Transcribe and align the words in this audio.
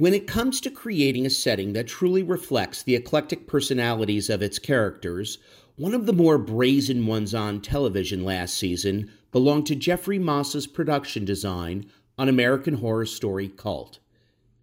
When 0.00 0.14
it 0.14 0.26
comes 0.26 0.62
to 0.62 0.70
creating 0.70 1.26
a 1.26 1.30
setting 1.30 1.74
that 1.74 1.86
truly 1.86 2.22
reflects 2.22 2.82
the 2.82 2.94
eclectic 2.94 3.46
personalities 3.46 4.30
of 4.30 4.40
its 4.40 4.58
characters, 4.58 5.36
one 5.76 5.92
of 5.92 6.06
the 6.06 6.14
more 6.14 6.38
brazen 6.38 7.06
ones 7.06 7.34
on 7.34 7.60
television 7.60 8.24
last 8.24 8.56
season 8.56 9.12
belonged 9.30 9.66
to 9.66 9.74
Jeffrey 9.74 10.18
Mossa's 10.18 10.66
production 10.66 11.26
design 11.26 11.84
on 12.16 12.30
American 12.30 12.76
Horror 12.76 13.04
Story 13.04 13.48
Cult. 13.48 13.98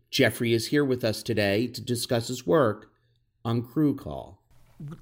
Jeffrey 0.09 0.55
is 0.55 0.69
here 0.69 0.83
with 0.83 1.03
us 1.03 1.21
today 1.21 1.67
to 1.67 1.81
discuss 1.81 2.29
his 2.29 2.47
work 2.47 2.89
on 3.45 3.61
Crew 3.61 3.95
Call. 3.95 4.41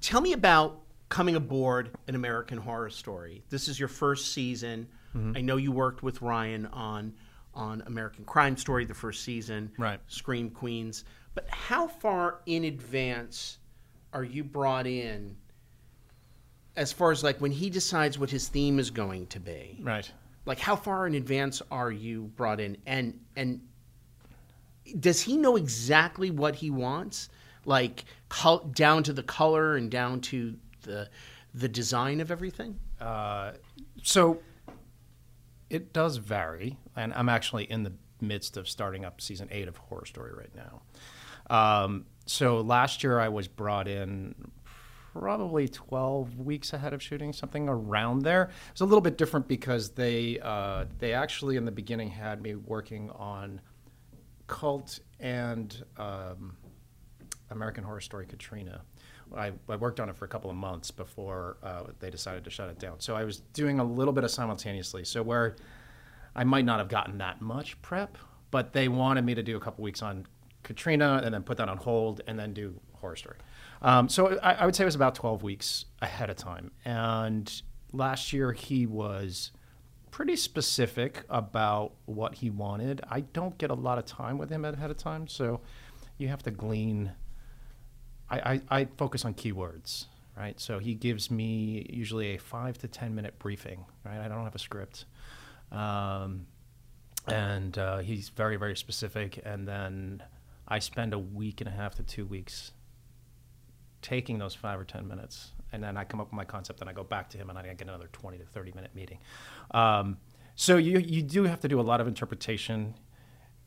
Tell 0.02 0.20
me 0.20 0.34
about 0.34 0.82
coming 1.08 1.36
aboard 1.36 1.96
an 2.08 2.14
American 2.14 2.58
Horror 2.58 2.90
Story. 2.90 3.42
This 3.48 3.68
is 3.68 3.80
your 3.80 3.88
first 3.88 4.34
season. 4.34 4.88
Mm-hmm. 5.16 5.32
I 5.34 5.40
know 5.40 5.56
you 5.56 5.72
worked 5.72 6.02
with 6.02 6.20
Ryan 6.20 6.66
on 6.66 7.14
on 7.56 7.82
American 7.86 8.24
Crime 8.24 8.56
Story 8.56 8.84
the 8.84 8.94
first 8.94 9.24
season, 9.24 9.72
Right. 9.78 9.98
Scream 10.06 10.50
Queens. 10.50 11.04
But 11.34 11.48
how 11.50 11.88
far 11.88 12.40
in 12.46 12.64
advance 12.64 13.58
are 14.12 14.24
you 14.24 14.44
brought 14.44 14.86
in 14.86 15.36
as 16.76 16.92
far 16.92 17.10
as 17.10 17.24
like 17.24 17.40
when 17.40 17.50
he 17.50 17.70
decides 17.70 18.18
what 18.18 18.30
his 18.30 18.48
theme 18.48 18.78
is 18.78 18.90
going 18.90 19.26
to 19.28 19.40
be? 19.40 19.78
Right. 19.82 20.10
Like 20.44 20.58
how 20.58 20.76
far 20.76 21.06
in 21.06 21.14
advance 21.14 21.60
are 21.70 21.90
you 21.90 22.24
brought 22.36 22.60
in 22.60 22.76
and 22.86 23.18
and 23.34 23.60
does 25.00 25.20
he 25.20 25.36
know 25.36 25.56
exactly 25.56 26.30
what 26.30 26.54
he 26.54 26.70
wants? 26.70 27.28
Like 27.64 28.04
col- 28.28 28.60
down 28.60 29.02
to 29.04 29.12
the 29.12 29.22
color 29.24 29.76
and 29.76 29.90
down 29.90 30.20
to 30.22 30.54
the 30.82 31.08
the 31.54 31.68
design 31.68 32.20
of 32.20 32.30
everything? 32.30 32.78
Uh, 33.00 33.52
so 34.02 34.38
it 35.70 35.92
does 35.92 36.16
vary, 36.18 36.78
and 36.94 37.12
I'm 37.14 37.28
actually 37.28 37.64
in 37.64 37.82
the 37.82 37.92
midst 38.20 38.56
of 38.56 38.68
starting 38.68 39.04
up 39.04 39.20
season 39.20 39.48
eight 39.50 39.68
of 39.68 39.76
Horror 39.76 40.06
Story 40.06 40.32
right 40.32 40.54
now. 40.54 40.82
Um, 41.48 42.06
so 42.26 42.60
last 42.60 43.02
year 43.02 43.20
I 43.20 43.28
was 43.28 43.48
brought 43.48 43.88
in 43.88 44.34
probably 45.12 45.68
12 45.68 46.38
weeks 46.38 46.72
ahead 46.72 46.92
of 46.92 47.02
shooting, 47.02 47.32
something 47.32 47.68
around 47.68 48.22
there. 48.22 48.44
It 48.44 48.72
was 48.74 48.80
a 48.82 48.84
little 48.84 49.00
bit 49.00 49.16
different 49.16 49.48
because 49.48 49.90
they 49.90 50.38
uh, 50.40 50.86
they 50.98 51.12
actually 51.12 51.56
in 51.56 51.64
the 51.64 51.72
beginning 51.72 52.10
had 52.10 52.42
me 52.42 52.54
working 52.54 53.10
on 53.10 53.60
Cult 54.46 55.00
and 55.20 55.84
um, 55.96 56.56
American 57.50 57.84
Horror 57.84 58.00
Story 58.00 58.26
Katrina. 58.26 58.82
I, 59.34 59.52
I 59.68 59.76
worked 59.76 60.00
on 60.00 60.08
it 60.08 60.16
for 60.16 60.24
a 60.24 60.28
couple 60.28 60.50
of 60.50 60.56
months 60.56 60.90
before 60.90 61.56
uh, 61.62 61.84
they 62.00 62.10
decided 62.10 62.44
to 62.44 62.50
shut 62.50 62.68
it 62.68 62.78
down. 62.78 63.00
So 63.00 63.16
I 63.16 63.24
was 63.24 63.40
doing 63.52 63.80
a 63.80 63.84
little 63.84 64.12
bit 64.12 64.24
of 64.24 64.30
simultaneously. 64.30 65.04
So 65.04 65.22
where 65.22 65.56
I 66.34 66.44
might 66.44 66.64
not 66.64 66.78
have 66.78 66.88
gotten 66.88 67.18
that 67.18 67.40
much 67.40 67.80
prep, 67.82 68.18
but 68.50 68.72
they 68.72 68.88
wanted 68.88 69.24
me 69.24 69.34
to 69.34 69.42
do 69.42 69.56
a 69.56 69.60
couple 69.60 69.82
weeks 69.82 70.02
on 70.02 70.26
Katrina 70.62 71.22
and 71.24 71.32
then 71.32 71.42
put 71.42 71.56
that 71.58 71.68
on 71.68 71.78
hold 71.78 72.20
and 72.26 72.38
then 72.38 72.52
do 72.52 72.78
Horror 72.94 73.16
Story. 73.16 73.36
Um, 73.82 74.08
so 74.08 74.38
I, 74.42 74.54
I 74.54 74.66
would 74.66 74.74
say 74.74 74.84
it 74.84 74.86
was 74.86 74.94
about 74.94 75.14
12 75.14 75.42
weeks 75.42 75.86
ahead 76.02 76.30
of 76.30 76.36
time. 76.36 76.72
And 76.84 77.50
last 77.92 78.32
year 78.32 78.52
he 78.52 78.86
was 78.86 79.52
pretty 80.10 80.36
specific 80.36 81.24
about 81.28 81.92
what 82.06 82.36
he 82.36 82.50
wanted. 82.50 83.00
I 83.10 83.20
don't 83.20 83.56
get 83.58 83.70
a 83.70 83.74
lot 83.74 83.98
of 83.98 84.06
time 84.06 84.38
with 84.38 84.50
him 84.50 84.64
ahead 84.64 84.90
of 84.90 84.96
time, 84.96 85.28
so 85.28 85.60
you 86.18 86.28
have 86.28 86.42
to 86.44 86.50
glean. 86.50 87.12
I, 88.28 88.38
I, 88.38 88.60
I 88.70 88.84
focus 88.96 89.24
on 89.24 89.34
keywords, 89.34 90.06
right? 90.36 90.58
So 90.60 90.78
he 90.78 90.94
gives 90.94 91.30
me 91.30 91.86
usually 91.90 92.34
a 92.34 92.38
five 92.38 92.78
to 92.78 92.88
ten 92.88 93.14
minute 93.14 93.38
briefing, 93.38 93.84
right? 94.04 94.18
I 94.18 94.28
don't 94.28 94.44
have 94.44 94.54
a 94.54 94.58
script, 94.58 95.04
um, 95.70 96.46
and 97.28 97.76
uh, 97.78 97.98
he's 97.98 98.28
very 98.30 98.56
very 98.56 98.76
specific. 98.76 99.40
And 99.44 99.66
then 99.66 100.22
I 100.68 100.80
spend 100.80 101.14
a 101.14 101.18
week 101.18 101.60
and 101.60 101.68
a 101.68 101.72
half 101.72 101.94
to 101.96 102.02
two 102.02 102.26
weeks 102.26 102.72
taking 104.02 104.38
those 104.38 104.54
five 104.54 104.78
or 104.78 104.84
ten 104.84 105.06
minutes, 105.06 105.52
and 105.72 105.82
then 105.82 105.96
I 105.96 106.04
come 106.04 106.20
up 106.20 106.28
with 106.28 106.36
my 106.36 106.44
concept, 106.44 106.80
and 106.80 106.90
I 106.90 106.92
go 106.92 107.04
back 107.04 107.30
to 107.30 107.38
him, 107.38 107.50
and 107.50 107.58
I 107.58 107.62
get 107.62 107.82
another 107.82 108.08
twenty 108.12 108.38
to 108.38 108.44
thirty 108.44 108.72
minute 108.72 108.94
meeting. 108.94 109.18
Um, 109.70 110.18
so 110.54 110.76
you 110.76 110.98
you 110.98 111.22
do 111.22 111.44
have 111.44 111.60
to 111.60 111.68
do 111.68 111.80
a 111.80 111.82
lot 111.82 112.00
of 112.00 112.08
interpretation. 112.08 112.94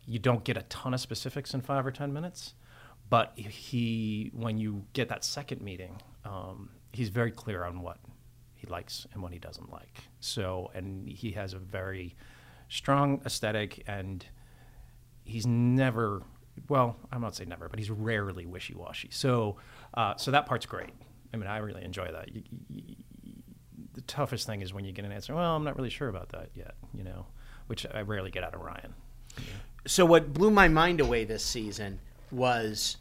You 0.05 0.19
don't 0.19 0.43
get 0.43 0.57
a 0.57 0.63
ton 0.63 0.93
of 0.93 0.99
specifics 0.99 1.53
in 1.53 1.61
five 1.61 1.85
or 1.85 1.91
ten 1.91 2.11
minutes, 2.11 2.55
but 3.09 3.33
he 3.35 4.31
when 4.33 4.57
you 4.57 4.85
get 4.93 5.09
that 5.09 5.23
second 5.23 5.61
meeting, 5.61 6.01
um, 6.25 6.69
he's 6.91 7.09
very 7.09 7.31
clear 7.31 7.63
on 7.63 7.81
what 7.81 7.97
he 8.55 8.67
likes 8.67 9.07
and 9.13 9.23
what 9.23 9.31
he 9.31 9.39
doesn't 9.39 9.71
like. 9.71 10.03
So 10.19 10.71
and 10.73 11.07
he 11.07 11.31
has 11.31 11.53
a 11.53 11.59
very 11.59 12.15
strong 12.67 13.21
aesthetic, 13.25 13.83
and 13.87 14.25
he's 15.23 15.47
never 15.47 16.23
well, 16.67 16.97
I'm 17.11 17.21
not 17.21 17.35
saying 17.35 17.49
never, 17.49 17.69
but 17.69 17.79
he's 17.79 17.89
rarely 17.89 18.45
wishy 18.45 18.73
washy. 18.73 19.09
So, 19.11 19.57
uh, 19.93 20.15
so 20.17 20.31
that 20.31 20.45
part's 20.45 20.65
great. 20.65 20.93
I 21.33 21.37
mean, 21.37 21.47
I 21.47 21.57
really 21.57 21.83
enjoy 21.83 22.11
that. 22.11 22.35
You, 22.35 22.43
you, 22.69 22.95
the 23.93 24.01
toughest 24.01 24.45
thing 24.45 24.61
is 24.61 24.73
when 24.73 24.83
you 24.83 24.91
get 24.91 25.05
an 25.05 25.11
answer. 25.11 25.33
Well, 25.33 25.55
I'm 25.55 25.63
not 25.63 25.77
really 25.77 25.89
sure 25.89 26.09
about 26.09 26.29
that 26.29 26.49
yet. 26.53 26.75
You 26.93 27.03
know, 27.03 27.27
which 27.67 27.85
I 27.93 28.01
rarely 28.01 28.31
get 28.31 28.43
out 28.43 28.53
of 28.53 28.61
Ryan. 28.61 28.93
So 29.87 30.05
what 30.05 30.33
blew 30.33 30.51
my 30.51 30.67
mind 30.67 30.99
away 30.99 31.23
this 31.23 31.43
season 31.43 31.99
was 32.31 32.97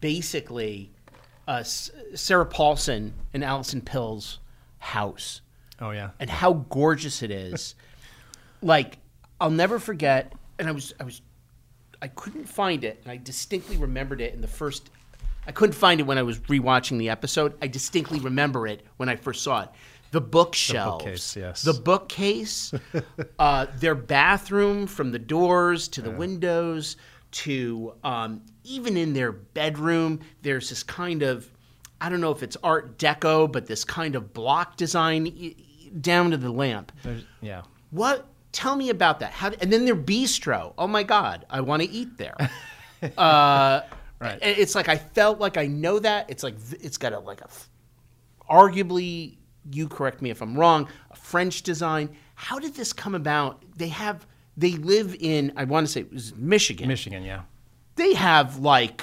basically 0.00 0.90
uh, 1.46 1.62
Sarah 1.62 2.46
Paulson 2.46 3.14
and 3.34 3.42
Allison 3.44 3.80
Pill's 3.80 4.38
house 4.78 5.40
Oh 5.80 5.90
yeah. 5.90 6.10
and 6.20 6.28
how 6.30 6.52
gorgeous 6.70 7.22
it 7.22 7.30
is. 7.30 7.74
like 8.62 8.98
I'll 9.40 9.50
never 9.50 9.78
forget. 9.78 10.32
And 10.58 10.68
I 10.68 10.72
was 10.72 10.92
I 11.00 11.04
was 11.04 11.22
I 12.00 12.08
couldn't 12.08 12.44
find 12.46 12.84
it, 12.84 13.00
and 13.02 13.10
I 13.12 13.16
distinctly 13.16 13.76
remembered 13.76 14.20
it 14.20 14.34
in 14.34 14.40
the 14.40 14.48
first. 14.48 14.90
I 15.46 15.52
couldn't 15.52 15.74
find 15.74 15.98
it 16.00 16.04
when 16.04 16.18
I 16.18 16.22
was 16.22 16.38
rewatching 16.40 16.98
the 16.98 17.08
episode. 17.08 17.54
I 17.62 17.66
distinctly 17.68 18.20
remember 18.20 18.66
it 18.66 18.84
when 18.98 19.08
I 19.08 19.16
first 19.16 19.42
saw 19.42 19.62
it. 19.62 19.68
The 20.10 20.20
bookshelves, 20.20 21.04
bookcase, 21.04 21.36
yes. 21.36 21.62
the 21.62 21.72
bookcase, 21.74 22.72
uh, 23.38 23.66
their 23.78 23.94
bathroom 23.94 24.86
from 24.86 25.12
the 25.12 25.18
doors 25.18 25.86
to 25.88 26.02
the 26.02 26.10
windows 26.10 26.96
to 27.30 27.94
um, 28.04 28.42
even 28.64 28.96
in 28.96 29.12
their 29.12 29.32
bedroom. 29.32 30.20
There's 30.42 30.68
this 30.68 30.82
kind 30.82 31.22
of 31.22 31.50
I 32.00 32.08
don't 32.08 32.20
know 32.20 32.30
if 32.30 32.42
it's 32.42 32.56
Art 32.62 32.98
Deco, 32.98 33.50
but 33.50 33.66
this 33.66 33.84
kind 33.84 34.14
of 34.14 34.32
block 34.32 34.76
design 34.76 35.54
down 36.00 36.30
to 36.30 36.36
the 36.36 36.50
lamp. 36.50 36.92
There's, 37.02 37.24
yeah. 37.40 37.62
What? 37.90 38.26
Tell 38.52 38.76
me 38.76 38.90
about 38.90 39.20
that. 39.20 39.32
How? 39.32 39.50
And 39.60 39.72
then 39.72 39.84
their 39.84 39.96
bistro. 39.96 40.74
Oh 40.78 40.86
my 40.86 41.02
God, 41.02 41.44
I 41.50 41.60
want 41.60 41.82
to 41.82 41.88
eat 41.88 42.16
there. 42.18 42.36
uh, 43.18 43.80
Right. 44.20 44.38
and 44.42 44.58
It's 44.58 44.74
like 44.74 44.88
I 44.88 44.96
felt 44.96 45.38
like 45.38 45.56
I 45.56 45.66
know 45.66 45.98
that. 46.00 46.28
It's 46.28 46.42
like 46.42 46.56
it's 46.80 46.98
got 46.98 47.12
a 47.12 47.20
like 47.20 47.40
a, 47.40 47.48
arguably. 48.50 49.36
You 49.70 49.86
correct 49.86 50.22
me 50.22 50.30
if 50.30 50.40
I'm 50.40 50.56
wrong. 50.56 50.88
A 51.10 51.16
French 51.16 51.62
design. 51.62 52.16
How 52.34 52.58
did 52.58 52.74
this 52.74 52.92
come 52.92 53.14
about? 53.14 53.62
They 53.76 53.88
have. 53.88 54.26
They 54.58 54.72
live 54.72 55.16
in. 55.18 55.52
I 55.56 55.64
want 55.64 55.86
to 55.86 55.92
say 55.92 56.00
it 56.00 56.12
was 56.12 56.34
Michigan. 56.34 56.88
Michigan, 56.88 57.22
yeah. 57.22 57.42
They 57.94 58.14
have 58.14 58.58
like. 58.58 59.02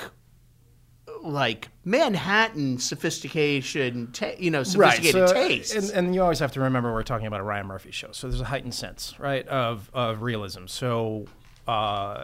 Like 1.24 1.70
Manhattan 1.84 2.78
sophistication, 2.78 4.12
ta- 4.12 4.34
you 4.38 4.52
know, 4.52 4.62
sophisticated 4.62 5.30
so, 5.30 5.34
tastes. 5.34 5.74
And, 5.74 5.90
and 5.90 6.14
you 6.14 6.22
always 6.22 6.38
have 6.38 6.52
to 6.52 6.60
remember 6.60 6.94
we're 6.94 7.02
talking 7.02 7.26
about 7.26 7.40
a 7.40 7.44
Ryan 7.44 7.66
Murphy 7.66 7.90
show, 7.90 8.12
so 8.12 8.28
there's 8.28 8.42
a 8.42 8.46
heightened 8.46 8.76
sense, 8.76 9.16
right, 9.20 9.48
of 9.48 9.90
of 9.92 10.22
realism. 10.22 10.68
So, 10.68 11.26
uh, 11.68 12.24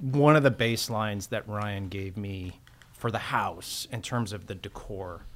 one 0.00 0.36
of 0.36 0.44
the 0.44 0.50
baselines 0.52 1.30
that 1.30 1.48
Ryan 1.48 1.88
gave 1.88 2.16
me 2.16 2.60
for 2.92 3.10
the 3.10 3.18
house 3.18 3.88
in 3.90 4.00
terms 4.00 4.32
of 4.32 4.46
the 4.46 4.54
decor 4.54 5.26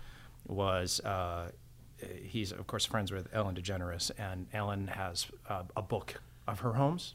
was 0.46 1.00
uh, 1.00 1.50
he's 2.22 2.52
of 2.52 2.66
course 2.68 2.84
friends 2.84 3.10
with 3.10 3.28
Ellen 3.32 3.56
DeGeneres, 3.56 4.12
and 4.18 4.46
Ellen 4.52 4.86
has 4.88 5.26
uh, 5.48 5.64
a 5.76 5.82
book 5.82 6.20
of 6.48 6.60
her 6.60 6.74
homes. 6.74 7.14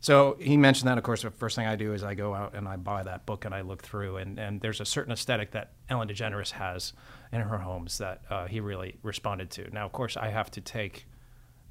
So 0.00 0.36
he 0.40 0.56
mentioned 0.56 0.88
that. 0.88 0.98
Of 0.98 1.04
course, 1.04 1.22
the 1.22 1.30
first 1.30 1.54
thing 1.54 1.66
I 1.66 1.76
do 1.76 1.94
is 1.94 2.02
I 2.02 2.14
go 2.14 2.34
out 2.34 2.54
and 2.54 2.66
I 2.66 2.74
buy 2.74 3.04
that 3.04 3.24
book 3.24 3.44
and 3.44 3.54
I 3.54 3.60
look 3.60 3.82
through, 3.82 4.16
and, 4.16 4.38
and 4.38 4.60
there's 4.60 4.80
a 4.80 4.84
certain 4.84 5.12
aesthetic 5.12 5.52
that 5.52 5.74
Ellen 5.88 6.08
DeGeneres 6.08 6.50
has 6.50 6.92
in 7.32 7.40
her 7.40 7.58
homes 7.58 7.98
that 7.98 8.22
uh, 8.28 8.46
he 8.46 8.58
really 8.58 8.96
responded 9.04 9.50
to. 9.52 9.72
Now, 9.72 9.86
of 9.86 9.92
course, 9.92 10.16
I 10.16 10.30
have 10.30 10.50
to 10.52 10.60
take 10.60 11.06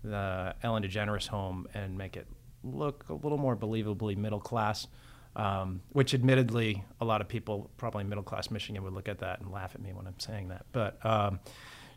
the 0.02 0.56
Ellen 0.64 0.82
DeGeneres 0.84 1.28
home 1.28 1.68
and 1.74 1.98
make 1.98 2.16
it 2.16 2.26
look 2.64 3.06
a 3.10 3.14
little 3.14 3.38
more 3.38 3.58
believably 3.58 4.16
middle 4.16 4.40
class, 4.40 4.88
um, 5.36 5.82
which 5.90 6.14
admittedly, 6.14 6.86
a 7.02 7.06
lot 7.06 7.20
of 7.20 7.28
people, 7.28 7.70
probably 7.76 8.06
middle 8.06 8.24
class 8.24 8.50
Michigan, 8.50 8.82
would 8.82 8.94
look 8.94 9.10
at 9.10 9.20
that 9.20 9.42
and 9.42 9.52
laugh 9.52 9.76
at 9.76 9.82
me 9.82 9.92
when 9.92 10.08
I'm 10.08 10.20
saying 10.20 10.48
that. 10.48 10.66
But 10.72 11.06
um, 11.06 11.42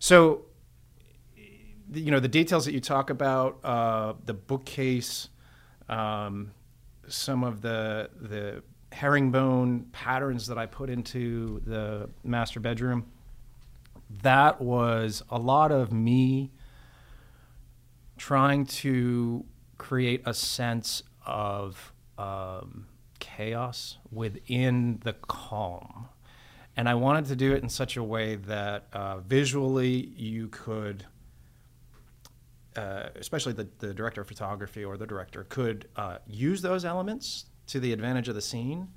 so, 0.01 0.47
you 1.95 2.11
know, 2.11 2.21
the 2.21 2.29
details 2.29 2.65
that 2.67 2.73
you 2.73 2.81
talk 2.81 3.11
about, 3.11 3.59
uh, 3.65 4.15
the 4.25 4.35
bookcase, 4.35 5.29
um, 5.89 6.53
some 7.09 7.45
of 7.45 7.61
the 7.61 8.11
the 8.21 8.63
herringbone 8.93 9.87
patterns 9.93 10.47
that 10.47 10.57
I 10.57 10.67
put 10.67 10.89
into 10.89 11.61
the 11.67 12.09
master 12.23 12.61
bedroom. 12.61 13.07
That 14.23 14.61
was 14.61 15.23
a 15.31 15.39
lot 15.39 15.73
of 15.73 15.93
me 15.93 16.53
trying 18.17 18.67
to 18.67 19.45
create 19.79 20.23
a 20.25 20.33
sense 20.33 21.03
of 21.27 21.93
um, 22.17 22.87
chaos 23.19 23.99
within 24.13 25.01
the 25.03 25.15
calm. 25.15 26.09
And 26.77 26.89
I 26.89 26.95
wanted 26.95 27.27
to 27.27 27.37
do 27.37 27.53
it 27.53 27.63
in 27.63 27.69
such 27.69 27.97
a 27.97 28.03
way 28.03 28.37
that 28.37 28.87
uh, 28.93 29.19
visually 29.19 30.13
you 30.17 30.49
could, 30.49 31.05
uh, 32.77 33.09
especially 33.17 33.53
the, 33.53 33.69
the 33.79 33.95
director 33.95 34.21
of 34.21 34.29
photography 34.29 34.85
or 34.85 34.97
the 34.97 35.07
director, 35.07 35.45
could 35.49 35.89
uh, 35.97 36.19
use 36.27 36.63
those 36.63 36.85
elements 36.85 37.47
to 37.67 37.81
the 37.81 37.93
advantage 37.93 38.29
of 38.29 38.35
the 38.35 38.43
scene, 38.43 38.89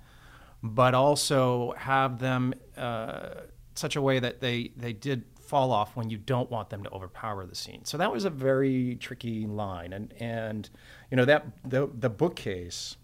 but 0.63 0.93
also 0.93 1.73
have 1.77 2.19
them 2.19 2.53
uh, 2.75 3.29
such 3.75 3.95
a 3.95 4.01
way 4.01 4.19
that 4.19 4.41
they, 4.41 4.71
they 4.75 4.93
did 4.93 5.23
fall 5.39 5.71
off 5.71 5.95
when 5.95 6.09
you 6.09 6.17
don't 6.17 6.51
want 6.51 6.69
them 6.69 6.83
to 6.83 6.89
overpower 6.89 7.45
the 7.45 7.55
scene. 7.55 7.85
So 7.85 7.97
that 7.97 8.11
was 8.11 8.25
a 8.25 8.29
very 8.29 8.95
tricky 8.95 9.45
line. 9.45 9.93
And, 9.93 10.13
and 10.19 10.69
you 11.09 11.17
know, 11.17 11.25
that 11.25 11.45
the, 11.63 11.89
the 11.93 12.09
bookcase. 12.09 12.97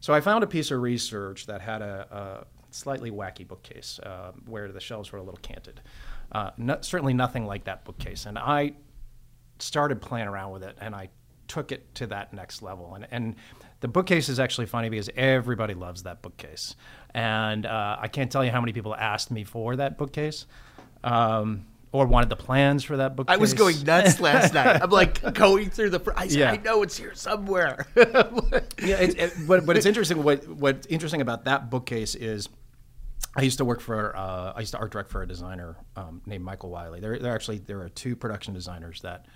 So 0.00 0.12
I 0.12 0.20
found 0.20 0.42
a 0.42 0.46
piece 0.46 0.70
of 0.70 0.80
research 0.80 1.46
that 1.46 1.60
had 1.60 1.82
a, 1.82 2.06
a 2.10 2.46
slightly 2.74 3.10
wacky 3.10 3.46
bookcase 3.46 4.00
uh, 4.02 4.32
where 4.46 4.72
the 4.72 4.80
shelves 4.80 5.12
were 5.12 5.18
a 5.18 5.22
little 5.22 5.38
canted. 5.40 5.80
Uh, 6.32 6.50
no, 6.56 6.78
certainly 6.80 7.14
nothing 7.14 7.46
like 7.46 7.64
that 7.64 7.84
bookcase. 7.84 8.26
And 8.26 8.38
I 8.38 8.72
started 9.58 10.00
playing 10.00 10.28
around 10.28 10.52
with 10.52 10.62
it 10.62 10.76
and 10.80 10.94
I 10.94 11.10
took 11.48 11.72
it 11.72 11.94
to 11.96 12.06
that 12.08 12.32
next 12.32 12.62
level. 12.62 12.94
And, 12.94 13.06
and 13.10 13.36
the 13.80 13.88
bookcase 13.88 14.28
is 14.28 14.40
actually 14.40 14.66
funny 14.66 14.88
because 14.88 15.10
everybody 15.16 15.74
loves 15.74 16.04
that 16.04 16.22
bookcase. 16.22 16.74
And 17.12 17.66
uh, 17.66 17.96
I 18.00 18.08
can't 18.08 18.30
tell 18.30 18.44
you 18.44 18.50
how 18.50 18.60
many 18.60 18.72
people 18.72 18.94
asked 18.94 19.30
me 19.30 19.44
for 19.44 19.76
that 19.76 19.98
bookcase. 19.98 20.46
Um, 21.02 21.66
or 21.94 22.06
wanted 22.06 22.28
the 22.28 22.36
plans 22.36 22.82
for 22.82 22.96
that 22.96 23.14
bookcase. 23.14 23.34
I 23.34 23.36
was 23.36 23.54
going 23.54 23.84
nuts 23.84 24.18
last 24.18 24.52
night. 24.52 24.82
I'm 24.82 24.90
like 24.90 25.22
going 25.34 25.70
through 25.70 25.90
the. 25.90 26.12
I, 26.16 26.24
yeah. 26.24 26.50
I 26.50 26.56
know 26.56 26.82
it's 26.82 26.96
here 26.96 27.14
somewhere. 27.14 27.86
yeah, 27.96 28.96
it, 28.98 29.16
it, 29.16 29.32
but 29.46 29.64
but 29.64 29.76
it's 29.76 29.86
interesting. 29.92 30.24
What 30.24 30.48
what's 30.48 30.88
interesting 30.88 31.20
about 31.20 31.44
that 31.44 31.70
bookcase 31.70 32.16
is 32.16 32.48
I 33.36 33.42
used 33.42 33.58
to 33.58 33.64
work 33.64 33.80
for 33.80 34.16
uh, 34.16 34.52
I 34.54 34.60
used 34.60 34.72
to 34.72 34.78
art 34.78 34.92
direct 34.92 35.10
for 35.10 35.22
a 35.22 35.26
designer 35.26 35.76
um, 35.96 36.22
named 36.26 36.44
Michael 36.44 36.70
Wylie. 36.70 37.00
There, 37.00 37.18
there 37.18 37.34
actually 37.34 37.58
there 37.58 37.80
are 37.80 37.88
two 37.88 38.14
production 38.16 38.54
designers 38.54 39.00
that 39.02 39.26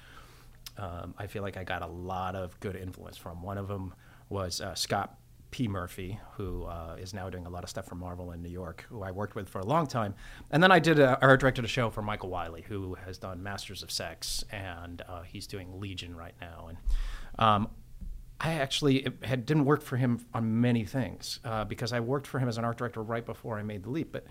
um, 0.77 1.15
I 1.19 1.27
feel 1.27 1.43
like 1.43 1.57
I 1.57 1.65
got 1.65 1.83
a 1.83 1.87
lot 1.87 2.37
of 2.37 2.59
good 2.61 2.77
influence 2.77 3.17
from. 3.17 3.43
One 3.43 3.59
of 3.59 3.69
them 3.69 3.95
was 4.29 4.61
uh, 4.61 4.75
Scott 4.75 5.19
P. 5.51 5.67
Murphy, 5.67 6.21
who 6.37 6.65
uh, 6.65 6.97
is 7.01 7.15
now 7.15 7.31
doing 7.31 7.47
a 7.47 7.49
lot 7.49 7.65
of 7.65 7.71
stuff 7.71 7.87
for 7.87 7.95
Marvel 7.95 8.33
in 8.33 8.43
New 8.43 8.51
York, 8.51 8.85
who 8.89 9.03
I 9.03 9.11
worked 9.11 9.35
with 9.35 9.49
for 9.49 9.61
a 9.61 9.65
long 9.65 9.87
time. 9.87 10.15
And 10.51 10.63
then 10.63 10.71
I 10.71 10.79
did 10.79 10.99
a, 10.99 11.19
art 11.23 11.41
directed 11.41 11.65
a 11.65 11.69
show 11.69 11.91
for 11.91 12.03
Michael 12.03 12.29
Wylie, 12.29 12.63
who 12.69 12.95
has 13.07 13.19
done 13.19 13.43
Masters 13.43 13.83
of 13.83 13.91
Sex, 13.91 14.45
and 14.51 15.03
uh, 15.09 15.23
he's 15.23 15.47
doing 15.47 15.81
Legion 15.81 16.15
right 16.15 16.35
now. 16.41 16.69
And 16.69 16.79
um, 17.39 17.71
I 18.41 18.55
actually 18.55 19.07
had 19.23 19.47
didn't 19.47 19.65
work 19.65 19.83
for 19.83 19.97
him 19.97 20.25
on 20.33 20.61
many 20.61 20.85
things 20.85 21.41
uh, 21.45 21.65
because 21.65 21.93
I 21.93 22.01
worked 22.01 22.27
for 22.27 22.39
him 22.39 22.49
as 22.49 22.57
an 22.57 22.65
art 22.65 22.79
director 22.79 23.03
right 23.03 23.27
before 23.27 23.59
I 23.59 23.63
made 23.63 23.83
the 23.83 23.91
leap. 23.91 24.13
But 24.13 24.27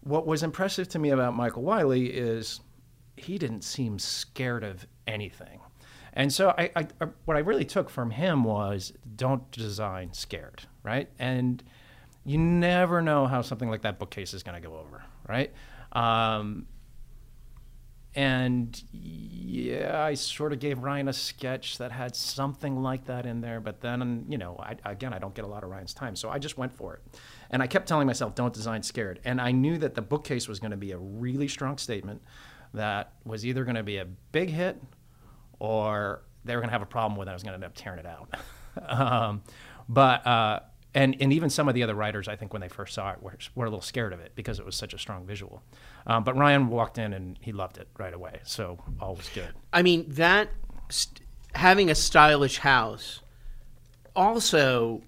what 0.00 0.26
was 0.26 0.42
impressive 0.42 0.88
to 0.90 0.98
me 0.98 1.10
about 1.10 1.34
Michael 1.34 1.62
Wylie 1.62 2.06
is 2.06 2.60
he 3.16 3.38
didn't 3.38 3.62
seem 3.62 3.98
scared 3.98 4.62
of 4.62 4.86
anything. 5.06 5.60
And 6.12 6.32
so 6.32 6.54
I, 6.56 6.70
I, 6.76 6.86
what 7.24 7.36
I 7.36 7.40
really 7.40 7.64
took 7.64 7.90
from 7.90 8.10
him 8.10 8.44
was 8.44 8.92
don't 9.16 9.50
design 9.50 10.12
scared, 10.14 10.62
right? 10.82 11.10
And 11.18 11.62
you 12.24 12.38
never 12.38 13.02
know 13.02 13.26
how 13.26 13.42
something 13.42 13.68
like 13.68 13.82
that 13.82 13.98
bookcase 13.98 14.32
is 14.32 14.42
going 14.42 14.60
to 14.60 14.66
go 14.66 14.76
over, 14.76 15.04
right? 15.28 15.52
Um, 15.92 16.66
and 18.16 18.82
yeah, 18.92 20.02
I 20.02 20.14
sort 20.14 20.54
of 20.54 20.58
gave 20.58 20.78
Ryan 20.78 21.08
a 21.08 21.12
sketch 21.12 21.76
that 21.78 21.92
had 21.92 22.16
something 22.16 22.82
like 22.82 23.04
that 23.04 23.26
in 23.26 23.42
there, 23.42 23.60
but 23.60 23.82
then, 23.82 24.24
you 24.26 24.38
know, 24.38 24.56
I, 24.58 24.76
again, 24.90 25.12
I 25.12 25.18
don't 25.18 25.34
get 25.34 25.44
a 25.44 25.48
lot 25.48 25.62
of 25.62 25.70
Ryan's 25.70 25.92
time, 25.92 26.16
so 26.16 26.30
I 26.30 26.38
just 26.38 26.56
went 26.56 26.72
for 26.72 26.94
it. 26.94 27.02
And 27.50 27.62
I 27.62 27.66
kept 27.66 27.86
telling 27.86 28.06
myself, 28.06 28.34
don't 28.34 28.54
design 28.54 28.82
scared. 28.82 29.20
And 29.24 29.38
I 29.38 29.52
knew 29.52 29.76
that 29.78 29.94
the 29.94 30.00
bookcase 30.00 30.48
was 30.48 30.58
going 30.58 30.70
to 30.70 30.78
be 30.78 30.92
a 30.92 30.98
really 30.98 31.46
strong 31.46 31.76
statement 31.76 32.22
that 32.72 33.12
was 33.26 33.44
either 33.44 33.64
going 33.64 33.76
to 33.76 33.82
be 33.82 33.98
a 33.98 34.06
big 34.06 34.48
hit 34.48 34.82
or 35.58 36.22
they 36.46 36.54
were 36.54 36.62
going 36.62 36.68
to 36.68 36.72
have 36.72 36.82
a 36.82 36.86
problem 36.86 37.18
with 37.18 37.28
it. 37.28 37.32
I 37.32 37.34
was 37.34 37.42
going 37.42 37.52
to 37.52 37.56
end 37.56 37.64
up 37.64 37.74
tearing 37.74 37.98
it 37.98 38.06
out. 38.06 38.34
um, 38.88 39.42
but 39.90 40.26
uh, 40.26 40.60
and 40.96 41.14
and 41.20 41.30
even 41.30 41.50
some 41.50 41.68
of 41.68 41.74
the 41.74 41.82
other 41.82 41.94
writers, 41.94 42.26
I 42.26 42.36
think, 42.36 42.54
when 42.54 42.62
they 42.62 42.70
first 42.70 42.94
saw 42.94 43.12
it, 43.12 43.22
were, 43.22 43.36
were 43.54 43.66
a 43.66 43.68
little 43.68 43.82
scared 43.82 44.14
of 44.14 44.20
it 44.20 44.32
because 44.34 44.58
it 44.58 44.64
was 44.64 44.74
such 44.74 44.94
a 44.94 44.98
strong 44.98 45.26
visual. 45.26 45.62
Um, 46.06 46.24
but 46.24 46.36
Ryan 46.36 46.68
walked 46.68 46.96
in 46.96 47.12
and 47.12 47.38
he 47.42 47.52
loved 47.52 47.76
it 47.76 47.86
right 47.98 48.14
away, 48.14 48.40
so 48.44 48.78
all 48.98 49.14
was 49.14 49.28
good. 49.28 49.52
I 49.74 49.82
mean 49.82 50.06
that 50.08 50.48
st- 50.88 51.20
having 51.54 51.90
a 51.90 51.94
stylish 51.94 52.58
house 52.58 53.20
also. 54.16 55.02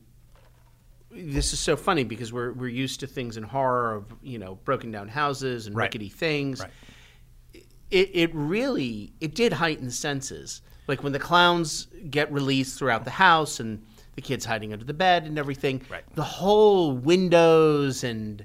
This 1.11 1.55
is 1.55 1.59
so 1.59 1.75
funny 1.75 2.05
because 2.05 2.35
we're 2.35 2.53
we're 2.53 2.69
used 2.69 3.01
to 3.01 3.07
things 3.07 3.39
in 3.39 3.43
horror 3.43 3.95
of 3.95 4.15
you 4.23 4.39
know 4.39 4.57
broken 4.57 4.91
down 4.91 5.09
houses 5.09 5.67
and 5.67 5.75
right. 5.75 5.85
rickety 5.85 6.11
things. 6.11 6.61
Right. 6.61 7.65
It 7.91 8.11
it 8.13 8.31
really 8.35 9.15
it 9.23 9.35
did 9.35 9.55
heighten 9.55 9.91
senses. 9.91 10.61
Like 10.87 11.03
when 11.03 11.13
the 11.15 11.19
clowns 11.19 11.87
get 12.11 12.31
released 12.31 12.79
throughout 12.79 13.05
the 13.05 13.11
house 13.11 13.59
and 13.59 13.83
the 14.19 14.23
kids 14.23 14.45
hiding 14.45 14.73
under 14.73 14.85
the 14.85 14.93
bed 14.93 15.27
and 15.27 15.39
everything. 15.39 15.81
Right. 15.89 16.03
The 16.17 16.25
whole 16.25 16.91
windows 16.93 18.03
and 18.03 18.45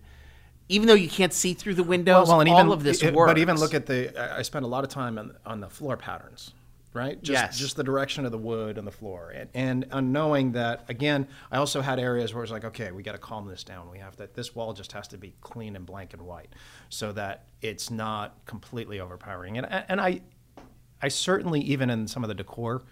even 0.69 0.87
though 0.87 0.93
you 0.93 1.09
can't 1.09 1.33
see 1.33 1.55
through 1.55 1.73
the 1.73 1.83
windows, 1.83 2.27
well, 2.27 2.37
well, 2.37 2.41
and 2.41 2.49
all 2.49 2.59
even, 2.59 2.71
of 2.71 2.83
this 2.83 3.01
it, 3.01 3.13
works. 3.13 3.31
But 3.31 3.39
even 3.39 3.57
look 3.57 3.73
at 3.73 3.87
the. 3.87 4.37
I 4.37 4.43
spent 4.43 4.65
a 4.65 4.67
lot 4.67 4.83
of 4.83 4.91
time 4.91 5.17
on, 5.17 5.35
on 5.47 5.59
the 5.59 5.69
floor 5.69 5.97
patterns, 5.97 6.53
right? 6.93 7.21
Just, 7.21 7.33
yes. 7.33 7.57
Just 7.57 7.75
the 7.75 7.83
direction 7.83 8.23
of 8.23 8.31
the 8.31 8.37
wood 8.37 8.77
and 8.77 8.85
the 8.87 8.91
floor, 8.91 9.33
and, 9.53 9.85
and 9.91 10.13
knowing 10.13 10.53
that 10.53 10.85
again, 10.87 11.27
I 11.51 11.57
also 11.57 11.81
had 11.81 11.99
areas 11.99 12.33
where 12.33 12.43
it's 12.43 12.51
like, 12.51 12.65
okay, 12.65 12.91
we 12.91 13.03
got 13.03 13.11
to 13.11 13.17
calm 13.17 13.47
this 13.47 13.63
down. 13.63 13.89
We 13.89 13.97
have 13.97 14.15
that. 14.17 14.35
This 14.35 14.55
wall 14.55 14.73
just 14.73 14.91
has 14.93 15.07
to 15.09 15.17
be 15.17 15.33
clean 15.41 15.75
and 15.75 15.85
blank 15.85 16.13
and 16.13 16.21
white, 16.21 16.53
so 16.89 17.11
that 17.13 17.45
it's 17.61 17.89
not 17.89 18.37
completely 18.45 18.99
overpowering. 18.99 19.57
And 19.57 19.67
and 19.89 19.99
I, 19.99 20.21
I 21.01 21.07
certainly 21.07 21.61
even 21.61 21.89
in 21.89 22.07
some 22.07 22.23
of 22.23 22.29
the 22.29 22.35
decor 22.35 22.83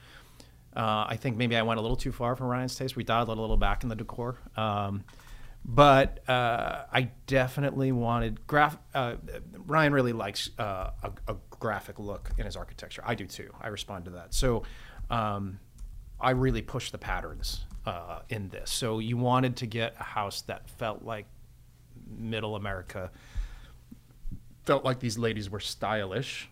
uh, 0.76 1.06
I 1.08 1.18
think 1.18 1.38
maybe 1.38 1.56
I 1.56 1.62
went 1.64 1.80
a 1.80 1.82
little 1.82 1.98
too 1.98 2.12
far 2.12 2.36
for 2.36 2.46
Ryan's 2.46 2.76
taste. 2.76 2.96
We 2.96 3.04
dialed 3.04 3.30
a 3.30 3.34
little 3.34 3.58
back 3.58 3.84
in 3.84 3.90
the 3.90 3.96
decor. 3.96 4.38
Um, 4.56 5.04
but 5.64 6.28
uh, 6.28 6.86
I 6.92 7.12
definitely 7.28 7.92
wanted 7.92 8.48
graph. 8.48 8.78
Uh, 8.94 9.16
Ryan 9.66 9.94
really 9.94 10.14
likes 10.14 10.50
uh, 10.58 10.92
a, 11.04 11.12
a, 11.28 11.36
graphic 11.60 12.00
look 12.00 12.32
in 12.40 12.46
his 12.46 12.56
architecture. 12.56 13.04
I 13.06 13.14
do 13.14 13.28
too. 13.28 13.54
I 13.62 13.68
respond 13.68 14.06
to 14.06 14.12
that. 14.12 14.34
So 14.34 14.64
um, 15.12 15.60
I 16.20 16.32
really 16.32 16.64
pushed 16.64 16.92
the 16.92 16.98
patterns 16.98 17.66
uh, 17.86 18.22
in 18.30 18.50
this. 18.50 18.72
So 18.72 18.98
you 18.98 19.18
wanted 19.18 19.58
to 19.58 19.68
get 19.68 19.94
a 20.00 20.04
house 20.04 20.42
that 20.44 20.68
felt 20.72 21.04
like 21.04 21.28
Middle 22.18 22.56
America, 22.56 23.12
felt 24.66 24.84
like 24.84 25.00
these 25.00 25.20
ladies 25.20 25.52
were 25.52 25.60
stylish, 25.60 26.50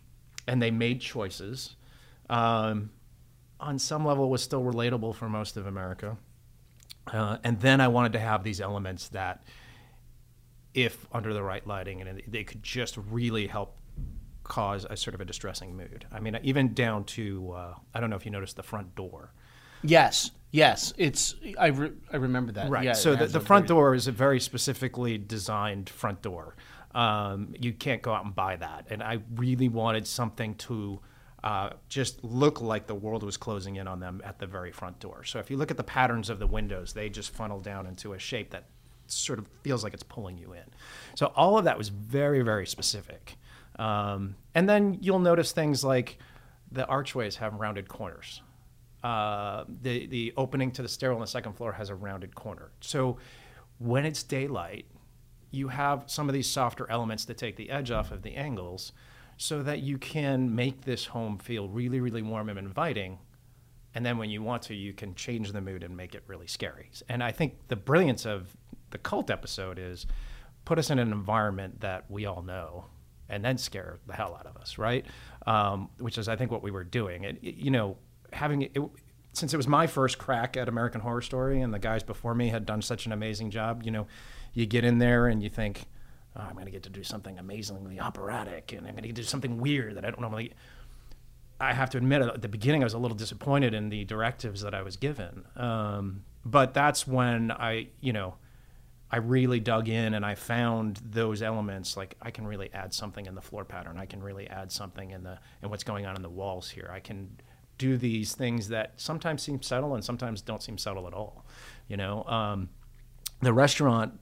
and 0.48 0.62
they 0.62 0.70
made 0.70 1.02
choices. 1.02 1.76
Um, 2.30 2.92
on 3.60 3.78
some 3.80 4.06
level 4.06 4.30
was 4.30 4.42
still 4.42 4.64
relatable 4.64 5.16
for 5.16 5.30
most 5.30 5.58
of 5.58 5.68
America. 5.68 6.18
Uh, 7.08 7.38
and 7.44 7.60
then 7.60 7.82
I 7.82 7.88
wanted 7.88 8.14
to 8.14 8.20
have 8.20 8.44
these 8.44 8.62
elements 8.62 9.10
that, 9.10 9.44
if 10.74 11.08
under 11.12 11.34
the 11.34 11.44
right 11.44 11.66
lighting, 11.66 12.02
and 12.02 12.22
they 12.28 12.44
could 12.44 12.64
just 12.64 12.98
really 12.98 13.48
help 13.48 13.76
cause 14.44 14.86
a 14.90 14.98
sort 14.98 15.16
of 15.16 15.22
a 15.22 15.26
distressing 15.26 15.76
mood. 15.76 16.06
I 16.12 16.20
mean, 16.20 16.38
even 16.44 16.74
down 16.74 17.04
to 17.06 17.52
uh, 17.52 17.74
I 17.94 18.00
don't 18.00 18.10
know 18.10 18.16
if 18.16 18.26
you 18.26 18.32
noticed 18.32 18.56
the 18.56 18.64
front 18.64 18.96
door. 18.96 19.34
Yes, 19.82 20.32
yes, 20.52 20.94
it's 20.98 21.36
I, 21.58 21.68
re- 21.68 21.94
I 22.12 22.18
remember 22.18 22.52
that. 22.54 22.70
Right. 22.70 22.84
Yeah, 22.84 22.94
so 22.94 23.16
the, 23.16 23.28
the 23.28 23.40
front 23.40 23.68
door 23.68 23.96
is 23.96 24.08
a 24.08 24.12
very 24.12 24.40
specifically 24.40 25.18
designed 25.18 25.90
front 25.90 26.22
door. 26.22 26.56
Um, 26.94 27.54
you 27.60 27.72
can't 27.72 28.02
go 28.02 28.12
out 28.14 28.26
and 28.26 28.36
buy 28.36 28.56
that, 28.58 28.88
and 28.90 29.02
I 29.02 29.20
really 29.36 29.70
wanted 29.70 30.06
something 30.06 30.56
to 30.56 31.00
uh, 31.44 31.72
just 31.88 32.24
look 32.24 32.62
like 32.62 32.88
the 32.88 32.96
world 32.96 33.24
was 33.24 33.38
closing 33.38 33.78
in 33.78 33.88
on 33.88 34.00
them 34.00 34.22
at 34.26 34.40
the 34.40 34.48
very 34.48 34.72
front 34.72 35.00
door. 35.00 35.24
So 35.24 35.40
if 35.40 35.50
you 35.50 35.58
look 35.58 35.72
at 35.72 35.78
the 35.78 35.84
patterns 35.84 36.30
of 36.30 36.40
the 36.40 36.48
windows, 36.48 36.94
they 36.94 37.10
just 37.10 37.32
funnel 37.32 37.60
down 37.60 37.88
into 37.88 38.14
a 38.14 38.20
shape 38.20 38.52
that 38.52 38.66
sort 39.08 39.40
of 39.40 39.48
feels 39.64 39.84
like 39.84 39.94
it's 39.94 40.04
pulling 40.04 40.38
you 40.38 40.54
in. 40.54 40.64
So 41.16 41.28
all 41.36 41.58
of 41.58 41.66
that 41.66 41.78
was 41.78 41.90
very, 41.90 42.42
very 42.42 42.68
specific. 42.68 43.38
Um, 43.78 44.36
and 44.54 44.68
then 44.68 44.98
you'll 45.02 45.20
notice 45.20 45.52
things 45.52 45.84
like 45.84 46.18
the 46.72 46.86
archways 46.86 47.38
have 47.38 47.56
rounded 47.56 47.88
corners. 47.88 48.42
Uh, 49.02 49.64
the 49.82 50.08
the 50.08 50.34
opening 50.36 50.72
to 50.72 50.82
the 50.82 50.90
stairwell 50.90 51.16
on 51.16 51.22
the 51.22 51.28
second 51.28 51.54
floor 51.54 51.72
has 51.72 51.90
a 51.90 51.96
rounded 51.96 52.36
corner. 52.36 52.72
So 52.82 53.18
when 53.78 54.06
it's 54.06 54.24
daylight, 54.24 54.86
you 55.52 55.70
have 55.70 56.04
some 56.08 56.28
of 56.28 56.34
these 56.34 56.50
softer 56.50 56.90
elements 56.92 57.24
that 57.26 57.38
take 57.38 57.56
the 57.56 57.70
edge 57.70 57.92
off 57.92 58.12
of 58.12 58.24
the 58.24 58.36
angles 58.36 58.92
so 59.42 59.64
that 59.64 59.80
you 59.80 59.98
can 59.98 60.54
make 60.54 60.82
this 60.82 61.06
home 61.06 61.38
feel 61.38 61.70
really, 61.70 62.02
really 62.02 62.22
warm 62.22 62.50
and 62.50 62.60
inviting. 62.60 63.18
And 63.96 64.06
then 64.06 64.18
when 64.18 64.30
you 64.30 64.44
want 64.44 64.64
to, 64.64 64.76
you 64.76 64.92
can 64.92 65.16
change 65.16 65.54
the 65.54 65.62
mood 65.62 65.82
and 65.82 65.96
make 65.96 66.14
it 66.14 66.24
really 66.28 66.46
scary. 66.46 66.92
And 67.08 67.24
I 67.24 67.32
think 67.32 67.54
the 67.70 67.78
brilliance 67.78 68.26
of 68.26 68.58
the 68.90 68.98
cult 68.98 69.32
episode 69.32 69.80
is 69.80 70.06
put 70.66 70.78
us 70.78 70.90
in 70.90 71.00
an 71.00 71.14
environment 71.14 71.80
that 71.80 72.04
we 72.12 72.26
all 72.26 72.42
know 72.42 72.88
and 73.30 73.44
then 73.46 73.58
scare 73.58 74.00
the 74.08 74.14
hell 74.14 74.36
out 74.38 74.46
of 74.46 74.58
us, 74.58 74.78
right? 74.78 75.06
Um, 75.48 75.90
which 76.00 76.18
is, 76.18 76.28
I 76.28 76.36
think, 76.36 76.52
what 76.52 76.62
we 76.62 76.72
were 76.72 76.84
doing. 76.84 77.26
And, 77.26 77.40
you 77.42 77.72
know, 77.72 77.96
having 78.34 78.64
it, 78.64 78.78
since 79.32 79.54
it 79.54 79.58
was 79.58 79.70
my 79.70 79.88
first 79.88 80.18
crack 80.18 80.58
at 80.58 80.68
American 80.68 81.00
Horror 81.00 81.22
Story, 81.22 81.62
and 81.62 81.74
the 81.74 81.80
guys 81.80 82.04
before 82.04 82.36
me 82.36 82.50
had 82.50 82.66
done 82.66 82.82
such 82.82 83.06
an 83.06 83.14
amazing 83.14 83.52
job, 83.52 83.84
you 83.86 83.92
know, 83.92 84.06
you 84.54 84.66
get 84.66 84.84
in 84.84 84.98
there 84.98 85.28
and 85.28 85.42
you 85.42 85.50
think, 85.50 85.86
oh, 86.36 86.42
I'm 86.42 86.54
going 86.54 86.66
to 86.66 86.72
get 86.72 86.84
to 86.84 86.90
do 86.90 87.04
something 87.04 87.38
amazingly 87.38 88.00
operatic, 88.00 88.74
and 88.74 88.88
I'm 88.88 88.94
going 88.94 89.04
to 89.04 89.12
do 89.12 89.24
something 89.24 89.58
weird 89.58 89.96
that 89.96 90.06
I 90.06 90.10
don't 90.10 90.22
normally. 90.22 90.54
I 91.62 91.74
have 91.74 91.90
to 91.90 91.98
admit, 91.98 92.22
at 92.22 92.42
the 92.42 92.48
beginning, 92.48 92.84
I 92.84 92.86
was 92.86 92.94
a 92.94 92.98
little 92.98 93.18
disappointed 93.18 93.74
in 93.74 93.90
the 93.90 94.06
directives 94.06 94.62
that 94.62 94.74
I 94.74 94.82
was 94.82 94.96
given. 94.96 95.44
Um, 95.58 96.24
but 96.46 96.74
that's 96.74 97.06
when 97.06 97.52
I, 97.52 97.88
you 98.00 98.14
know, 98.14 98.36
I 99.12 99.18
really 99.18 99.60
dug 99.60 99.90
in 99.90 100.14
and 100.14 100.26
I 100.26 100.36
found 100.36 101.02
those 101.04 101.42
elements. 101.42 101.98
Like 101.98 102.16
I 102.22 102.32
can 102.32 102.46
really 102.46 102.72
add 102.74 102.94
something 102.94 103.26
in 103.26 103.36
the 103.36 103.42
floor 103.42 103.66
pattern. 103.66 103.98
I 103.98 104.06
can 104.06 104.22
really 104.22 104.48
add 104.48 104.72
something 104.72 105.12
in 105.12 105.24
the 105.24 105.40
in 105.64 105.70
what's 105.70 105.84
going 105.84 106.06
on 106.06 106.16
in 106.16 106.22
the 106.22 106.30
walls 106.30 106.70
here. 106.70 106.90
I 106.94 107.00
can 107.00 107.38
do 107.78 107.98
these 107.98 108.36
things 108.36 108.68
that 108.70 108.94
sometimes 108.98 109.42
seem 109.42 109.62
subtle 109.62 109.96
and 109.96 110.04
sometimes 110.04 110.42
don't 110.42 110.62
seem 110.62 110.78
subtle 110.78 111.08
at 111.08 111.14
all. 111.14 111.46
You 111.88 111.98
know, 111.98 112.24
um, 112.26 112.70
the 113.42 113.54
restaurant 113.54 114.20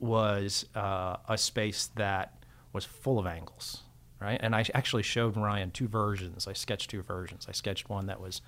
was 0.00 0.66
uh, 0.74 1.16
a 1.28 1.38
space 1.38 1.90
that 1.96 2.44
was 2.72 2.84
full 2.84 3.18
of 3.18 3.26
angles, 3.26 3.82
right? 4.20 4.38
And 4.42 4.54
I 4.54 4.64
actually 4.74 5.02
showed 5.02 5.36
Ryan 5.36 5.70
two 5.70 5.88
versions. 5.88 6.46
I 6.46 6.52
sketched 6.52 6.90
two 6.90 7.02
versions. 7.02 7.46
I 7.48 7.52
sketched 7.52 7.88
one 7.88 8.06
that 8.06 8.20
was 8.20 8.40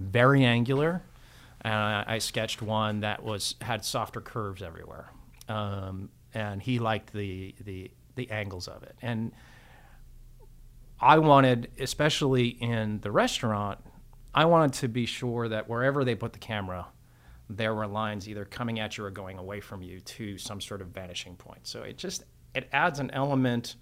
very 0.00 0.44
angular, 0.44 1.02
and 1.60 1.74
I 1.74 2.18
sketched 2.18 2.62
one 2.62 3.00
that 3.00 3.22
was 3.22 3.54
had 3.60 3.84
softer 3.84 4.20
curves 4.20 4.62
everywhere. 4.62 5.10
Um, 5.48 6.10
and 6.32 6.62
he 6.62 6.78
liked 6.78 7.12
the 7.12 7.54
the 7.64 7.90
the 8.16 8.30
angles 8.30 8.68
of 8.68 8.82
it. 8.82 8.96
And 9.02 9.32
I 11.00 11.18
wanted, 11.18 11.70
especially 11.78 12.48
in 12.48 13.00
the 13.00 13.10
restaurant, 13.10 13.78
I 14.34 14.46
wanted 14.46 14.74
to 14.80 14.88
be 14.88 15.06
sure 15.06 15.48
that 15.48 15.68
wherever 15.68 16.04
they 16.04 16.14
put 16.14 16.32
the 16.32 16.38
camera, 16.38 16.86
there 17.50 17.74
were 17.74 17.86
lines 17.86 18.28
either 18.28 18.44
coming 18.44 18.80
at 18.80 18.96
you 18.96 19.04
or 19.04 19.10
going 19.10 19.38
away 19.38 19.60
from 19.60 19.82
you 19.82 20.00
to 20.00 20.38
some 20.38 20.60
sort 20.60 20.80
of 20.80 20.88
vanishing 20.88 21.36
point. 21.36 21.66
So 21.66 21.82
it 21.82 21.98
just 21.98 22.24
it 22.54 22.68
adds 22.72 23.00
an 23.00 23.10
element 23.10 23.76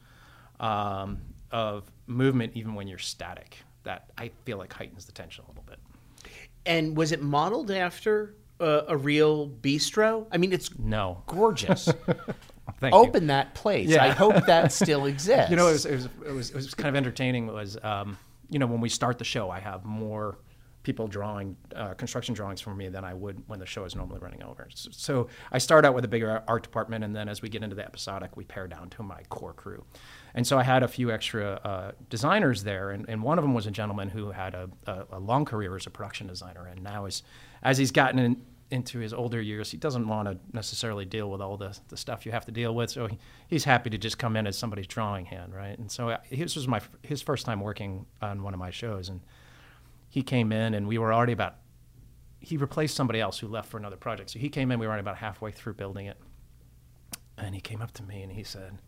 um, 0.61 1.21
of 1.50 1.90
movement 2.07 2.52
even 2.54 2.75
when 2.75 2.88
you're 2.88 2.99
static 2.99 3.59
that 3.85 4.11
I 4.16 4.31
feel 4.45 4.59
like 4.59 4.73
heightens 4.73 5.04
the 5.04 5.12
tension 5.12 5.45
a 5.45 5.49
little 5.49 5.64
bit. 5.66 5.78
And 6.64 6.97
was 6.97 7.12
it 7.12 7.21
modeled 7.23 7.71
after 7.71 8.37
a, 8.61 8.85
a 8.88 8.97
real 8.97 9.49
bistro? 9.49 10.26
I 10.31 10.38
mean, 10.38 10.52
it's 10.52 10.76
no 10.78 11.23
gorgeous. 11.26 11.88
Thank 12.81 12.95
Open 12.95 13.23
you. 13.23 13.28
that 13.28 13.54
place. 13.54 13.88
Yeah. 13.88 14.04
I 14.04 14.09
hope 14.09 14.47
that 14.47 14.73
still 14.73 15.07
exists. 15.07 15.50
You 15.50 15.57
know, 15.57 15.69
it 15.69 15.73
was, 15.73 15.87
it 15.87 15.95
was, 15.95 16.04
it 16.26 16.33
was, 16.33 16.50
it 16.50 16.57
was 16.57 16.75
kind 16.75 16.88
of 16.88 16.97
entertaining. 16.97 17.47
Was 17.49 17.76
um, 17.83 18.16
you 18.49 18.59
know 18.59 18.66
when 18.66 18.81
we 18.81 18.88
start 18.88 19.19
the 19.19 19.25
show, 19.25 19.50
I 19.50 19.61
have 19.61 19.85
more 19.85 20.38
people 20.82 21.06
drawing 21.06 21.56
uh, 21.76 21.94
construction 21.94 22.34
drawings 22.34 22.60
for 22.60 22.74
me 22.74 22.88
than 22.88 23.04
I 23.04 23.14
would 23.14 23.42
when 23.46 23.58
the 23.58 23.66
show 23.66 23.84
is 23.84 23.94
normally 23.94 24.20
running 24.20 24.42
over. 24.42 24.68
So, 24.74 24.90
so 24.92 25.28
I 25.50 25.58
start 25.58 25.84
out 25.84 25.94
with 25.94 26.04
a 26.04 26.08
bigger 26.08 26.42
art 26.48 26.62
department, 26.62 27.04
and 27.04 27.14
then 27.14 27.28
as 27.28 27.42
we 27.42 27.48
get 27.48 27.62
into 27.62 27.76
the 27.76 27.84
episodic, 27.84 28.36
we 28.36 28.44
pare 28.44 28.66
down 28.66 28.90
to 28.90 29.02
my 29.02 29.22
core 29.28 29.52
crew. 29.54 29.84
And 30.34 30.46
so 30.46 30.58
I 30.58 30.62
had 30.62 30.82
a 30.82 30.88
few 30.88 31.12
extra 31.12 31.60
uh, 31.64 31.92
designers 32.08 32.64
there, 32.64 32.90
and, 32.90 33.08
and 33.08 33.22
one 33.22 33.38
of 33.38 33.44
them 33.44 33.54
was 33.54 33.66
a 33.66 33.70
gentleman 33.70 34.08
who 34.08 34.30
had 34.30 34.54
a, 34.54 34.68
a, 34.86 35.04
a 35.12 35.18
long 35.18 35.44
career 35.44 35.76
as 35.76 35.86
a 35.86 35.90
production 35.90 36.26
designer, 36.26 36.66
and 36.66 36.82
now 36.82 37.06
is 37.06 37.22
as 37.62 37.78
he's 37.78 37.92
gotten 37.92 38.18
in, 38.18 38.42
into 38.72 38.98
his 38.98 39.12
older 39.12 39.40
years, 39.40 39.70
he 39.70 39.76
doesn't 39.76 40.08
want 40.08 40.26
to 40.26 40.38
necessarily 40.52 41.04
deal 41.04 41.30
with 41.30 41.42
all 41.42 41.56
the, 41.56 41.78
the 41.88 41.96
stuff 41.96 42.24
you 42.24 42.32
have 42.32 42.46
to 42.46 42.52
deal 42.52 42.74
with. 42.74 42.90
So 42.90 43.06
he, 43.06 43.18
he's 43.46 43.64
happy 43.64 43.90
to 43.90 43.98
just 43.98 44.18
come 44.18 44.34
in 44.34 44.46
as 44.46 44.56
somebody's 44.56 44.86
drawing 44.86 45.26
hand, 45.26 45.54
right? 45.54 45.78
And 45.78 45.92
so 45.92 46.08
uh, 46.08 46.18
this 46.30 46.56
was 46.56 46.66
my 46.66 46.80
his 47.02 47.20
first 47.22 47.44
time 47.44 47.60
working 47.60 48.06
on 48.20 48.42
one 48.42 48.54
of 48.54 48.58
my 48.58 48.70
shows, 48.70 49.10
and 49.10 49.20
he 50.12 50.23
came 50.23 50.52
in, 50.52 50.75
and 50.75 50.87
we 50.87 50.99
were 50.99 51.11
already 51.11 51.33
about 51.33 51.54
he 52.38 52.59
replaced 52.59 52.95
somebody 52.95 53.19
else 53.19 53.38
who 53.38 53.49
left 53.49 53.71
for 53.71 53.78
another 53.78 53.97
project. 53.97 54.28
So 54.28 54.38
he 54.38 54.50
came 54.50 54.71
in, 54.71 54.78
we 54.78 54.87
were 54.87 54.92
already 54.92 55.00
about 55.00 55.16
halfway 55.16 55.52
through 55.52 55.73
building 55.73 56.04
it, 56.04 56.19
and 57.38 57.54
he 57.54 57.62
came 57.62 57.81
up 57.81 57.92
to 57.92 58.02
me 58.02 58.23
and 58.23 58.33
he 58.33 58.45
said. 58.45 58.83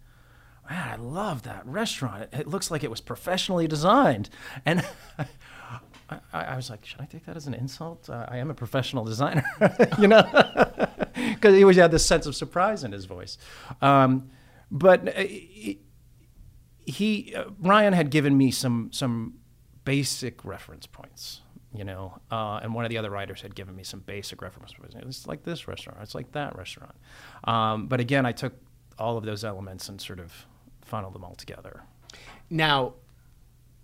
Man, 0.69 0.89
I 0.89 0.97
love 0.97 1.43
that 1.43 1.67
restaurant. 1.67 2.23
It, 2.23 2.41
it 2.41 2.47
looks 2.47 2.71
like 2.71 2.83
it 2.83 2.91
was 2.91 3.03
professionally 3.03 3.69
designed. 3.69 4.31
And 4.65 4.83
I, 6.09 6.19
I, 6.33 6.57
was 6.57 6.71
like, 6.71 6.87
should 6.87 7.03
I 7.03 7.05
take 7.05 7.27
that 7.27 7.37
as 7.37 7.47
an 7.47 7.53
insult? 7.53 8.09
Uh, 8.09 8.25
I 8.29 8.39
am 8.39 8.51
a 8.51 8.55
professional 8.55 9.05
designer, 9.05 9.45
you 9.99 10.09
know, 10.09 10.23
because 11.15 11.55
he 11.55 11.63
always 11.63 11.77
had 11.77 11.91
this 11.91 12.07
sense 12.07 12.25
of 12.25 12.35
surprise 12.35 12.83
in 12.83 12.93
his 12.93 13.05
voice. 13.05 13.37
Um, 13.83 14.31
but 14.71 15.07
uh, 15.07 15.21
he, 16.87 17.35
uh, 17.37 17.45
Ryan 17.61 17.93
had 17.93 18.11
given 18.11 18.39
me 18.39 18.51
some 18.51 18.89
some 18.91 19.35
basic 19.85 20.45
reference 20.45 20.87
points, 20.87 21.41
you 21.75 21.85
know, 21.85 22.19
uh, 22.31 22.61
and 22.63 22.75
one 22.75 22.85
of 22.85 22.91
the 22.91 22.99
other 22.99 23.11
writers 23.11 23.43
had 23.43 23.55
given 23.55 23.75
me 23.77 23.83
some 23.85 24.01
basic 24.01 24.41
reference 24.43 24.73
points. 24.73 24.95
It's 24.99 25.27
like 25.27 25.43
this 25.45 25.67
restaurant, 25.69 25.99
it's 26.03 26.15
like 26.15 26.33
that 26.33 26.57
restaurant. 26.57 26.95
Um, 27.45 27.87
but 27.87 28.01
again, 28.01 28.27
I 28.27 28.33
took 28.33 28.55
all 28.99 29.17
of 29.17 29.25
those 29.25 29.45
elements 29.45 29.89
and 29.89 30.01
sort 30.01 30.21
of 30.21 30.33
funneled 30.83 31.15
them 31.15 31.25
all 31.25 31.35
together. 31.35 31.83
Now, 32.51 32.95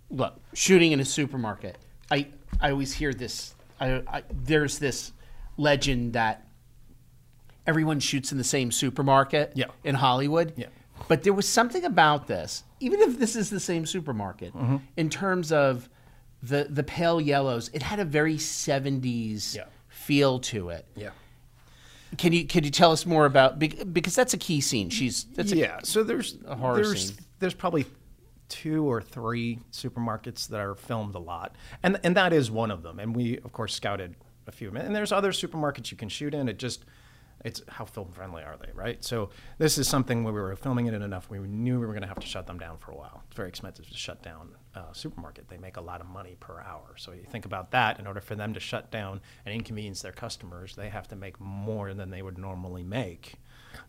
look, 0.09 0.39
shooting 0.53 0.91
in 0.91 0.99
a 0.99 1.05
supermarket. 1.05 1.77
I 2.09 2.27
I 2.59 2.71
always 2.71 2.93
hear 2.93 3.13
this. 3.13 3.55
I, 3.79 4.03
I, 4.07 4.23
there's 4.31 4.77
this 4.79 5.11
legend 5.57 6.13
that 6.13 6.45
everyone 7.65 7.99
shoots 7.99 8.31
in 8.31 8.37
the 8.37 8.43
same 8.43 8.71
supermarket 8.71 9.53
Yeah. 9.55 9.65
in 9.83 9.95
Hollywood. 9.95 10.53
Yeah. 10.55 10.67
But 11.07 11.23
there 11.23 11.33
was 11.33 11.47
something 11.47 11.83
about 11.85 12.27
this, 12.27 12.63
even 12.81 12.99
if 13.01 13.19
this 13.19 13.35
is 13.35 13.49
the 13.49 13.59
same 13.59 13.85
supermarket, 13.85 14.53
Mm-hmm. 14.53 14.77
in 14.97 15.09
terms 15.09 15.51
of 15.51 15.89
the 16.43 16.67
the 16.69 16.83
pale 16.83 17.21
yellows. 17.21 17.69
It 17.73 17.83
had 17.83 17.99
a 17.99 18.05
very 18.05 18.35
70s 18.37 19.55
Yeah. 19.55 19.65
feel 19.89 20.39
to 20.39 20.69
it. 20.69 20.85
Yeah. 20.95 21.11
Can 22.17 22.33
you 22.33 22.45
can 22.45 22.63
you 22.63 22.71
tell 22.71 22.91
us 22.91 23.05
more 23.05 23.25
about 23.25 23.57
because 23.59 24.15
that's 24.15 24.33
a 24.33 24.37
key 24.37 24.59
scene. 24.59 24.89
She's 24.89 25.23
that's 25.35 25.51
a, 25.53 25.57
yeah. 25.57 25.79
So 25.83 26.03
there's 26.03 26.37
a 26.45 26.55
horror 26.55 26.75
there's, 26.83 27.09
scene. 27.09 27.17
There's 27.39 27.53
probably 27.53 27.85
two 28.49 28.83
or 28.89 29.01
three 29.01 29.59
supermarkets 29.71 30.47
that 30.49 30.59
are 30.59 30.75
filmed 30.75 31.15
a 31.15 31.19
lot, 31.19 31.55
and 31.83 31.99
and 32.03 32.17
that 32.17 32.33
is 32.33 32.51
one 32.51 32.69
of 32.71 32.83
them. 32.83 32.99
And 32.99 33.15
we 33.15 33.37
of 33.37 33.53
course 33.53 33.73
scouted 33.73 34.15
a 34.47 34.51
few. 34.51 34.69
And 34.75 34.93
there's 34.95 35.11
other 35.13 35.31
supermarkets 35.31 35.89
you 35.91 35.95
can 35.97 36.09
shoot 36.09 36.33
in. 36.33 36.49
It 36.49 36.57
just 36.59 36.83
it's 37.43 37.61
how 37.67 37.85
film 37.85 38.11
friendly 38.11 38.43
are 38.43 38.57
they, 38.57 38.71
right? 38.73 39.03
So 39.03 39.29
this 39.57 39.77
is 39.77 39.87
something 39.87 40.23
where 40.23 40.33
we 40.33 40.41
were 40.41 40.55
filming 40.55 40.85
it 40.85 40.93
enough. 40.93 41.29
We 41.29 41.39
knew 41.39 41.79
we 41.79 41.85
were 41.85 41.93
going 41.93 42.03
to 42.03 42.07
have 42.07 42.19
to 42.19 42.27
shut 42.27 42.47
them 42.47 42.59
down 42.59 42.77
for 42.77 42.91
a 42.91 42.95
while. 42.95 43.23
It's 43.27 43.35
very 43.35 43.49
expensive 43.49 43.87
to 43.87 43.97
shut 43.97 44.21
down 44.21 44.51
a 44.75 44.93
supermarket. 44.93 45.49
They 45.49 45.57
make 45.57 45.77
a 45.77 45.81
lot 45.81 46.01
of 46.01 46.07
money 46.07 46.37
per 46.39 46.61
hour. 46.61 46.95
So 46.97 47.11
you 47.11 47.23
think 47.23 47.45
about 47.45 47.71
that. 47.71 47.99
In 47.99 48.07
order 48.07 48.21
for 48.21 48.35
them 48.35 48.53
to 48.53 48.59
shut 48.59 48.91
down 48.91 49.21
and 49.45 49.53
inconvenience 49.53 50.01
their 50.01 50.11
customers, 50.11 50.75
they 50.75 50.89
have 50.89 51.07
to 51.09 51.15
make 51.15 51.39
more 51.39 51.93
than 51.93 52.09
they 52.09 52.21
would 52.21 52.37
normally 52.37 52.83
make 52.83 53.35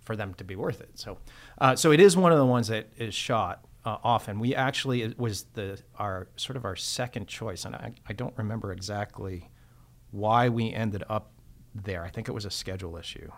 for 0.00 0.16
them 0.16 0.34
to 0.34 0.44
be 0.44 0.56
worth 0.56 0.80
it. 0.80 0.90
So, 0.94 1.18
uh, 1.58 1.76
so 1.76 1.92
it 1.92 2.00
is 2.00 2.16
one 2.16 2.32
of 2.32 2.38
the 2.38 2.46
ones 2.46 2.68
that 2.68 2.88
is 2.96 3.14
shot 3.14 3.64
uh, 3.84 3.98
often. 4.02 4.38
We 4.38 4.54
actually 4.54 5.02
it 5.02 5.18
was 5.18 5.44
the 5.54 5.80
our 5.96 6.28
sort 6.36 6.56
of 6.56 6.64
our 6.64 6.76
second 6.76 7.26
choice, 7.26 7.64
and 7.64 7.74
I, 7.74 7.92
I 8.08 8.12
don't 8.12 8.36
remember 8.36 8.72
exactly 8.72 9.50
why 10.10 10.48
we 10.48 10.72
ended 10.72 11.02
up 11.08 11.31
there. 11.74 12.04
I 12.04 12.10
think 12.10 12.28
it 12.28 12.32
was 12.32 12.44
a 12.44 12.50
schedule 12.50 12.96
issue. 12.96 13.30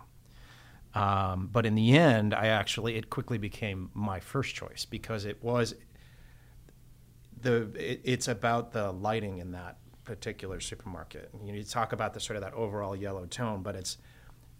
Um, 0.95 1.49
but 1.53 1.67
in 1.67 1.75
the 1.75 1.97
end, 1.97 2.35
I 2.35 2.47
actually 2.47 2.97
it 2.97 3.11
quickly 3.11 3.39
became 3.39 3.91
my 3.95 4.21
first 4.21 4.55
choice 4.55 4.85
because 4.85 5.25
it 5.25 5.43
was 5.43 5.75
the 7.41 7.71
it, 7.75 8.01
it's 8.05 8.29
about 8.29 8.73
the 8.73 8.93
lighting 8.93 9.39
in 9.39 9.53
that 9.53 9.79
particular 10.05 10.61
supermarket. 10.61 11.31
You, 11.45 11.53
know, 11.53 11.59
you 11.59 11.65
talk 11.65 11.93
about 11.93 12.15
the 12.15 12.21
sort 12.21 12.37
of 12.37 12.43
that 12.43 12.55
overall 12.55 12.95
yellow 12.95 13.27
tone, 13.27 13.63
but 13.63 13.75
it's 13.75 13.99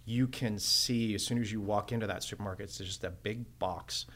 you 0.07 0.27
can 0.27 0.59
see 0.59 1.15
as 1.15 1.25
soon 1.25 1.41
as 1.41 1.53
you 1.53 1.61
walk 1.61 1.93
into 1.93 2.07
that 2.07 2.23
supermarket, 2.23 2.65
it's 2.65 2.79
just 2.79 3.05
a 3.05 3.11
big 3.11 3.59
box. 3.59 4.07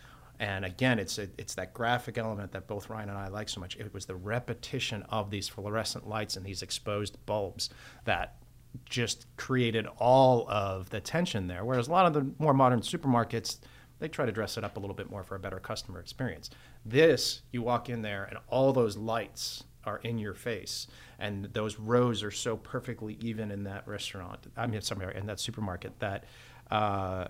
And 0.40 0.64
again, 0.64 0.98
it's 0.98 1.18
a, 1.18 1.28
it's 1.36 1.54
that 1.56 1.74
graphic 1.74 2.16
element 2.16 2.52
that 2.52 2.68
both 2.68 2.88
Ryan 2.88 3.08
and 3.08 3.18
I 3.18 3.28
like 3.28 3.48
so 3.48 3.60
much. 3.60 3.76
It 3.76 3.92
was 3.92 4.06
the 4.06 4.14
repetition 4.14 5.02
of 5.04 5.30
these 5.30 5.48
fluorescent 5.48 6.08
lights 6.08 6.36
and 6.36 6.46
these 6.46 6.62
exposed 6.62 7.16
bulbs 7.26 7.70
that 8.04 8.36
just 8.84 9.26
created 9.36 9.86
all 9.98 10.48
of 10.48 10.90
the 10.90 11.00
tension 11.00 11.46
there. 11.46 11.64
Whereas 11.64 11.88
a 11.88 11.90
lot 11.90 12.06
of 12.06 12.12
the 12.14 12.30
more 12.38 12.54
modern 12.54 12.80
supermarkets, 12.80 13.58
they 13.98 14.08
try 14.08 14.26
to 14.26 14.32
dress 14.32 14.56
it 14.56 14.64
up 14.64 14.76
a 14.76 14.80
little 14.80 14.94
bit 14.94 15.10
more 15.10 15.22
for 15.22 15.34
a 15.34 15.38
better 15.38 15.58
customer 15.58 16.00
experience. 16.00 16.50
This, 16.84 17.42
you 17.50 17.62
walk 17.62 17.88
in 17.88 18.02
there 18.02 18.24
and 18.24 18.38
all 18.48 18.72
those 18.72 18.96
lights 18.96 19.64
are 19.84 19.98
in 19.98 20.18
your 20.18 20.34
face, 20.34 20.86
and 21.18 21.46
those 21.52 21.78
rows 21.78 22.22
are 22.22 22.30
so 22.30 22.56
perfectly 22.56 23.16
even 23.20 23.50
in 23.50 23.64
that 23.64 23.86
restaurant. 23.88 24.46
I 24.56 24.66
mean, 24.66 24.80
somewhere 24.82 25.10
in 25.10 25.26
that 25.26 25.40
supermarket 25.40 25.98
that 26.00 26.24
uh, 26.70 27.28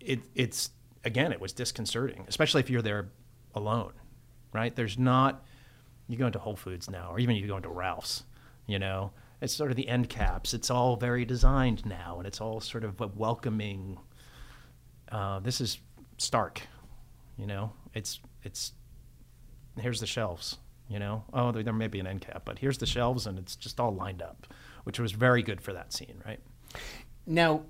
it, 0.00 0.20
it's 0.34 0.70
again, 1.04 1.32
it 1.32 1.40
was 1.40 1.52
disconcerting, 1.52 2.24
especially 2.28 2.60
if 2.60 2.70
you're 2.70 2.82
there 2.82 3.08
alone, 3.54 3.92
right? 4.52 4.74
There's 4.74 4.98
not. 4.98 5.44
You 6.06 6.18
go 6.18 6.26
into 6.26 6.38
Whole 6.38 6.56
Foods 6.56 6.90
now, 6.90 7.10
or 7.10 7.18
even 7.18 7.36
you 7.36 7.46
go 7.46 7.56
into 7.56 7.70
Ralph's, 7.70 8.24
you 8.66 8.78
know, 8.78 9.12
it's 9.40 9.54
sort 9.54 9.70
of 9.70 9.76
the 9.76 9.88
end 9.88 10.08
caps. 10.08 10.54
It's 10.54 10.70
all 10.70 10.96
very 10.96 11.24
designed 11.24 11.84
now, 11.84 12.16
and 12.18 12.26
it's 12.26 12.40
all 12.40 12.60
sort 12.60 12.84
of 12.84 13.00
a 13.00 13.08
welcoming. 13.08 13.98
Uh, 15.10 15.40
this 15.40 15.60
is 15.60 15.78
stark, 16.18 16.62
you 17.36 17.46
know. 17.46 17.72
It's 17.94 18.20
it's 18.42 18.72
here's 19.80 20.00
the 20.00 20.06
shelves, 20.06 20.58
You 20.88 20.98
know, 20.98 21.24
oh, 21.32 21.52
there, 21.52 21.62
there 21.62 21.72
may 21.72 21.88
be 21.88 22.00
an 22.00 22.06
end 22.06 22.20
cap, 22.20 22.42
but 22.44 22.58
here's 22.58 22.78
the 22.78 22.86
shelves, 22.86 23.26
and 23.26 23.38
it's 23.38 23.56
just 23.56 23.80
all 23.80 23.94
lined 23.94 24.22
up, 24.22 24.46
which 24.84 24.98
was 25.00 25.12
very 25.12 25.42
good 25.42 25.60
for 25.60 25.72
that 25.72 25.92
scene, 25.92 26.22
right? 26.24 26.40
Now, 27.26 27.62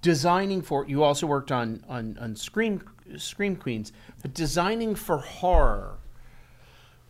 designing 0.00 0.62
for 0.62 0.86
you 0.86 1.02
also 1.02 1.26
worked 1.26 1.52
on 1.52 1.84
on 1.88 2.16
on 2.20 2.36
Scream 2.36 2.82
Scream 3.16 3.56
Queens, 3.56 3.92
but 4.22 4.34
designing 4.34 4.94
for 4.94 5.18
horror 5.18 5.98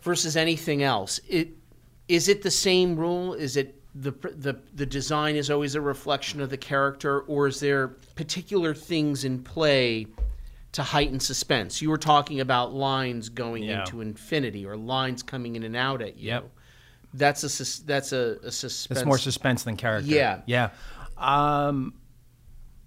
versus 0.02 0.36
anything 0.36 0.82
else, 0.82 1.20
it 1.28 1.48
is 2.08 2.28
it 2.28 2.42
the 2.42 2.50
same 2.50 2.96
rule? 2.96 3.34
Is 3.34 3.56
it 3.56 3.80
the 3.94 4.10
the 4.10 4.60
the 4.74 4.86
design 4.86 5.36
is 5.36 5.50
always 5.50 5.74
a 5.74 5.80
reflection 5.80 6.40
of 6.40 6.50
the 6.50 6.56
character, 6.56 7.20
or 7.22 7.46
is 7.46 7.60
there 7.60 7.88
particular 8.16 8.74
things 8.74 9.24
in 9.24 9.42
play 9.42 10.06
to 10.72 10.82
heighten 10.82 11.20
suspense? 11.20 11.80
You 11.80 11.90
were 11.90 11.98
talking 11.98 12.40
about 12.40 12.74
lines 12.74 13.28
going 13.28 13.62
Yeah. 13.62 13.80
into 13.80 14.00
infinity, 14.00 14.66
or 14.66 14.76
lines 14.76 15.22
coming 15.22 15.54
in 15.56 15.62
and 15.62 15.76
out 15.76 16.02
at 16.02 16.16
you. 16.16 16.28
Yep. 16.28 16.50
That's 17.14 17.44
a 17.44 17.84
that's 17.86 18.12
a, 18.12 18.38
a 18.42 18.50
suspense. 18.50 18.98
It's 19.00 19.06
more 19.06 19.18
suspense 19.18 19.62
than 19.62 19.76
character. 19.76 20.10
Yeah. 20.10 20.40
Yeah. 20.46 20.70
Um, 21.16 21.94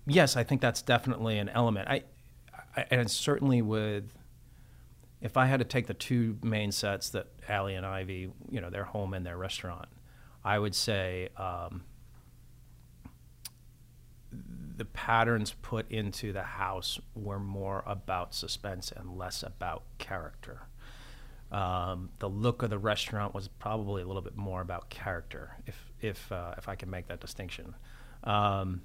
yes, 0.05 0.35
I 0.35 0.43
think 0.43 0.59
that's 0.59 0.81
definitely 0.81 1.37
an 1.39 1.47
element. 1.47 1.87
I, 1.87 2.03
I 2.75 2.85
and 2.91 3.09
certainly 3.09 3.61
with 3.61 4.11
if 5.21 5.37
I 5.37 5.45
had 5.45 5.59
to 5.59 5.65
take 5.65 5.87
the 5.87 5.93
two 5.93 6.37
main 6.43 6.73
sets 6.73 7.09
that 7.11 7.27
Allie 7.47 7.75
and 7.75 7.85
Ivy, 7.85 8.29
you 8.51 8.59
know, 8.59 8.69
their 8.69 8.83
home 8.83 9.13
and 9.13 9.25
their 9.25 9.37
restaurant, 9.37 9.87
I 10.47 10.57
would 10.57 10.75
say 10.75 11.27
um, 11.35 11.83
the 14.77 14.85
patterns 14.85 15.53
put 15.61 15.91
into 15.91 16.31
the 16.31 16.41
house 16.41 17.01
were 17.15 17.37
more 17.37 17.83
about 17.85 18.33
suspense 18.33 18.93
and 18.95 19.17
less 19.17 19.43
about 19.43 19.83
character. 19.97 20.61
Um, 21.51 22.11
the 22.19 22.29
look 22.29 22.63
of 22.63 22.69
the 22.69 22.77
restaurant 22.77 23.33
was 23.33 23.49
probably 23.49 24.01
a 24.01 24.07
little 24.07 24.21
bit 24.21 24.37
more 24.37 24.61
about 24.61 24.89
character, 24.89 25.57
if 25.65 25.91
if 25.99 26.31
uh, 26.31 26.53
if 26.57 26.69
I 26.69 26.75
can 26.75 26.89
make 26.89 27.09
that 27.09 27.19
distinction. 27.19 27.75
Um, 28.23 28.83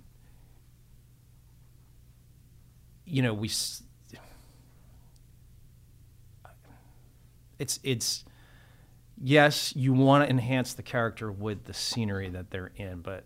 you 3.04 3.22
know, 3.22 3.34
we. 3.34 3.48
It's 7.60 7.78
it's 7.84 8.24
yes, 9.22 9.74
you 9.76 9.92
want 9.92 10.24
to 10.24 10.30
enhance 10.30 10.74
the 10.74 10.82
character 10.82 11.30
with 11.30 11.64
the 11.64 11.72
scenery 11.72 12.28
that 12.30 12.50
they're 12.50 12.72
in, 12.76 13.00
but 13.00 13.24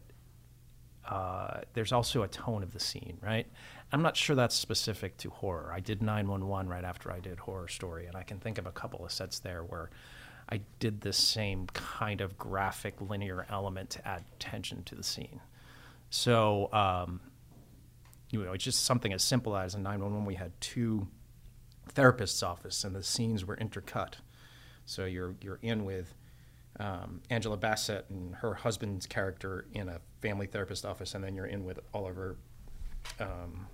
uh, 1.08 1.60
there's 1.72 1.92
also 1.92 2.22
a 2.22 2.28
tone 2.28 2.62
of 2.62 2.72
the 2.72 2.80
scene, 2.80 3.16
right? 3.22 3.46
I'm 3.92 4.02
not 4.02 4.16
sure 4.16 4.36
that's 4.36 4.54
specific 4.54 5.16
to 5.18 5.30
horror. 5.30 5.72
I 5.72 5.80
did 5.80 6.02
911 6.02 6.68
right 6.68 6.84
after 6.84 7.10
I 7.10 7.20
did 7.20 7.38
Horror 7.38 7.68
Story, 7.68 8.06
and 8.06 8.16
I 8.16 8.24
can 8.24 8.38
think 8.38 8.58
of 8.58 8.66
a 8.66 8.72
couple 8.72 9.04
of 9.04 9.12
sets 9.12 9.38
there 9.38 9.62
where 9.62 9.90
I 10.48 10.60
did 10.80 11.00
the 11.00 11.12
same 11.12 11.66
kind 11.68 12.20
of 12.20 12.36
graphic 12.36 13.00
linear 13.00 13.46
element 13.48 13.90
to 13.90 14.06
add 14.06 14.24
tension 14.38 14.82
to 14.84 14.94
the 14.94 15.02
scene. 15.02 15.40
So, 16.10 16.72
um, 16.72 17.20
you 18.30 18.44
know, 18.44 18.52
it's 18.52 18.64
just 18.64 18.84
something 18.84 19.12
as 19.12 19.22
simple 19.24 19.56
as 19.56 19.74
in 19.74 19.82
911 19.82 20.26
we 20.26 20.34
had 20.34 20.52
two 20.60 21.08
therapist's 21.88 22.42
office 22.42 22.84
and 22.84 22.94
the 22.94 23.02
scenes 23.02 23.44
were 23.44 23.56
intercut. 23.56 24.14
So 24.86 25.04
you're 25.04 25.34
you're 25.42 25.58
in 25.62 25.84
with 25.84 26.14
um, 26.80 27.20
Angela 27.30 27.56
Bassett 27.56 28.06
and 28.10 28.34
her 28.36 28.54
husband's 28.54 29.06
character 29.06 29.66
in 29.72 29.88
a 29.88 30.00
family 30.20 30.46
therapist 30.46 30.84
office, 30.84 31.14
and 31.14 31.22
then 31.22 31.34
you're 31.34 31.46
in 31.46 31.64
with 31.64 31.80
Oliver, 31.94 32.36
um, 33.20 33.66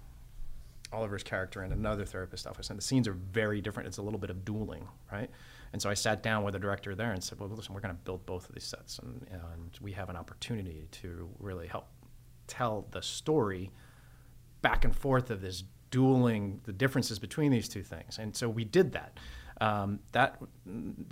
Oliver's 0.92 1.22
character 1.22 1.64
in 1.64 1.72
another 1.72 2.04
therapist 2.04 2.46
office, 2.46 2.70
and 2.70 2.78
the 2.78 2.82
scenes 2.82 3.08
are 3.08 3.12
very 3.12 3.60
different. 3.60 3.88
It's 3.88 3.98
a 3.98 4.02
little 4.02 4.20
bit 4.20 4.30
of 4.30 4.44
dueling, 4.44 4.86
right? 5.10 5.30
And 5.72 5.80
so 5.80 5.88
I 5.88 5.94
sat 5.94 6.22
down 6.22 6.44
with 6.44 6.52
the 6.52 6.60
director 6.60 6.94
there 6.94 7.12
and 7.12 7.22
said, 7.22 7.40
"Well, 7.40 7.48
listen, 7.48 7.74
we're 7.74 7.80
going 7.80 7.94
to 7.94 8.02
build 8.02 8.24
both 8.26 8.48
of 8.48 8.54
these 8.54 8.64
sets, 8.64 8.98
and, 8.98 9.26
and 9.30 9.78
we 9.80 9.92
have 9.92 10.08
an 10.10 10.16
opportunity 10.16 10.86
to 10.92 11.28
really 11.38 11.66
help 11.66 11.86
tell 12.46 12.86
the 12.90 13.02
story 13.02 13.70
back 14.60 14.84
and 14.84 14.94
forth 14.94 15.30
of 15.30 15.40
this 15.40 15.64
dueling 15.90 16.60
the 16.64 16.72
differences 16.72 17.18
between 17.18 17.52
these 17.52 17.68
two 17.68 17.82
things 17.82 18.18
and 18.18 18.34
so 18.34 18.48
we 18.48 18.64
did 18.64 18.92
that 18.92 19.18
um, 19.62 20.00
that 20.12 20.38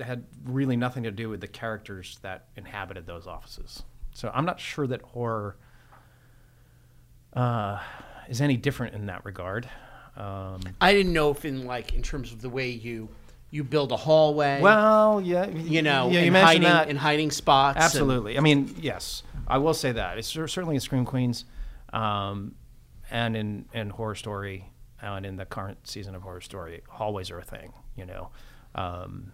had 0.00 0.24
really 0.44 0.76
nothing 0.76 1.02
to 1.04 1.10
do 1.10 1.28
with 1.28 1.40
the 1.40 1.48
characters 1.48 2.18
that 2.22 2.46
inhabited 2.56 3.06
those 3.06 3.26
offices 3.26 3.82
so 4.12 4.30
i'm 4.34 4.44
not 4.44 4.58
sure 4.58 4.86
that 4.86 5.02
horror 5.02 5.56
uh, 7.34 7.78
is 8.28 8.40
any 8.40 8.56
different 8.56 8.94
in 8.94 9.06
that 9.06 9.24
regard 9.24 9.68
um, 10.16 10.60
I 10.80 10.92
didn't 10.92 11.12
know 11.12 11.30
if 11.30 11.44
in 11.44 11.64
like 11.66 11.94
in 11.94 12.02
terms 12.02 12.32
of 12.32 12.42
the 12.42 12.50
way 12.50 12.68
you 12.68 13.08
you 13.50 13.64
build 13.64 13.90
a 13.92 13.96
hallway. 13.96 14.60
well 14.60 15.20
yeah 15.20 15.48
you 15.48 15.82
know, 15.82 16.10
yeah, 16.10 16.20
you 16.20 16.26
in 16.26 16.34
hiding 16.34 16.62
that. 16.62 16.88
in 16.88 16.96
hiding 16.96 17.30
spots. 17.30 17.76
and- 17.76 17.84
Absolutely. 17.84 18.36
I 18.36 18.40
mean, 18.40 18.74
yes, 18.80 19.22
I 19.46 19.58
will 19.58 19.74
say 19.74 19.92
that 19.92 20.18
it's 20.18 20.28
certainly 20.28 20.74
in 20.74 20.80
Scream 20.80 21.04
Queens, 21.04 21.44
um, 21.92 22.54
and 23.10 23.36
in 23.36 23.64
in 23.72 23.90
Horror 23.90 24.14
Story, 24.14 24.70
and 25.02 25.26
in 25.26 25.36
the 25.36 25.44
current 25.44 25.86
season 25.86 26.14
of 26.14 26.22
Horror 26.22 26.40
Story, 26.40 26.82
hallways 26.88 27.30
are 27.30 27.38
a 27.38 27.44
thing. 27.44 27.72
You 27.96 28.06
know, 28.06 28.30
um, 28.74 29.32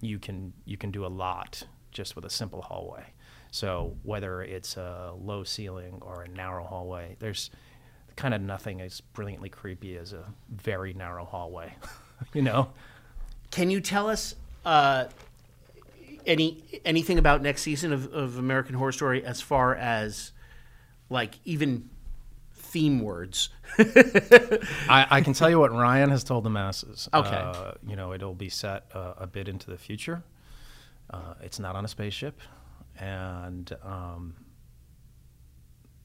you 0.00 0.18
can 0.18 0.52
you 0.64 0.76
can 0.76 0.90
do 0.90 1.04
a 1.04 1.08
lot 1.08 1.64
just 1.90 2.16
with 2.16 2.24
a 2.24 2.30
simple 2.30 2.62
hallway. 2.62 3.12
So 3.50 3.96
whether 4.02 4.42
it's 4.42 4.76
a 4.76 5.14
low 5.18 5.44
ceiling 5.44 5.98
or 6.02 6.22
a 6.22 6.28
narrow 6.28 6.64
hallway, 6.64 7.16
there's 7.20 7.50
kind 8.16 8.34
of 8.34 8.40
nothing 8.40 8.80
as 8.80 9.00
brilliantly 9.00 9.48
creepy 9.48 9.96
as 9.96 10.12
a 10.12 10.24
very 10.50 10.92
narrow 10.92 11.24
hallway. 11.24 11.74
you 12.34 12.42
know. 12.42 12.70
Can 13.50 13.70
you 13.70 13.80
tell 13.80 14.08
us 14.08 14.34
uh, 14.64 15.06
any 16.26 16.62
anything 16.84 17.18
about 17.18 17.42
next 17.42 17.62
season 17.62 17.92
of, 17.92 18.12
of 18.12 18.38
American 18.38 18.74
Horror 18.74 18.92
Story 18.92 19.24
as 19.24 19.40
far 19.40 19.74
as 19.74 20.32
like 21.08 21.38
even 21.44 21.88
theme 22.76 23.00
words? 23.00 23.48
I, 23.78 25.06
I 25.08 25.20
can 25.22 25.32
tell 25.32 25.48
you 25.48 25.58
what 25.58 25.72
Ryan 25.72 26.10
has 26.10 26.22
told 26.22 26.44
the 26.44 26.50
masses. 26.50 27.08
Okay. 27.14 27.34
Uh, 27.34 27.72
you 27.86 27.96
know, 27.96 28.12
it'll 28.12 28.34
be 28.34 28.50
set 28.50 28.84
uh, 28.92 29.14
a 29.16 29.26
bit 29.26 29.48
into 29.48 29.70
the 29.70 29.78
future. 29.78 30.22
Uh, 31.08 31.32
it's 31.40 31.58
not 31.58 31.74
on 31.74 31.86
a 31.86 31.88
spaceship, 31.88 32.38
and 32.98 33.72
um, 33.82 34.34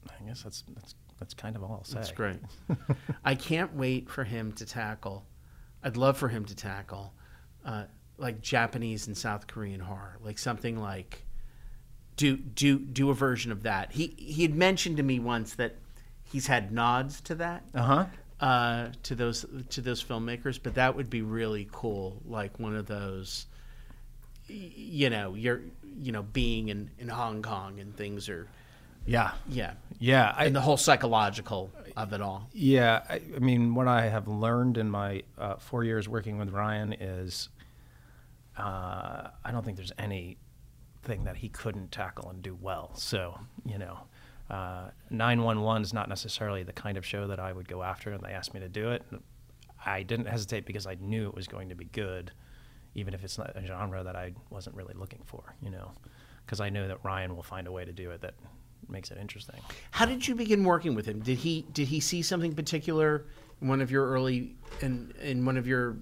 I 0.08 0.26
guess 0.26 0.42
that's 0.42 0.64
that's 0.74 0.94
that's 1.18 1.34
kind 1.34 1.56
of 1.56 1.62
all 1.62 1.72
I'll 1.72 1.84
say. 1.84 1.96
That's 1.96 2.12
great. 2.12 2.38
I 3.24 3.34
can't 3.34 3.74
wait 3.74 4.08
for 4.08 4.24
him 4.24 4.52
to 4.52 4.64
tackle. 4.64 5.26
I'd 5.84 5.98
love 5.98 6.16
for 6.16 6.28
him 6.28 6.46
to 6.46 6.54
tackle 6.54 7.12
uh, 7.66 7.84
like 8.16 8.40
Japanese 8.40 9.08
and 9.08 9.16
South 9.16 9.46
Korean 9.46 9.80
horror, 9.80 10.16
like 10.22 10.38
something 10.38 10.80
like 10.80 11.26
do 12.16 12.38
do 12.38 12.78
do 12.78 13.10
a 13.10 13.14
version 13.14 13.52
of 13.52 13.64
that. 13.64 13.92
He 13.92 14.14
he 14.16 14.40
had 14.40 14.54
mentioned 14.54 14.96
to 14.96 15.02
me 15.02 15.18
once 15.18 15.54
that 15.56 15.76
he's 16.32 16.46
had 16.46 16.72
nods 16.72 17.20
to 17.22 17.34
that. 17.36 17.62
Uh 17.74 17.82
huh. 17.82 18.06
uh, 18.40 18.88
to 19.04 19.14
those 19.14 19.44
to 19.70 19.80
those 19.80 20.02
filmmakers, 20.02 20.58
but 20.62 20.74
that 20.74 20.96
would 20.96 21.08
be 21.10 21.22
really 21.22 21.68
cool. 21.70 22.20
Like 22.26 22.58
one 22.58 22.74
of 22.74 22.86
those, 22.86 23.46
you 24.48 25.10
know, 25.10 25.34
you're 25.34 25.60
you 26.00 26.10
know 26.12 26.22
being 26.22 26.68
in 26.68 26.90
in 26.98 27.08
Hong 27.08 27.42
Kong 27.42 27.78
and 27.78 27.96
things 27.96 28.28
are 28.28 28.48
Yeah. 29.06 29.32
yeah, 29.48 29.74
Yeah. 29.98 30.32
I, 30.36 30.46
and 30.46 30.56
the 30.56 30.60
whole 30.60 30.76
psychological 30.76 31.70
of 31.96 32.12
it 32.12 32.20
all. 32.22 32.48
Yeah, 32.52 33.02
I, 33.10 33.20
I 33.36 33.38
mean, 33.40 33.74
what 33.74 33.86
I 33.88 34.08
have 34.08 34.26
learned 34.28 34.78
in 34.78 34.90
my 34.90 35.22
uh, 35.38 35.56
four 35.56 35.84
years 35.84 36.08
working 36.08 36.38
with 36.38 36.50
Ryan 36.50 36.92
is 36.94 37.48
uh, 38.56 39.28
I 39.44 39.50
don't 39.50 39.64
think 39.64 39.76
there's 39.76 39.92
anything 39.98 40.36
that 41.24 41.36
he 41.36 41.48
couldn't 41.48 41.90
tackle 41.92 42.30
and 42.30 42.42
do 42.42 42.56
well. 42.60 42.92
So, 42.94 43.38
you 43.66 43.78
know, 43.78 43.98
911 45.10 45.82
is 45.82 45.92
not 45.92 46.08
necessarily 46.08 46.62
the 46.62 46.72
kind 46.72 46.96
of 46.96 47.06
show 47.06 47.26
that 47.26 47.40
I 47.40 47.52
would 47.52 47.68
go 47.68 47.82
after, 47.82 48.12
and 48.12 48.22
they 48.22 48.32
asked 48.32 48.54
me 48.54 48.60
to 48.60 48.68
do 48.68 48.90
it. 48.90 49.02
I 49.84 50.02
didn't 50.02 50.26
hesitate 50.26 50.66
because 50.66 50.86
I 50.86 50.96
knew 51.00 51.28
it 51.28 51.34
was 51.34 51.48
going 51.48 51.70
to 51.70 51.74
be 51.74 51.86
good, 51.86 52.32
even 52.94 53.14
if 53.14 53.24
it's 53.24 53.38
not 53.38 53.56
a 53.56 53.66
genre 53.66 54.04
that 54.04 54.16
I 54.16 54.32
wasn't 54.50 54.76
really 54.76 54.94
looking 54.94 55.22
for, 55.24 55.56
you 55.60 55.70
know, 55.70 55.90
because 56.44 56.60
I 56.60 56.70
know 56.70 56.86
that 56.86 56.98
Ryan 57.02 57.34
will 57.34 57.42
find 57.42 57.66
a 57.66 57.72
way 57.72 57.84
to 57.84 57.92
do 57.92 58.10
it 58.10 58.20
that 58.20 58.34
makes 58.88 59.10
it 59.10 59.18
interesting. 59.18 59.60
How 59.90 60.06
did 60.06 60.26
you 60.26 60.34
begin 60.34 60.64
working 60.64 60.94
with 60.94 61.06
him? 61.06 61.20
Did 61.20 61.38
he 61.38 61.66
did 61.72 61.88
he 61.88 62.00
see 62.00 62.22
something 62.22 62.52
particular 62.54 63.26
in 63.60 63.68
one 63.68 63.80
of 63.80 63.90
your 63.90 64.06
early 64.08 64.56
in 64.80 65.12
in 65.20 65.44
one 65.46 65.56
of 65.56 65.66
your 65.66 65.96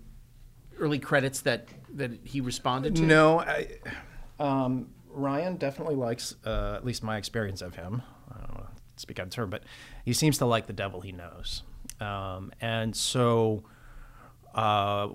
early 0.78 0.98
credits 0.98 1.40
that 1.42 1.68
that 1.94 2.10
he 2.24 2.40
responded 2.40 2.96
to? 2.96 3.02
No, 3.02 3.40
I, 3.40 3.68
um, 4.38 4.88
Ryan 5.12 5.56
definitely 5.56 5.96
likes, 5.96 6.34
uh, 6.44 6.74
at 6.76 6.84
least 6.84 7.02
my 7.02 7.16
experience 7.16 7.62
of 7.62 7.74
him. 7.74 8.02
I 8.30 8.38
don't 8.46 8.54
want 8.54 8.76
to 8.76 8.82
speak 9.00 9.18
out 9.18 9.26
of 9.26 9.32
turn, 9.32 9.50
but 9.50 9.62
he 10.04 10.12
seems 10.12 10.38
to 10.38 10.46
like 10.46 10.66
the 10.66 10.72
devil 10.72 11.00
he 11.00 11.12
knows. 11.12 11.62
Um, 12.00 12.52
and 12.60 12.96
so 12.96 13.64
uh, 14.54 15.08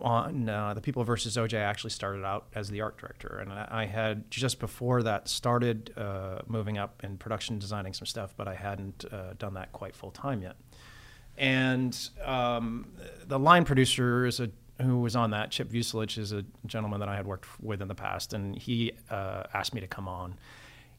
on 0.00 0.48
uh, 0.48 0.74
The 0.74 0.80
People 0.80 1.04
versus 1.04 1.36
OJ, 1.36 1.54
I 1.58 1.62
actually 1.62 1.90
started 1.90 2.24
out 2.24 2.46
as 2.54 2.68
the 2.68 2.80
art 2.80 2.98
director. 2.98 3.38
And 3.38 3.52
I, 3.52 3.86
had, 3.86 4.30
just 4.30 4.60
before 4.60 5.02
that, 5.02 5.28
started 5.28 5.92
uh, 5.96 6.40
moving 6.46 6.78
up 6.78 7.02
in 7.02 7.16
production, 7.16 7.58
designing 7.58 7.94
some 7.94 8.06
stuff, 8.06 8.34
but 8.36 8.48
I 8.48 8.54
hadn't 8.54 9.04
uh, 9.10 9.34
done 9.38 9.54
that 9.54 9.72
quite 9.72 9.96
full 9.96 10.10
time 10.10 10.42
yet. 10.42 10.56
And 11.38 11.96
um, 12.22 12.92
the 13.26 13.38
line 13.38 13.64
producer 13.64 14.26
is 14.26 14.40
a, 14.40 14.50
who 14.82 14.98
was 14.98 15.16
on 15.16 15.30
that. 15.30 15.50
Chip 15.50 15.70
Vucelich 15.70 16.18
is 16.18 16.32
a 16.32 16.44
gentleman 16.66 17.00
that 17.00 17.08
I 17.08 17.16
had 17.16 17.26
worked 17.26 17.46
with 17.62 17.80
in 17.80 17.88
the 17.88 17.94
past, 17.94 18.34
and 18.34 18.56
he 18.58 18.92
uh, 19.10 19.44
asked 19.54 19.72
me 19.72 19.80
to 19.80 19.86
come 19.86 20.08
on. 20.08 20.34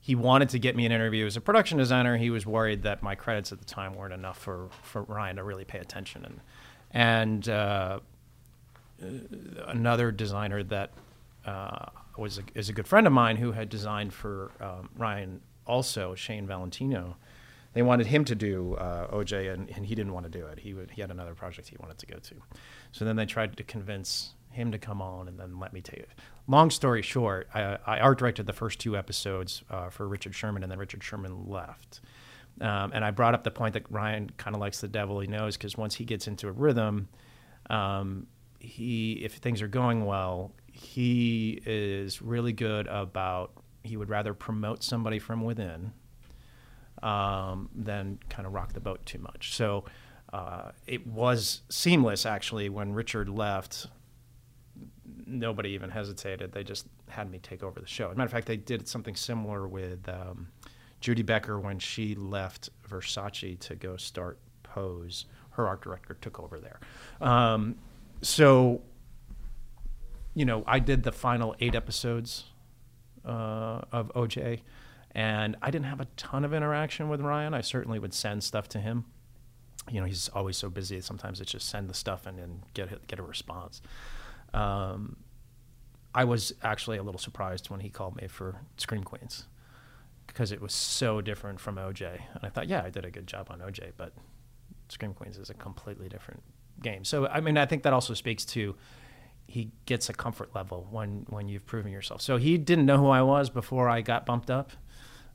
He 0.04 0.16
wanted 0.16 0.50
to 0.50 0.60
get 0.60 0.76
me 0.76 0.86
an 0.86 0.92
interview 0.92 1.26
as 1.26 1.38
a 1.38 1.42
production 1.42 1.78
designer. 1.78 2.18
He 2.18 2.30
was 2.30 2.46
worried 2.46 2.84
that 2.84 3.02
my 3.02 3.16
credits 3.16 3.54
at 3.54 3.60
the 3.60 3.66
time 3.66 3.96
weren't 3.96 4.14
enough 4.14 4.38
for, 4.38 4.68
for 4.82 5.04
Ryan 5.04 5.38
to 5.38 5.44
really 5.44 5.64
pay 5.64 5.80
attention. 5.80 6.26
And, 6.26 6.42
and 6.92 7.48
uh, 7.48 8.00
another 9.66 10.12
designer 10.12 10.62
that 10.64 10.92
uh, 11.46 11.86
was 12.18 12.38
a, 12.38 12.42
is 12.54 12.68
a 12.68 12.74
good 12.74 12.86
friend 12.86 13.08
of 13.08 13.14
mine 13.14 13.38
who 13.38 13.54
had 13.54 13.70
designed 13.70 14.14
for 14.14 14.52
um, 14.60 14.90
Ryan 14.98 15.40
also, 15.66 16.16
Shane 16.16 16.48
Valentino. 16.48 17.16
They 17.72 17.82
wanted 17.82 18.08
him 18.08 18.26
to 18.26 18.36
do 18.36 18.76
uh, 18.76 19.08
OJ, 19.08 19.54
and, 19.54 19.70
and, 19.70 19.86
he 19.86 19.96
didn't 19.96 20.12
want 20.12 20.26
to 20.26 20.38
do 20.38 20.46
it. 20.48 20.60
He 20.60 20.74
would, 20.74 20.92
he 20.92 21.00
had 21.00 21.12
another 21.12 21.34
project 21.34 21.70
he 21.70 21.78
wanted 21.80 21.98
to 22.00 22.06
go 22.08 22.18
to. 22.18 22.36
So 22.92 23.06
then 23.06 23.16
they 23.16 23.26
tried 23.26 23.56
to 23.56 23.64
convince 23.64 24.34
him 24.54 24.72
to 24.72 24.78
come 24.78 25.02
on 25.02 25.28
and 25.28 25.40
then 25.40 25.60
let 25.60 25.74
me 25.74 25.82
take 25.82 26.00
it. 26.00 26.10
Long 26.48 26.70
story 26.70 27.02
short, 27.02 27.48
I, 27.54 27.78
I 27.86 28.00
art 28.00 28.20
directed 28.20 28.46
the 28.46 28.54
first 28.54 28.80
two 28.80 28.98
episodes 28.98 29.64
uh, 29.70 29.90
for 29.90 30.08
Richard 30.08 30.36
Sherman, 30.36 30.64
and 30.64 30.72
then 30.72 30.80
Richard 30.80 31.04
Sherman 31.04 31.48
left. 31.48 32.02
Um, 32.62 32.92
and 32.94 33.04
I 33.04 33.12
brought 33.12 33.34
up 33.34 33.44
the 33.44 33.52
point 33.52 33.74
that 33.74 33.90
Ryan 33.92 34.30
kind 34.38 34.56
of 34.56 34.62
likes 34.62 34.80
the 34.80 34.88
devil 34.88 35.20
he 35.20 35.28
knows 35.28 35.58
because 35.58 35.76
once 35.78 35.96
he 35.96 36.06
gets 36.06 36.28
into 36.28 36.48
a 36.48 36.52
rhythm, 36.52 37.08
um, 37.70 38.28
he 38.60 39.14
if 39.24 39.36
things 39.36 39.62
are 39.62 39.68
going 39.68 40.06
well, 40.06 40.52
he 40.72 41.62
is 41.66 42.22
really 42.22 42.54
good 42.54 42.88
about 42.88 43.52
he 43.84 43.98
would 43.98 44.10
rather 44.10 44.34
promote 44.34 44.84
somebody 44.84 45.20
from 45.20 45.42
within 45.42 45.92
um, 47.02 47.70
than 47.76 48.20
kind 48.30 48.48
of 48.48 48.54
rock 48.54 48.74
the 48.74 48.80
boat 48.80 49.06
too 49.06 49.20
much. 49.20 49.56
So 49.56 49.86
uh, 50.32 50.72
it 50.88 51.06
was 51.06 51.62
seamless 51.70 52.26
actually 52.26 52.70
when 52.70 52.94
Richard 52.94 53.30
left. 53.30 53.88
Nobody 55.26 55.70
even 55.70 55.90
hesitated. 55.90 56.52
They 56.52 56.64
just 56.64 56.88
had 57.08 57.30
me 57.30 57.40
take 57.40 57.64
over 57.64 57.80
the 57.80 57.88
show. 57.88 58.10
As 58.10 58.14
a 58.14 58.18
matter 58.18 58.26
of 58.26 58.32
fact, 58.32 58.48
they 58.48 58.58
did 58.58 58.88
something 58.88 59.16
similar 59.16 59.68
with 59.68 60.08
um, 60.10 60.48
Judy 61.00 61.22
Becker 61.22 61.60
when 61.60 61.80
she 61.80 62.16
left 62.16 62.70
Versace 62.90 63.60
to 63.60 63.76
go 63.76 63.98
start 63.98 64.40
Pose. 64.64 65.26
Her 65.52 65.68
art 65.68 65.82
director 65.82 66.16
took 66.16 66.40
over 66.40 66.60
there. 66.60 66.80
Um, 67.22 67.76
so, 68.22 68.82
you 70.34 70.46
know, 70.46 70.64
I 70.66 70.80
did 70.80 71.04
the 71.04 71.12
final 71.12 71.56
eight 71.60 71.76
episodes 71.76 72.46
uh, 73.26 73.82
of 73.92 74.12
OJ, 74.16 74.62
and 75.12 75.56
I 75.62 75.72
didn't 75.72 75.86
have 75.86 76.02
a 76.02 76.08
ton 76.18 76.44
of 76.44 76.54
interaction 76.54 77.10
with 77.10 77.22
Ryan. 77.22 77.54
I 77.54 77.62
certainly 77.62 78.00
would 78.00 78.14
send 78.14 78.44
stuff 78.44 78.68
to 78.70 78.80
him. 78.80 79.06
You 79.92 80.00
know, 80.00 80.08
he's 80.08 80.30
always 80.30 80.58
so 80.58 80.70
busy. 80.70 81.02
Sometimes 81.02 81.42
it's 81.42 81.52
just 81.52 81.70
send 81.70 81.90
the 81.90 81.94
stuff 81.94 82.26
and 82.26 82.40
then 82.40 82.64
get 82.74 83.06
get 83.08 83.20
a 83.20 83.24
response. 83.24 83.82
Um, 84.54 85.18
I 86.16 86.26
was 86.26 86.54
actually 86.62 86.98
a 86.98 87.04
little 87.04 87.20
surprised 87.20 87.70
when 87.70 87.80
he 87.80 87.90
called 87.90 88.16
me 88.16 88.28
for 88.28 88.62
Scream 88.78 89.04
Queens 89.04 89.48
because 90.28 90.52
it 90.52 90.62
was 90.62 90.74
so 90.74 91.22
different 91.22 91.60
from 91.60 91.76
OJ. 91.76 92.06
And 92.34 92.44
I 92.44 92.50
thought, 92.50 92.68
yeah, 92.68 92.84
I 92.84 92.90
did 92.90 93.06
a 93.06 93.12
good 93.12 93.28
job 93.28 93.48
on 93.50 93.60
OJ, 93.60 93.94
but 93.98 94.14
Scream 94.90 95.14
Queens 95.14 95.38
is 95.38 95.50
a 95.50 95.54
completely 95.54 96.08
different 96.10 96.44
game. 96.82 97.04
So 97.04 97.28
I 97.28 97.42
mean, 97.42 97.58
I 97.58 97.66
think 97.66 97.84
that 97.84 97.94
also 97.94 98.14
speaks 98.14 98.46
to 98.46 98.76
he 99.48 99.72
gets 99.86 100.10
a 100.10 100.14
comfort 100.14 100.56
level 100.56 100.88
when 100.90 101.26
when 101.30 101.48
you've 101.48 101.66
proven 101.66 101.92
yourself. 101.92 102.22
So 102.22 102.38
he 102.38 102.58
didn't 102.58 102.86
know 102.86 102.98
who 102.98 103.10
I 103.10 103.22
was 103.22 103.50
before 103.50 103.90
I 103.90 104.02
got 104.02 104.26
bumped 104.26 104.50
up. 104.52 104.72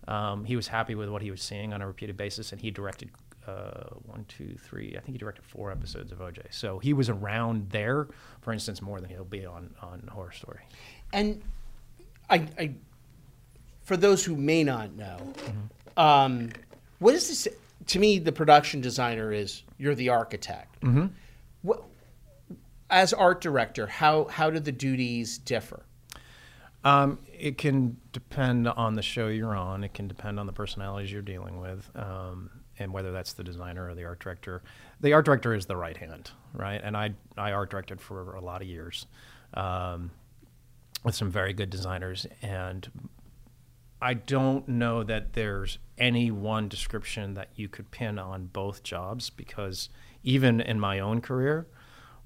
Um, 0.07 0.45
he 0.45 0.57
was 0.57 0.69
happy 0.69 0.95
with 0.95 1.09
what 1.11 1.23
he 1.23 1.31
was 1.31 1.43
seeing 1.43 1.75
on 1.75 1.83
a 1.83 1.87
repeated 1.87 2.17
basis, 2.17 2.53
and 2.53 2.61
he 2.61 2.71
directed 2.71 3.11
uh, 3.49 3.95
one, 4.05 4.25
two, 4.29 4.57
three. 4.59 4.95
I 4.97 5.01
think 5.01 5.15
he 5.15 5.19
directed 5.19 5.45
four 5.45 5.71
episodes 5.71 6.13
of 6.13 6.19
OJ. 6.19 6.41
So 6.51 6.79
he 6.79 6.93
was 6.93 7.09
around 7.09 7.71
there, 7.71 8.09
for 8.41 8.53
instance, 8.53 8.83
more 8.83 9.01
than 9.01 9.11
he'll 9.11 9.25
be 9.25 9.47
on 9.47 9.75
on 9.81 10.09
Horror 10.13 10.33
Story. 10.33 10.61
And 11.13 11.43
I, 12.29 12.47
I 12.59 12.75
for 13.83 13.97
those 13.97 14.25
who 14.25 14.37
may 14.37 14.65
not 14.65 14.95
know, 14.95 15.17
mm-hmm. 15.19 16.01
um, 16.01 16.51
what 16.99 17.15
is 17.15 17.29
this? 17.29 17.49
To 17.87 17.99
me, 17.99 18.19
the 18.19 18.33
production 18.33 18.81
designer 18.81 19.33
is 19.33 19.63
you're 19.79 19.95
the 19.95 20.11
architect. 20.11 20.81
Mm-hmm. 20.83 21.07
What, 21.63 21.85
as 22.91 23.13
art 23.13 23.41
director, 23.41 23.87
how 23.87 24.25
how 24.25 24.51
do 24.51 24.61
the 24.61 24.73
duties 24.73 25.39
differ? 25.39 25.85
Um, 26.85 27.19
it 27.37 27.59
can 27.59 27.97
depend 28.13 28.69
on 28.69 28.95
the 28.95 29.03
show 29.03 29.29
you're 29.29 29.57
on. 29.57 29.85
It 29.85 29.95
can 29.95 30.07
depend 30.07 30.39
on 30.39 30.47
the 30.47 30.53
personalities 30.53 31.11
you're 31.11 31.23
dealing 31.23 31.61
with, 31.61 31.91
um, 31.97 32.51
and 32.79 32.93
whether 32.93 33.13
that's 33.13 33.33
the 33.33 33.45
designer 33.45 33.89
or 33.89 33.95
the 33.95 34.05
art 34.05 34.21
director. 34.21 34.63
The 35.01 35.13
art 35.13 35.25
director 35.25 35.55
is 35.55 35.67
the 35.67 35.77
right 35.77 35.97
hand, 35.97 36.31
right? 36.53 36.81
And 36.83 36.97
I 36.97 37.15
I 37.37 37.53
art 37.53 37.71
directed 37.71 38.01
for 38.01 38.35
a 38.35 38.41
lot 38.41 38.63
of 38.63 38.69
years 38.69 39.07
um, 39.55 40.11
with 41.05 41.15
some 41.15 41.31
very 41.31 41.53
good 41.53 41.71
designers, 41.71 42.27
and 42.43 42.91
I 44.01 44.15
don't 44.15 44.69
know 44.69 45.03
that 45.03 45.33
there's 45.33 45.79
any 45.97 46.31
one 46.31 46.69
description 46.69 47.35
that 47.35 47.49
you 47.57 47.69
could 47.69 47.91
pin 47.91 48.19
on 48.19 48.47
both 48.47 48.83
jobs 48.83 49.31
because 49.31 49.89
even 50.23 50.61
in 50.61 50.79
my 50.79 51.01
own 51.01 51.21
career, 51.21 51.67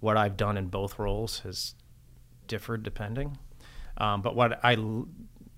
what 0.01 0.17
I've 0.17 0.37
done 0.37 0.57
in 0.57 0.67
both 0.67 0.99
roles 0.99 1.41
has 1.41 1.75
differed 2.47 2.83
depending. 2.83 3.39
Um, 3.97 4.21
but 4.21 4.35
what 4.35 4.63
I 4.65 4.75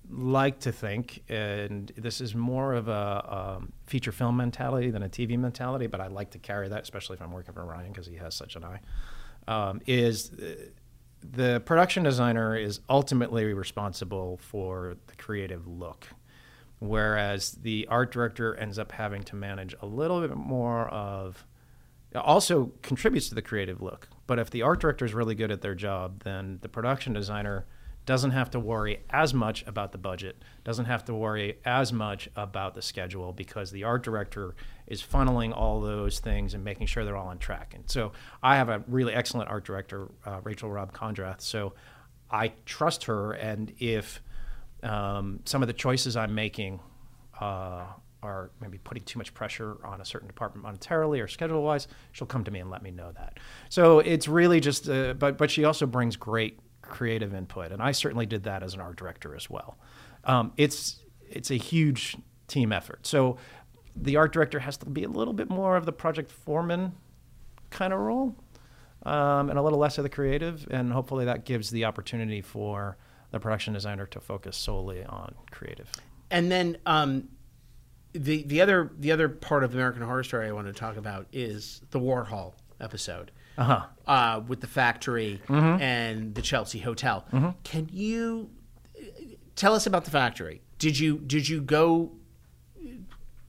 like 0.09 0.59
to 0.61 0.71
think, 0.71 1.23
and 1.29 1.91
this 1.97 2.21
is 2.21 2.35
more 2.35 2.73
of 2.73 2.87
a 2.87 3.55
um, 3.57 3.73
feature 3.85 4.11
film 4.11 4.37
mentality 4.37 4.91
than 4.91 5.03
a 5.03 5.09
TV 5.09 5.37
mentality, 5.37 5.87
but 5.87 6.01
I 6.01 6.07
like 6.07 6.31
to 6.31 6.39
carry 6.39 6.67
that, 6.69 6.83
especially 6.83 7.15
if 7.15 7.21
I'm 7.21 7.31
working 7.31 7.53
for 7.53 7.65
Ryan 7.65 7.91
because 7.91 8.07
he 8.07 8.15
has 8.15 8.35
such 8.35 8.55
an 8.55 8.63
eye, 8.63 8.79
um, 9.47 9.81
is 9.85 10.31
the 11.21 11.61
production 11.65 12.03
designer 12.03 12.55
is 12.55 12.81
ultimately 12.89 13.53
responsible 13.53 14.37
for 14.37 14.97
the 15.07 15.15
creative 15.15 15.67
look, 15.67 16.07
whereas 16.79 17.51
the 17.51 17.87
art 17.89 18.11
director 18.11 18.55
ends 18.55 18.77
up 18.77 18.91
having 18.91 19.23
to 19.23 19.35
manage 19.35 19.75
a 19.81 19.85
little 19.85 20.21
bit 20.21 20.35
more 20.35 20.87
of 20.89 21.45
also 22.13 22.71
contributes 22.81 23.29
to 23.29 23.35
the 23.35 23.41
creative 23.41 23.81
look. 23.81 24.07
But 24.27 24.39
if 24.39 24.49
the 24.49 24.61
art 24.61 24.79
director 24.79 25.05
is 25.05 25.13
really 25.13 25.35
good 25.35 25.51
at 25.51 25.61
their 25.61 25.75
job, 25.75 26.23
then 26.23 26.59
the 26.61 26.69
production 26.69 27.13
designer 27.13 27.65
doesn't 28.05 28.31
have 28.31 28.51
to 28.51 28.59
worry 28.59 28.99
as 29.09 29.33
much 29.33 29.65
about 29.65 29.91
the 29.91 29.97
budget, 29.97 30.37
doesn't 30.63 30.85
have 30.85 31.03
to 31.05 31.13
worry 31.13 31.57
as 31.65 31.91
much 31.91 32.29
about 32.35 32.75
the 32.75 32.81
schedule 32.81 33.33
because 33.33 33.71
the 33.71 33.83
art 33.83 34.03
director 34.03 34.55
is 34.87 35.01
funneling 35.01 35.55
all 35.55 35.81
those 35.81 36.19
things 36.19 36.53
and 36.53 36.63
making 36.63 36.87
sure 36.87 37.03
they're 37.03 37.17
all 37.17 37.27
on 37.27 37.39
track. 37.39 37.73
And 37.73 37.89
so 37.89 38.11
I 38.43 38.57
have 38.57 38.69
a 38.69 38.83
really 38.87 39.13
excellent 39.13 39.49
art 39.49 39.65
director, 39.65 40.09
uh, 40.25 40.41
Rachel 40.43 40.69
Robb 40.69 40.93
Kondrath. 40.93 41.41
So 41.41 41.73
I 42.29 42.53
trust 42.65 43.05
her, 43.05 43.33
and 43.33 43.73
if 43.79 44.21
um, 44.83 45.39
some 45.45 45.63
of 45.63 45.67
the 45.67 45.73
choices 45.73 46.15
I'm 46.15 46.35
making 46.35 46.79
uh, 47.41 47.85
are 48.21 48.51
maybe 48.59 48.77
putting 48.77 49.03
too 49.03 49.19
much 49.19 49.33
pressure 49.33 49.77
on 49.83 50.01
a 50.01 50.05
certain 50.05 50.27
department 50.27 50.65
monetarily 50.65 51.23
or 51.23 51.27
schedule 51.27 51.63
wise, 51.63 51.87
she'll 52.11 52.27
come 52.27 52.43
to 52.43 52.51
me 52.51 52.59
and 52.59 52.69
let 52.69 52.83
me 52.83 52.91
know 52.91 53.11
that. 53.13 53.39
So 53.69 53.99
it's 53.99 54.27
really 54.27 54.59
just, 54.59 54.89
uh, 54.89 55.13
but 55.13 55.37
but 55.37 55.49
she 55.49 55.63
also 55.63 55.85
brings 55.85 56.15
great 56.15 56.59
creative 56.89 57.33
input, 57.33 57.71
and 57.71 57.81
I 57.81 57.91
certainly 57.91 58.25
did 58.25 58.43
that 58.43 58.63
as 58.63 58.73
an 58.73 58.81
art 58.81 58.95
director 58.95 59.35
as 59.35 59.49
well. 59.49 59.77
Um, 60.23 60.53
it's 60.57 60.99
it's 61.29 61.51
a 61.51 61.57
huge 61.57 62.17
team 62.47 62.71
effort. 62.71 63.05
So 63.05 63.37
the 63.95 64.17
art 64.17 64.33
director 64.33 64.59
has 64.59 64.77
to 64.77 64.85
be 64.85 65.03
a 65.03 65.09
little 65.09 65.33
bit 65.33 65.49
more 65.49 65.77
of 65.77 65.85
the 65.85 65.91
project 65.91 66.31
foreman 66.31 66.93
kind 67.69 67.93
of 67.93 67.99
role, 67.99 68.35
um, 69.03 69.49
and 69.49 69.57
a 69.57 69.61
little 69.61 69.79
less 69.79 69.97
of 69.97 70.03
the 70.03 70.09
creative, 70.09 70.67
and 70.69 70.91
hopefully 70.91 71.25
that 71.25 71.45
gives 71.45 71.69
the 71.69 71.85
opportunity 71.85 72.41
for 72.41 72.97
the 73.31 73.39
production 73.39 73.73
designer 73.73 74.05
to 74.07 74.19
focus 74.19 74.55
solely 74.57 75.03
on 75.03 75.35
creative. 75.51 75.89
And 76.31 76.51
then 76.51 76.77
um, 76.85 77.29
the 78.13 78.43
the 78.43 78.61
other 78.61 78.91
the 78.97 79.11
other 79.11 79.29
part 79.29 79.63
of 79.63 79.73
American 79.73 80.01
Horror 80.01 80.23
Story 80.23 80.47
I 80.47 80.51
want 80.51 80.67
to 80.67 80.73
talk 80.73 80.97
about 80.97 81.27
is 81.31 81.81
the 81.91 81.99
Warhol 81.99 82.53
episode 82.79 83.31
uh-huh. 83.57 83.85
uh, 84.07 84.41
with 84.47 84.61
the 84.61 84.67
factory 84.67 85.41
mm-hmm. 85.47 85.81
and 85.81 86.35
the 86.35 86.41
Chelsea 86.41 86.79
Hotel. 86.79 87.25
Mm-hmm. 87.31 87.49
Can 87.63 87.89
you 87.91 88.49
tell 89.55 89.73
us 89.73 89.87
about 89.87 90.05
the 90.05 90.11
factory? 90.11 90.61
Did 90.79 90.99
you 90.99 91.19
did 91.19 91.47
you 91.47 91.61
go? 91.61 92.11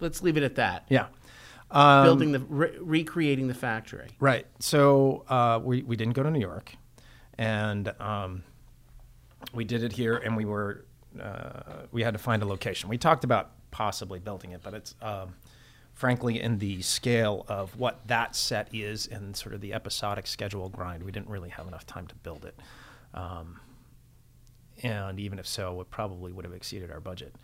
Let's 0.01 0.23
leave 0.23 0.37
it 0.37 0.43
at 0.43 0.57
that. 0.57 0.87
Yeah. 0.89 1.07
Um, 1.71 2.05
Building 2.05 2.33
the 2.33 2.41
re- 2.41 2.79
recreating 2.81 3.49
the 3.49 3.55
factory. 3.55 4.09
Right. 4.21 4.47
So 4.61 5.25
uh, 5.29 5.61
we 5.63 5.83
we 5.83 5.97
didn't 5.97 6.15
go 6.15 6.23
to 6.23 6.31
New 6.31 6.41
York, 6.41 6.73
and 7.37 7.93
um, 8.01 8.45
we 9.53 9.65
did 9.65 9.83
it 9.83 9.93
here, 9.93 10.17
and 10.17 10.37
we 10.37 10.45
were 10.45 10.85
uh, 11.21 11.87
we 11.91 12.03
had 12.03 12.15
to 12.15 12.19
find 12.19 12.43
a 12.43 12.47
location. 12.47 12.89
We 12.89 12.99
talked 12.99 13.25
about 13.25 13.51
possibly 13.71 14.21
building 14.21 14.53
it, 14.53 14.61
but 14.63 14.75
it's 14.75 14.95
um, 15.03 15.35
frankly 15.97 16.39
in 16.39 16.59
the 16.59 16.83
scale 16.83 17.47
of 17.49 17.77
what 17.79 18.07
that 18.07 18.37
set 18.37 18.69
is 18.73 19.07
and 19.07 19.35
sort 19.35 19.55
of 19.55 19.63
the 19.63 19.73
episodic 19.73 20.27
schedule 20.27 20.69
grind. 20.69 21.03
We 21.03 21.11
didn't 21.11 21.31
really 21.31 21.49
have 21.49 21.67
enough 21.67 21.87
time 21.87 22.07
to 22.09 22.15
build 22.17 22.45
it, 22.45 22.55
um, 23.15 23.59
and 24.83 25.19
even 25.19 25.39
if 25.39 25.47
so, 25.47 25.81
it 25.81 25.91
probably 25.91 26.33
would 26.33 26.45
have 26.45 26.55
exceeded 26.55 26.91
our 26.91 27.01
budget. 27.01 27.35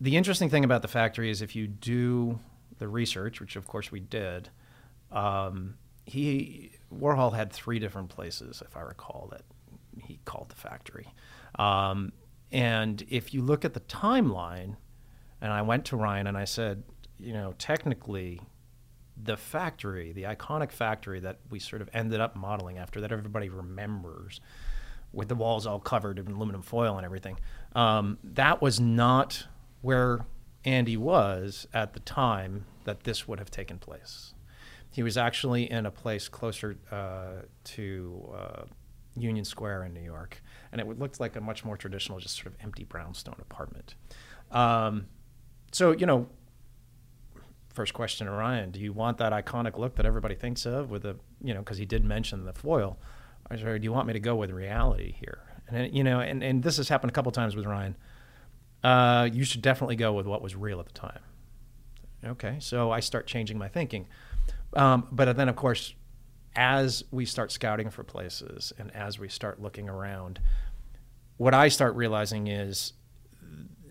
The 0.00 0.16
interesting 0.16 0.50
thing 0.50 0.64
about 0.64 0.82
the 0.82 0.88
factory 0.88 1.30
is 1.30 1.40
if 1.40 1.54
you 1.56 1.68
do 1.68 2.40
the 2.78 2.88
research, 2.88 3.40
which 3.40 3.54
of 3.54 3.66
course 3.66 3.90
we 3.92 4.00
did, 4.00 4.50
um, 5.12 5.76
he 6.04 6.72
Warhol 6.92 7.32
had 7.32 7.52
three 7.52 7.78
different 7.78 8.08
places, 8.08 8.60
if 8.66 8.76
I 8.76 8.80
recall, 8.80 9.28
that 9.30 9.42
he 10.02 10.18
called 10.24 10.48
the 10.48 10.56
factory. 10.56 11.06
Um, 11.60 12.12
and 12.50 13.04
if 13.08 13.32
you 13.32 13.40
look 13.40 13.64
at 13.64 13.72
the 13.72 13.80
timeline, 13.80 14.76
and 15.40 15.52
I 15.52 15.62
went 15.62 15.84
to 15.86 15.96
Ryan 15.96 16.26
and 16.26 16.36
I 16.36 16.44
said, 16.44 16.82
you 17.18 17.32
know, 17.32 17.54
technically, 17.58 18.40
the 19.22 19.36
factory, 19.36 20.12
the 20.12 20.24
iconic 20.24 20.70
factory 20.70 21.20
that 21.20 21.38
we 21.50 21.58
sort 21.58 21.80
of 21.82 21.88
ended 21.92 22.20
up 22.20 22.36
modeling 22.36 22.78
after, 22.78 23.00
that 23.00 23.12
everybody 23.12 23.48
remembers, 23.48 24.40
with 25.12 25.28
the 25.28 25.34
walls 25.34 25.66
all 25.66 25.80
covered 25.80 26.18
in 26.18 26.26
aluminum 26.26 26.62
foil 26.62 26.96
and 26.96 27.04
everything, 27.04 27.38
um, 27.74 28.18
that 28.22 28.60
was 28.60 28.78
not 28.78 29.46
where 29.80 30.26
Andy 30.64 30.96
was 30.96 31.66
at 31.72 31.94
the 31.94 32.00
time 32.00 32.66
that 32.84 33.04
this 33.04 33.26
would 33.26 33.38
have 33.38 33.50
taken 33.50 33.78
place. 33.78 34.34
He 34.90 35.02
was 35.02 35.16
actually 35.16 35.70
in 35.70 35.86
a 35.86 35.90
place 35.90 36.28
closer 36.28 36.76
uh, 36.90 37.42
to 37.64 38.34
uh, 38.36 38.62
Union 39.16 39.44
Square 39.44 39.84
in 39.84 39.94
New 39.94 40.02
York, 40.02 40.42
and 40.72 40.80
it 40.80 40.98
looked 40.98 41.20
like 41.20 41.36
a 41.36 41.40
much 41.40 41.64
more 41.64 41.76
traditional, 41.76 42.18
just 42.18 42.36
sort 42.36 42.46
of 42.48 42.54
empty 42.62 42.84
brownstone 42.84 43.36
apartment. 43.40 43.94
Um, 44.50 45.06
so, 45.72 45.92
you 45.92 46.06
know, 46.06 46.28
first 47.76 47.94
question 47.94 48.26
to 48.26 48.32
Ryan: 48.32 48.70
Do 48.70 48.80
you 48.80 48.92
want 48.92 49.18
that 49.18 49.32
iconic 49.32 49.78
look 49.78 49.94
that 49.96 50.06
everybody 50.06 50.34
thinks 50.34 50.66
of 50.66 50.90
with 50.90 51.02
the, 51.02 51.16
you 51.42 51.54
know, 51.54 51.60
because 51.60 51.78
he 51.78 51.84
did 51.84 52.04
mention 52.04 52.44
the 52.44 52.52
foil? 52.52 52.98
I 53.50 53.56
said, 53.56 53.80
do 53.80 53.84
you 53.84 53.92
want 53.92 54.06
me 54.08 54.12
to 54.12 54.20
go 54.20 54.34
with 54.34 54.50
reality 54.50 55.14
here? 55.20 55.38
And 55.68 55.94
you 55.94 56.02
know, 56.02 56.20
and, 56.20 56.42
and 56.42 56.62
this 56.62 56.78
has 56.78 56.88
happened 56.88 57.10
a 57.10 57.14
couple 57.14 57.30
times 57.32 57.54
with 57.54 57.66
Ryan. 57.66 57.96
Uh, 58.82 59.28
you 59.32 59.44
should 59.44 59.62
definitely 59.62 59.96
go 59.96 60.12
with 60.12 60.26
what 60.26 60.42
was 60.42 60.56
real 60.56 60.80
at 60.80 60.86
the 60.86 60.92
time. 60.92 61.20
Okay, 62.24 62.56
so 62.60 62.90
I 62.90 63.00
start 63.00 63.26
changing 63.26 63.58
my 63.58 63.68
thinking. 63.68 64.08
Um, 64.74 65.06
but 65.12 65.36
then, 65.36 65.48
of 65.48 65.56
course, 65.56 65.94
as 66.54 67.04
we 67.10 67.24
start 67.24 67.52
scouting 67.52 67.90
for 67.90 68.02
places 68.02 68.72
and 68.78 68.94
as 68.94 69.18
we 69.18 69.28
start 69.28 69.60
looking 69.60 69.88
around, 69.88 70.40
what 71.36 71.54
I 71.54 71.68
start 71.68 71.94
realizing 71.94 72.46
is 72.46 72.94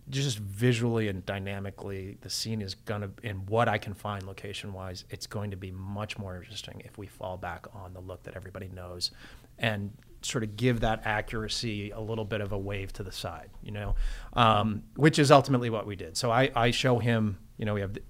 just 0.10 0.38
visually 0.40 1.08
and 1.08 1.26
dynamically, 1.26 2.18
the 2.22 2.30
scene 2.30 2.62
is 2.62 2.76
to, 2.86 3.10
and 3.24 3.50
what 3.50 3.68
I 3.68 3.78
can 3.78 3.94
find 3.94 4.24
location 4.24 4.74
wise, 4.74 5.04
it's 5.10 5.28
going 5.28 5.52
to 5.52 5.58
be 5.58 5.72
much 5.72 6.18
more 6.18 6.36
interesting 6.36 6.82
if 6.86 6.98
we 6.98 7.08
fall 7.08 7.38
back 7.38 7.66
on 7.74 7.94
the 7.94 8.00
look 8.00 8.24
that 8.24 8.36
everybody 8.36 8.70
knows 8.70 9.12
and 9.58 9.92
sort 10.22 10.44
of 10.44 10.56
give 10.56 10.82
that 10.82 11.02
accuracy 11.06 11.92
a 11.92 12.00
little 12.00 12.26
bit 12.26 12.42
of 12.42 12.52
a 12.52 12.58
wave 12.58 12.92
to 12.94 13.04
the 13.04 13.12
side, 13.12 13.50
you 13.64 13.72
know, 13.72 13.96
um, 14.34 14.84
which 14.96 15.20
is 15.20 15.32
ultimately 15.32 15.70
what 15.70 15.86
we 15.86 15.96
did. 15.96 16.18
So 16.18 16.32
I, 16.32 16.52
I 16.56 16.72
show 16.72 17.00
him, 17.00 17.38
you 17.58 17.66
know, 17.66 17.74
we 17.74 17.82
have 17.82 17.94
the 17.94 18.02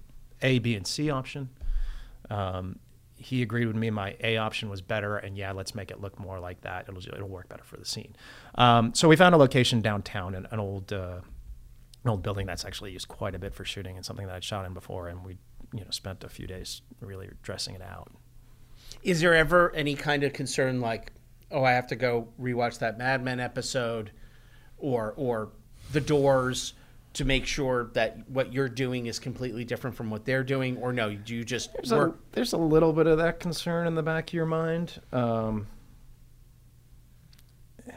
A, 0.42 0.58
B, 0.58 0.74
and 0.74 0.86
C 0.86 1.10
option. 1.10 1.48
Um, 2.30 2.78
he 3.18 3.42
agreed 3.42 3.66
with 3.66 3.76
me. 3.76 3.90
My 3.90 4.14
A 4.22 4.36
option 4.36 4.68
was 4.68 4.82
better, 4.82 5.16
and 5.16 5.36
yeah, 5.38 5.52
let's 5.52 5.74
make 5.74 5.90
it 5.90 6.00
look 6.00 6.18
more 6.18 6.38
like 6.38 6.60
that. 6.62 6.86
It'll 6.88 7.00
it'll 7.00 7.28
work 7.28 7.48
better 7.48 7.64
for 7.64 7.78
the 7.78 7.84
scene. 7.84 8.14
Um, 8.56 8.92
so 8.94 9.08
we 9.08 9.16
found 9.16 9.34
a 9.34 9.38
location 9.38 9.80
downtown, 9.80 10.34
an, 10.34 10.46
an 10.50 10.60
old 10.60 10.92
uh, 10.92 11.20
an 12.06 12.10
old 12.10 12.22
building 12.22 12.46
that's 12.46 12.64
actually 12.64 12.92
used 12.92 13.08
quite 13.08 13.34
a 13.34 13.38
bit 13.38 13.52
for 13.52 13.64
shooting, 13.64 13.96
and 13.96 14.06
something 14.06 14.26
that 14.26 14.36
I'd 14.36 14.44
shot 14.44 14.64
in 14.64 14.72
before, 14.72 15.08
and 15.08 15.24
we 15.24 15.36
you 15.74 15.80
know 15.80 15.90
spent 15.90 16.22
a 16.22 16.28
few 16.28 16.46
days 16.46 16.82
really 17.00 17.28
dressing 17.42 17.74
it 17.74 17.82
out. 17.82 18.10
Is 19.02 19.20
there 19.20 19.34
ever 19.34 19.74
any 19.74 19.94
kind 19.94 20.22
of 20.22 20.32
concern 20.32 20.80
like, 20.80 21.12
oh, 21.50 21.64
I 21.64 21.72
have 21.72 21.88
to 21.88 21.96
go 21.96 22.28
rewatch 22.40 22.78
that 22.78 22.96
Mad 22.96 23.22
Men 23.22 23.40
episode, 23.40 24.12
or 24.78 25.14
or 25.16 25.50
The 25.92 26.00
Doors? 26.00 26.74
to 27.14 27.24
make 27.24 27.46
sure 27.46 27.88
that 27.94 28.28
what 28.28 28.52
you're 28.52 28.68
doing 28.68 29.06
is 29.06 29.18
completely 29.18 29.64
different 29.64 29.96
from 29.96 30.10
what 30.10 30.26
they're 30.26 30.44
doing, 30.44 30.76
or 30.76 30.92
no? 30.92 31.14
Do 31.14 31.34
you 31.34 31.44
just 31.44 31.72
there's 31.72 31.90
work? 31.90 32.14
A, 32.14 32.34
there's 32.34 32.52
a 32.52 32.58
little 32.58 32.92
bit 32.92 33.06
of 33.06 33.16
that 33.16 33.40
concern 33.40 33.86
in 33.86 33.94
the 33.94 34.02
back 34.02 34.28
of 34.28 34.34
your 34.34 34.44
mind. 34.44 35.00
Um, 35.14 35.66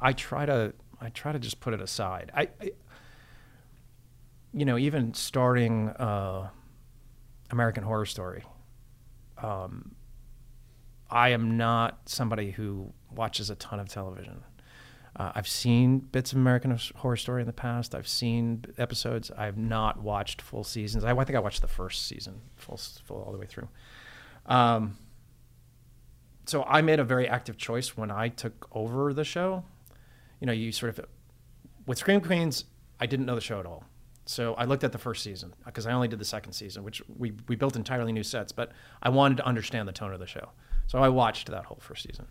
I 0.00 0.12
try 0.12 0.46
to 0.46 0.74
I 1.00 1.10
try 1.10 1.32
to 1.32 1.38
just 1.38 1.60
put 1.60 1.74
it 1.74 1.80
aside. 1.80 2.30
I, 2.34 2.48
I 2.60 2.70
you 4.52 4.64
know, 4.64 4.78
even 4.78 5.14
starting 5.14 5.90
uh, 5.90 6.48
American 7.50 7.84
Horror 7.84 8.06
Story, 8.06 8.44
um, 9.42 9.94
I 11.10 11.30
am 11.30 11.56
not 11.56 12.08
somebody 12.08 12.50
who 12.50 12.92
watches 13.14 13.50
a 13.50 13.54
ton 13.54 13.80
of 13.80 13.88
television. 13.88 14.42
Uh, 15.16 15.32
I've 15.34 15.48
seen 15.48 15.98
bits 15.98 16.32
of 16.32 16.38
American 16.38 16.78
Horror 16.96 17.16
Story 17.16 17.42
in 17.42 17.46
the 17.46 17.52
past. 17.52 17.94
I've 17.94 18.08
seen 18.08 18.64
episodes. 18.76 19.30
I've 19.36 19.56
not 19.56 20.00
watched 20.00 20.40
full 20.40 20.64
seasons. 20.64 21.04
I, 21.04 21.12
I 21.12 21.24
think 21.24 21.36
I 21.36 21.40
watched 21.40 21.60
the 21.60 21.68
first 21.68 22.06
season 22.06 22.40
full, 22.56 22.78
full 23.04 23.22
all 23.22 23.32
the 23.32 23.38
way 23.38 23.46
through. 23.46 23.68
Um, 24.46 24.96
so 26.46 26.62
I 26.64 26.82
made 26.82 27.00
a 27.00 27.04
very 27.04 27.28
active 27.28 27.56
choice 27.56 27.96
when 27.96 28.10
I 28.10 28.28
took 28.28 28.68
over 28.72 29.12
the 29.12 29.24
show. 29.24 29.64
You 30.40 30.46
know, 30.46 30.52
you 30.52 30.72
sort 30.72 30.98
of 30.98 31.06
with 31.86 31.98
Scream 31.98 32.20
Queens, 32.20 32.64
I 33.00 33.06
didn't 33.06 33.26
know 33.26 33.34
the 33.34 33.40
show 33.40 33.58
at 33.60 33.66
all. 33.66 33.84
So 34.26 34.52
I 34.54 34.64
looked 34.64 34.84
at 34.84 34.92
the 34.92 34.98
first 34.98 35.22
season 35.22 35.54
because 35.64 35.86
I 35.86 35.92
only 35.92 36.06
did 36.06 36.18
the 36.18 36.24
second 36.24 36.52
season, 36.52 36.84
which 36.84 37.02
we, 37.16 37.32
we 37.48 37.56
built 37.56 37.76
entirely 37.76 38.12
new 38.12 38.22
sets, 38.22 38.52
but 38.52 38.72
I 39.02 39.08
wanted 39.08 39.38
to 39.38 39.46
understand 39.46 39.88
the 39.88 39.92
tone 39.92 40.12
of 40.12 40.20
the 40.20 40.26
show. 40.26 40.50
So 40.86 40.98
I 40.98 41.08
watched 41.08 41.50
that 41.50 41.64
whole 41.64 41.78
first 41.80 42.02
season. 42.02 42.26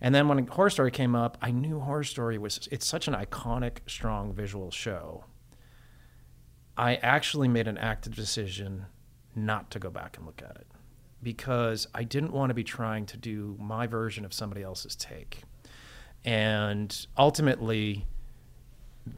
And 0.00 0.14
then 0.14 0.28
when 0.28 0.46
Horror 0.46 0.70
Story 0.70 0.90
came 0.90 1.14
up, 1.14 1.36
I 1.42 1.50
knew 1.50 1.80
Horror 1.80 2.04
Story 2.04 2.38
was 2.38 2.68
it's 2.72 2.86
such 2.86 3.06
an 3.06 3.14
iconic, 3.14 3.78
strong 3.86 4.32
visual 4.32 4.70
show. 4.70 5.24
I 6.76 6.96
actually 6.96 7.48
made 7.48 7.68
an 7.68 7.78
active 7.78 8.14
decision 8.14 8.86
not 9.34 9.70
to 9.72 9.78
go 9.78 9.90
back 9.90 10.16
and 10.16 10.26
look 10.26 10.42
at 10.42 10.56
it 10.56 10.66
because 11.22 11.86
I 11.94 12.04
didn't 12.04 12.32
want 12.32 12.50
to 12.50 12.54
be 12.54 12.64
trying 12.64 13.06
to 13.06 13.16
do 13.16 13.56
my 13.58 13.86
version 13.86 14.24
of 14.24 14.32
somebody 14.32 14.62
else's 14.62 14.96
take. 14.96 15.42
And 16.26 17.06
ultimately, 17.16 18.04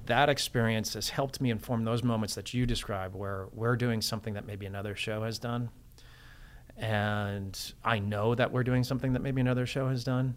that 0.06 0.28
experience 0.28 0.94
has 0.94 1.08
helped 1.08 1.40
me 1.40 1.50
inform 1.50 1.84
those 1.84 2.04
moments 2.04 2.36
that 2.36 2.54
you 2.54 2.66
describe 2.66 3.14
where 3.14 3.48
we're 3.52 3.76
doing 3.76 4.00
something 4.00 4.34
that 4.34 4.46
maybe 4.46 4.66
another 4.66 4.94
show 4.94 5.24
has 5.24 5.40
done. 5.40 5.70
And 6.76 7.58
I 7.82 7.98
know 7.98 8.36
that 8.36 8.52
we're 8.52 8.62
doing 8.62 8.84
something 8.84 9.14
that 9.14 9.22
maybe 9.22 9.40
another 9.40 9.66
show 9.66 9.88
has 9.88 10.04
done 10.04 10.36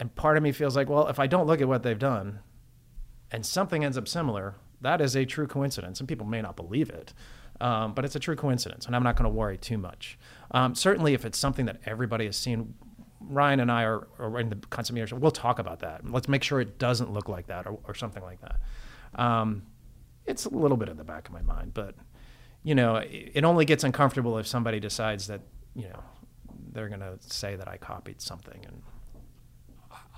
and 0.00 0.12
part 0.14 0.38
of 0.38 0.42
me 0.42 0.50
feels 0.50 0.74
like, 0.74 0.88
well, 0.88 1.08
if 1.08 1.18
I 1.18 1.26
don't 1.26 1.46
look 1.46 1.60
at 1.60 1.68
what 1.68 1.82
they've 1.82 1.98
done 1.98 2.40
and 3.30 3.44
something 3.44 3.84
ends 3.84 3.98
up 3.98 4.08
similar, 4.08 4.54
that 4.80 5.02
is 5.02 5.14
a 5.14 5.26
true 5.26 5.46
coincidence. 5.46 6.00
And 6.00 6.08
people 6.08 6.26
may 6.26 6.40
not 6.40 6.56
believe 6.56 6.88
it, 6.88 7.12
um, 7.60 7.92
but 7.92 8.06
it's 8.06 8.16
a 8.16 8.18
true 8.18 8.34
coincidence. 8.34 8.86
And 8.86 8.96
I'm 8.96 9.02
not 9.02 9.16
going 9.16 9.30
to 9.30 9.36
worry 9.36 9.58
too 9.58 9.76
much. 9.76 10.18
Um, 10.52 10.74
certainly, 10.74 11.12
if 11.12 11.26
it's 11.26 11.38
something 11.38 11.66
that 11.66 11.80
everybody 11.84 12.24
has 12.24 12.36
seen, 12.38 12.74
Ryan 13.20 13.60
and 13.60 13.70
I 13.70 13.84
are, 13.84 14.08
are 14.18 14.40
in 14.40 14.50
the 14.50 14.92
media 14.92 15.06
we'll 15.16 15.30
talk 15.30 15.58
about 15.58 15.80
that. 15.80 16.10
Let's 16.10 16.28
make 16.28 16.42
sure 16.42 16.60
it 16.60 16.78
doesn't 16.78 17.12
look 17.12 17.28
like 17.28 17.46
that 17.48 17.66
or, 17.66 17.78
or 17.84 17.94
something 17.94 18.22
like 18.22 18.40
that. 18.40 18.60
Um, 19.14 19.62
it's 20.26 20.46
a 20.46 20.50
little 20.50 20.76
bit 20.76 20.88
in 20.88 20.96
the 20.96 21.04
back 21.04 21.28
of 21.28 21.34
my 21.34 21.42
mind, 21.42 21.74
but 21.74 21.94
you 22.62 22.74
know, 22.74 22.96
it, 22.96 23.32
it 23.34 23.44
only 23.44 23.64
gets 23.64 23.84
uncomfortable 23.84 24.38
if 24.38 24.46
somebody 24.46 24.80
decides 24.80 25.26
that, 25.28 25.40
you 25.74 25.88
know, 25.88 26.02
they're 26.72 26.88
going 26.88 27.00
to 27.00 27.18
say 27.20 27.56
that 27.56 27.68
I 27.68 27.76
copied 27.76 28.20
something 28.20 28.64
and 28.64 28.82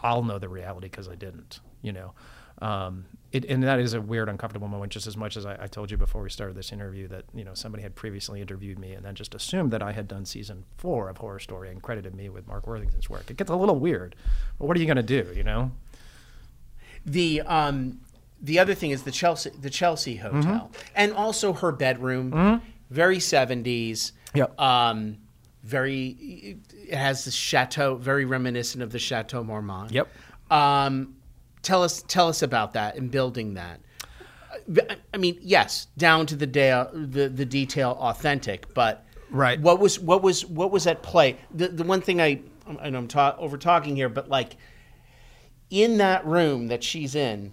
I'll 0.03 0.25
know 0.25 0.39
the 0.39 0.49
reality 0.49 0.89
because 0.89 1.09
I 1.09 1.15
didn't, 1.15 1.61
you 1.81 1.93
know. 1.93 2.15
Um, 2.61 3.07
it, 3.33 3.47
and 3.47 3.63
that 3.63 3.81
is 3.81 3.95
a 3.95 4.01
weird, 4.01 4.29
uncomfortable 4.29 4.69
moment, 4.69 4.93
just 4.93 5.07
as 5.07 5.17
much 5.17 5.37
as 5.37 5.47
I, 5.47 5.57
I, 5.63 5.67
told 5.67 5.91
you 5.91 5.97
before 5.97 6.23
we 6.23 6.29
started 6.29 6.55
this 6.55 6.71
interview 6.71 7.09
that 7.09 7.25
you 7.35 7.45
know 7.45 7.55
somebody 7.55 7.83
had 7.83 7.95
previously 7.95 8.43
interviewed 8.43 8.79
me 8.79 8.93
and 8.93 9.05
then 9.05 9.15
just 9.15 9.35
assumed 9.35 9.71
that 9.73 9.83
I 9.83 9.93
had 9.93 10.07
done 10.07 10.27
season 10.27 10.65
four 10.77 11.09
of 11.09 11.17
Horror 11.17 11.39
Story 11.39 11.71
and 11.71 11.83
credited 11.83 12.15
me 12.15 12.29
with 12.29 12.47
Mark 12.47 12.67
Worthington's 12.67 13.09
work. 13.09 13.31
It 13.31 13.39
gets 13.39 13.51
a 13.51 13.57
little 13.57 13.79
weird, 13.79 14.15
but 14.59 14.67
what 14.67 14.77
are 14.77 14.81
you 14.81 14.87
going 14.87 14.97
to 14.97 15.03
do, 15.03 15.33
you 15.35 15.43
know? 15.43 15.73
The 17.07 17.41
um, 17.41 18.01
the 18.41 18.59
other 18.59 18.75
thing 18.75 18.91
is 18.91 19.03
the 19.05 19.11
Chelsea 19.11 19.51
the 19.51 19.71
Chelsea 19.71 20.17
Hotel 20.17 20.71
mm-hmm. 20.71 20.93
and 20.95 21.15
also 21.15 21.55
her 21.55 21.73
bedroom, 21.73 22.33
mm-hmm. 22.33 22.67
very 22.91 23.19
seventies. 23.19 24.13
Yep. 24.35 24.61
Um, 24.61 25.19
very 25.63 26.59
it 26.73 26.97
has 26.97 27.25
this 27.25 27.35
chateau 27.35 27.95
very 27.95 28.25
reminiscent 28.25 28.83
of 28.83 28.91
the 28.91 28.99
chateau 28.99 29.45
marmont 29.45 29.93
yep 29.93 30.09
um, 30.51 31.15
tell 31.63 31.83
us 31.83 32.03
tell 32.09 32.29
us 32.29 32.43
about 32.43 32.73
that 32.75 32.97
and 32.97 33.11
building 33.11 33.55
that. 33.55 33.81
I 35.13 35.17
mean 35.17 35.39
yes 35.41 35.89
down 35.97 36.27
to 36.27 36.37
the 36.37 36.47
day 36.47 36.71
the, 36.93 37.29
the 37.29 37.45
detail 37.47 37.97
authentic 38.01 38.73
but 38.75 39.05
right. 39.31 39.59
what 39.61 39.81
was 39.81 39.99
what 39.99 40.23
was 40.23 40.45
what 40.47 40.71
was 40.71 40.87
at 40.87 41.03
play? 41.03 41.37
The, 41.55 41.69
the 41.69 41.85
one 41.85 42.01
thing 42.01 42.21
i 42.21 42.41
and 42.67 42.97
i'm 42.97 43.09
ta- 43.09 43.35
over 43.39 43.57
talking 43.57 43.97
here 43.97 44.09
but 44.09 44.29
like 44.29 44.57
in 45.71 45.97
that 45.99 46.25
room 46.27 46.69
that 46.69 46.85
she's 46.85 47.15
in 47.15 47.53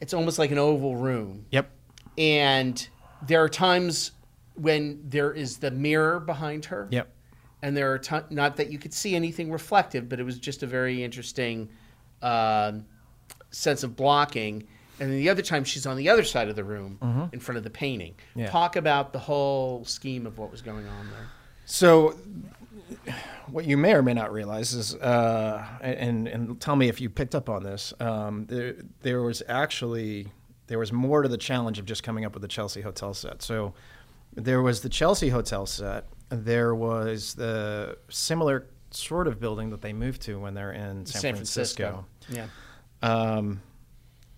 it's 0.00 0.14
almost 0.14 0.38
like 0.38 0.50
an 0.50 0.58
oval 0.58 0.96
room. 0.96 1.46
Yep. 1.50 1.70
And 2.16 2.88
there 3.26 3.42
are 3.42 3.48
times 3.48 4.12
when 4.54 5.00
there 5.04 5.32
is 5.32 5.58
the 5.58 5.70
mirror 5.70 6.20
behind 6.20 6.64
her. 6.66 6.88
Yep. 6.90 7.12
And 7.62 7.76
there 7.76 7.92
are 7.92 7.98
ton- 7.98 8.24
not 8.30 8.56
that 8.56 8.70
you 8.70 8.78
could 8.78 8.94
see 8.94 9.16
anything 9.16 9.50
reflective, 9.50 10.08
but 10.08 10.20
it 10.20 10.22
was 10.22 10.38
just 10.38 10.62
a 10.62 10.66
very 10.66 11.02
interesting 11.02 11.68
uh, 12.22 12.72
sense 13.50 13.82
of 13.82 13.96
blocking. 13.96 14.66
And 15.00 15.10
then 15.10 15.18
the 15.18 15.28
other 15.28 15.42
time, 15.42 15.64
she's 15.64 15.86
on 15.86 15.96
the 15.96 16.08
other 16.08 16.24
side 16.24 16.48
of 16.48 16.56
the 16.56 16.64
room 16.64 16.98
mm-hmm. 17.00 17.24
in 17.32 17.40
front 17.40 17.56
of 17.56 17.64
the 17.64 17.70
painting. 17.70 18.14
Yeah. 18.34 18.50
Talk 18.50 18.76
about 18.76 19.12
the 19.12 19.18
whole 19.18 19.84
scheme 19.84 20.26
of 20.26 20.38
what 20.38 20.50
was 20.50 20.60
going 20.60 20.86
on 20.86 21.10
there. 21.10 21.28
So, 21.66 22.18
what 23.46 23.64
you 23.64 23.76
may 23.76 23.94
or 23.94 24.02
may 24.02 24.14
not 24.14 24.32
realize 24.32 24.72
is, 24.72 24.94
uh, 24.96 25.64
and 25.80 26.26
and 26.26 26.60
tell 26.60 26.74
me 26.74 26.88
if 26.88 27.00
you 27.00 27.10
picked 27.10 27.34
up 27.34 27.48
on 27.48 27.62
this. 27.62 27.92
Um, 28.00 28.46
there, 28.46 28.76
there 29.02 29.22
was 29.22 29.42
actually 29.48 30.32
there 30.68 30.78
was 30.78 30.92
more 30.92 31.22
to 31.22 31.28
the 31.28 31.38
challenge 31.38 31.78
of 31.78 31.84
just 31.84 32.02
coming 32.02 32.24
up 32.24 32.32
with 32.32 32.42
the 32.42 32.48
Chelsea 32.48 32.80
hotel 32.80 33.12
set. 33.14 33.42
So 33.42 33.74
there 34.34 34.62
was 34.62 34.80
the 34.80 34.88
Chelsea 34.88 35.28
hotel 35.28 35.66
set. 35.66 36.06
There 36.28 36.74
was 36.74 37.34
the 37.34 37.98
similar 38.08 38.66
sort 38.90 39.26
of 39.26 39.40
building 39.40 39.70
that 39.70 39.82
they 39.82 39.92
moved 39.92 40.22
to 40.22 40.38
when 40.38 40.54
they're 40.54 40.72
in 40.72 41.04
San, 41.06 41.20
San 41.20 41.34
Francisco. 41.34 42.06
Yeah. 42.28 42.46
Um, 43.02 43.62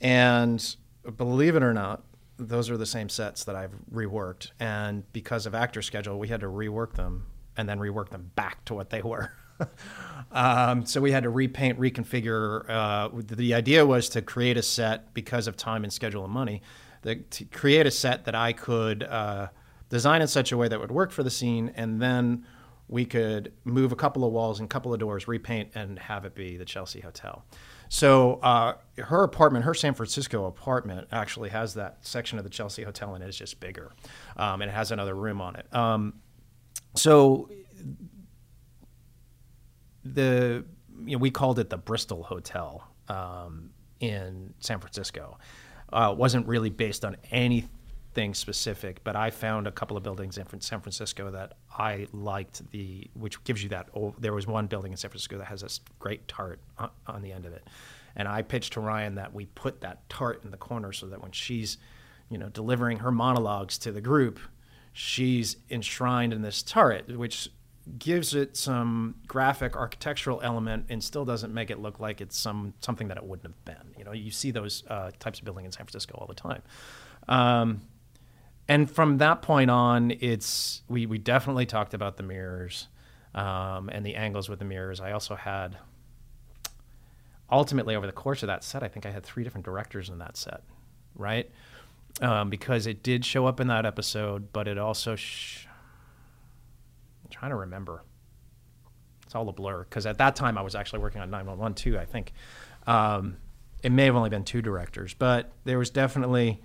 and 0.01 0.77
believe 1.16 1.57
it 1.57 1.62
or 1.62 1.73
not, 1.73 2.03
those 2.37 2.70
are 2.70 2.77
the 2.77 2.87
same 2.87 3.09
sets 3.09 3.44
that 3.44 3.55
I've 3.55 3.73
reworked. 3.92 4.51
And 4.59 5.11
because 5.12 5.46
of 5.46 5.55
actor 5.55 5.83
schedule, 5.83 6.18
we 6.18 6.29
had 6.29 6.40
to 6.40 6.46
rework 6.46 6.94
them 6.94 7.27
and 7.57 7.68
then 7.68 7.79
rework 7.79 8.11
them 8.11 8.31
back 8.35 8.64
to 8.66 8.75
what 8.75 8.90
they 8.90 9.03
were. 9.03 9.33
um, 10.33 10.87
so 10.87 11.01
we 11.01 11.12
had 11.12 11.25
to 11.25 11.31
repaint, 11.31 11.79
reconfigure. 11.79 12.68
Uh, 12.68 13.09
the 13.12 13.55
idea 13.55 13.85
was 13.85 14.09
to 14.11 14.23
create 14.23 14.57
a 14.57 14.62
set 14.62 15.12
because 15.12 15.46
of 15.46 15.57
time 15.57 15.85
and 15.85 15.92
schedule 15.92 16.25
and 16.25 16.33
money, 16.33 16.62
the, 17.03 17.16
to 17.16 17.44
create 17.44 17.87
a 17.87 17.90
set 17.90 18.25
that 18.25 18.35
I 18.35 18.53
could 18.53 19.03
uh, 19.03 19.49
design 19.90 20.23
in 20.23 20.29
such 20.29 20.53
a 20.53 20.57
way 20.57 20.68
that 20.68 20.81
would 20.81 20.90
work 20.90 21.11
for 21.11 21.23
the 21.23 21.31
scene, 21.31 21.73
and 21.77 22.01
then 22.01 22.46
we 22.88 23.05
could 23.05 23.53
move 23.64 23.92
a 23.92 23.96
couple 23.96 24.25
of 24.25 24.33
walls 24.33 24.59
and 24.59 24.66
a 24.66 24.68
couple 24.68 24.92
of 24.92 25.01
doors, 25.01 25.29
repaint, 25.29 25.70
and 25.75 25.99
have 25.99 26.25
it 26.25 26.35
be 26.35 26.57
the 26.57 26.64
Chelsea 26.64 27.01
Hotel. 27.01 27.44
So 27.92 28.35
uh, 28.35 28.74
her 28.98 29.24
apartment, 29.24 29.64
her 29.64 29.74
San 29.74 29.94
Francisco 29.94 30.46
apartment, 30.46 31.09
actually 31.11 31.50
has 31.50 31.74
that 31.74 31.98
section 32.03 32.38
of 32.38 32.44
the 32.44 32.50
Chelsea 32.50 32.85
Hotel, 32.85 33.16
and 33.16 33.24
it's 33.24 33.37
just 33.37 33.59
bigger, 33.59 33.90
um, 34.37 34.62
and 34.62 34.70
it 34.70 34.74
has 34.74 34.92
another 34.92 35.14
room 35.14 35.40
on 35.40 35.57
it. 35.57 35.66
Um, 35.74 36.14
so 36.94 37.50
the 40.05 40.64
you 41.05 41.16
know, 41.16 41.18
we 41.18 41.33
called 41.33 41.59
it 41.59 41.68
the 41.68 41.79
Bristol 41.79 42.22
Hotel 42.22 42.87
um, 43.09 43.70
in 43.98 44.55
San 44.61 44.79
Francisco. 44.79 45.37
Uh, 45.92 46.14
wasn't 46.16 46.46
really 46.46 46.70
based 46.70 47.05
on 47.05 47.16
anything 48.16 48.35
specific, 48.35 49.03
but 49.05 49.16
I 49.16 49.31
found 49.31 49.66
a 49.66 49.70
couple 49.70 49.96
of 49.96 50.03
buildings 50.03 50.38
in 50.38 50.61
San 50.61 50.81
Francisco 50.81 51.31
that 51.31 51.55
I 51.77 52.07
liked. 52.12 52.68
The 52.70 53.09
which 53.14 53.42
gives 53.44 53.62
you 53.62 53.68
that. 53.70 53.88
Oh, 53.94 54.14
there 54.18 54.33
was 54.33 54.46
one 54.46 54.66
building 54.66 54.92
in 54.92 54.99
San 54.99 55.11
Francisco 55.11 55.38
that 55.38 55.46
has 55.46 55.61
this 55.61 55.81
great 55.99 56.27
tart 56.27 56.61
on, 56.79 56.90
on 57.07 57.23
the 57.23 57.33
end 57.33 57.46
of 57.46 57.53
it, 57.53 57.66
and 58.16 58.27
I 58.27 58.42
pitched 58.42 58.75
to 58.75 58.81
Ryan 58.81 59.14
that 59.16 59.33
we 59.33 59.46
put 59.46 59.81
that 59.83 60.09
tart 60.09 60.42
in 60.44 60.51
the 60.51 60.57
corner 60.57 60.92
so 60.92 61.07
that 61.07 61.23
when 61.23 61.33
she's, 61.33 61.79
you 62.29 62.38
know, 62.38 62.49
delivering 62.49 62.99
her 62.99 63.12
monologues 63.12 63.79
to 63.79 63.92
the 63.92 64.01
group, 64.01 64.40
she's 64.92 65.57
enshrined 65.70 66.33
in 66.33 66.42
this 66.42 66.62
turret, 66.62 67.16
which 67.16 67.49
gives 67.99 68.35
it 68.35 68.57
some 68.57 69.16
graphic 69.27 69.75
architectural 69.75 70.40
element 70.42 70.87
and 70.90 71.03
still 71.03 71.25
doesn't 71.25 71.53
make 71.53 71.70
it 71.70 71.81
look 71.81 71.99
like 71.99 72.20
it's 72.20 72.37
some 72.37 72.75
something 72.81 73.09
that 73.09 73.16
it 73.16 73.25
wouldn't 73.25 73.46
have 73.46 73.64
been. 73.64 73.94
You 73.96 74.05
know, 74.05 74.12
you 74.12 74.33
see 74.33 74.51
those 74.51 74.83
uh, 74.88 75.12
types 75.20 75.38
of 75.38 75.44
building 75.44 75.64
in 75.64 75.70
San 75.70 75.87
Francisco 75.87 76.16
all 76.18 76.27
the 76.27 76.35
time. 76.35 76.62
Um, 77.29 77.83
and 78.70 78.88
from 78.88 79.18
that 79.18 79.42
point 79.42 79.68
on, 79.68 80.12
it's 80.20 80.83
we 80.88 81.04
we 81.04 81.18
definitely 81.18 81.66
talked 81.66 81.92
about 81.92 82.16
the 82.16 82.22
mirrors 82.22 82.87
um, 83.35 83.88
and 83.88 84.06
the 84.06 84.14
angles 84.14 84.48
with 84.48 84.61
the 84.61 84.64
mirrors. 84.64 85.00
I 85.00 85.11
also 85.11 85.35
had 85.35 85.76
ultimately 87.50 87.96
over 87.96 88.06
the 88.06 88.12
course 88.12 88.44
of 88.44 88.46
that 88.46 88.62
set, 88.62 88.85
I 88.85 88.88
think 88.88 89.06
I 89.06 89.11
had 89.11 89.24
three 89.24 89.42
different 89.42 89.64
directors 89.64 90.09
in 90.09 90.18
that 90.18 90.37
set, 90.37 90.62
right? 91.16 91.50
Um, 92.20 92.48
because 92.48 92.87
it 92.87 93.02
did 93.02 93.24
show 93.24 93.44
up 93.44 93.59
in 93.59 93.66
that 93.66 93.85
episode, 93.85 94.52
but 94.52 94.68
it 94.68 94.78
also 94.78 95.16
sh- 95.16 95.66
I'm 97.24 97.30
trying 97.30 97.50
to 97.50 97.56
remember. 97.56 98.04
It's 99.24 99.35
all 99.35 99.48
a 99.48 99.52
blur 99.52 99.83
because 99.83 100.06
at 100.06 100.18
that 100.18 100.37
time 100.37 100.56
I 100.56 100.62
was 100.62 100.76
actually 100.76 101.00
working 101.00 101.20
on 101.20 101.28
911 101.28 101.74
too. 101.74 101.98
I 101.98 102.04
think 102.04 102.33
um, 102.87 103.38
it 103.83 103.90
may 103.90 104.04
have 104.04 104.14
only 104.14 104.30
been 104.30 104.44
two 104.44 104.62
directors, 104.62 105.12
but 105.12 105.50
there 105.64 105.76
was 105.76 105.90
definitely. 105.90 106.62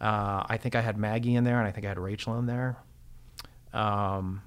Uh, 0.00 0.44
I 0.46 0.56
think 0.56 0.74
I 0.74 0.80
had 0.80 0.98
Maggie 0.98 1.34
in 1.34 1.44
there, 1.44 1.58
and 1.58 1.66
I 1.66 1.70
think 1.70 1.86
I 1.86 1.88
had 1.88 1.98
Rachel 1.98 2.38
in 2.38 2.46
there. 2.46 2.78
Um, 3.72 4.42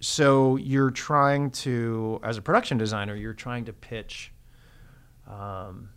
so 0.00 0.56
you're 0.56 0.90
trying 0.90 1.50
to, 1.50 2.20
as 2.22 2.36
a 2.36 2.42
production 2.42 2.78
designer, 2.78 3.14
you're 3.14 3.34
trying 3.34 3.64
to 3.66 3.72
pitch, 3.72 4.32
um, 5.28 5.90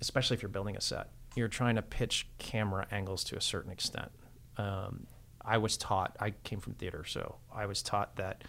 especially 0.00 0.36
if 0.36 0.42
you're 0.42 0.50
building 0.50 0.76
a 0.76 0.80
set, 0.80 1.08
you're 1.34 1.48
trying 1.48 1.76
to 1.76 1.82
pitch 1.82 2.28
camera 2.38 2.86
angles 2.90 3.24
to 3.24 3.36
a 3.36 3.40
certain 3.40 3.72
extent. 3.72 4.10
Um, 4.58 5.06
I 5.44 5.56
was 5.56 5.78
taught, 5.78 6.16
I 6.20 6.30
came 6.44 6.60
from 6.60 6.74
theater, 6.74 7.04
so 7.06 7.36
I 7.54 7.64
was 7.66 7.82
taught 7.82 8.16
that 8.16 8.44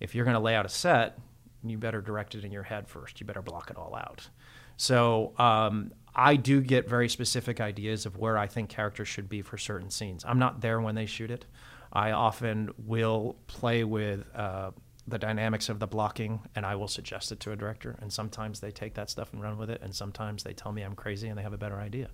if 0.00 0.14
you're 0.14 0.24
going 0.24 0.36
to 0.36 0.40
lay 0.40 0.54
out 0.54 0.64
a 0.64 0.70
set, 0.70 1.18
you 1.62 1.76
better 1.76 2.00
direct 2.00 2.34
it 2.34 2.44
in 2.44 2.50
your 2.50 2.62
head 2.62 2.88
first. 2.88 3.20
You 3.20 3.26
better 3.26 3.42
block 3.42 3.70
it 3.70 3.76
all 3.76 3.94
out. 3.94 4.28
So 4.80 5.34
um, 5.36 5.92
I 6.14 6.36
do 6.36 6.62
get 6.62 6.88
very 6.88 7.10
specific 7.10 7.60
ideas 7.60 8.06
of 8.06 8.16
where 8.16 8.38
I 8.38 8.46
think 8.46 8.70
characters 8.70 9.08
should 9.08 9.28
be 9.28 9.42
for 9.42 9.58
certain 9.58 9.90
scenes. 9.90 10.24
I'm 10.26 10.38
not 10.38 10.62
there 10.62 10.80
when 10.80 10.94
they 10.94 11.04
shoot 11.04 11.30
it. 11.30 11.44
I 11.92 12.12
often 12.12 12.70
will 12.78 13.36
play 13.46 13.84
with 13.84 14.24
uh, 14.34 14.70
the 15.06 15.18
dynamics 15.18 15.68
of 15.68 15.80
the 15.80 15.86
blocking 15.86 16.40
and 16.56 16.64
I 16.64 16.76
will 16.76 16.88
suggest 16.88 17.30
it 17.30 17.40
to 17.40 17.52
a 17.52 17.56
director. 17.56 17.98
And 18.00 18.10
sometimes 18.10 18.60
they 18.60 18.70
take 18.70 18.94
that 18.94 19.10
stuff 19.10 19.34
and 19.34 19.42
run 19.42 19.58
with 19.58 19.68
it. 19.68 19.82
And 19.82 19.94
sometimes 19.94 20.44
they 20.44 20.54
tell 20.54 20.72
me 20.72 20.80
I'm 20.80 20.94
crazy 20.94 21.28
and 21.28 21.36
they 21.36 21.42
have 21.42 21.52
a 21.52 21.58
better 21.58 21.78
idea, 21.78 22.08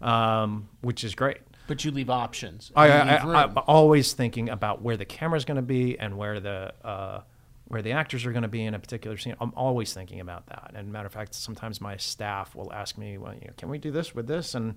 um, 0.00 0.66
which 0.80 1.04
is 1.04 1.14
great. 1.14 1.42
But 1.66 1.84
you 1.84 1.90
leave 1.90 2.08
options. 2.08 2.72
I, 2.74 2.86
You 2.86 2.92
I, 2.94 3.02
leave 3.02 3.08
I, 3.20 3.26
room. 3.26 3.36
I'm 3.36 3.64
always 3.66 4.14
thinking 4.14 4.48
about 4.48 4.80
where 4.80 4.96
the 4.96 5.04
camera's 5.04 5.44
going 5.44 5.56
to 5.56 5.62
be 5.62 5.98
and 5.98 6.16
where 6.16 6.40
the 6.40 6.72
uh, 6.82 7.20
where 7.68 7.82
the 7.82 7.92
actors 7.92 8.26
are 8.26 8.32
going 8.32 8.42
to 8.42 8.48
be 8.48 8.64
in 8.64 8.74
a 8.74 8.78
particular 8.78 9.16
scene. 9.16 9.34
I'm 9.40 9.52
always 9.54 9.92
thinking 9.92 10.20
about 10.20 10.46
that. 10.46 10.72
And 10.74 10.90
matter 10.90 11.06
of 11.06 11.12
fact, 11.12 11.34
sometimes 11.34 11.80
my 11.80 11.96
staff 11.96 12.54
will 12.54 12.72
ask 12.72 12.98
me, 12.98 13.18
"Well, 13.18 13.34
you 13.34 13.46
know, 13.46 13.52
can 13.56 13.68
we 13.68 13.78
do 13.78 13.90
this 13.90 14.14
with 14.14 14.26
this?" 14.26 14.54
And 14.54 14.76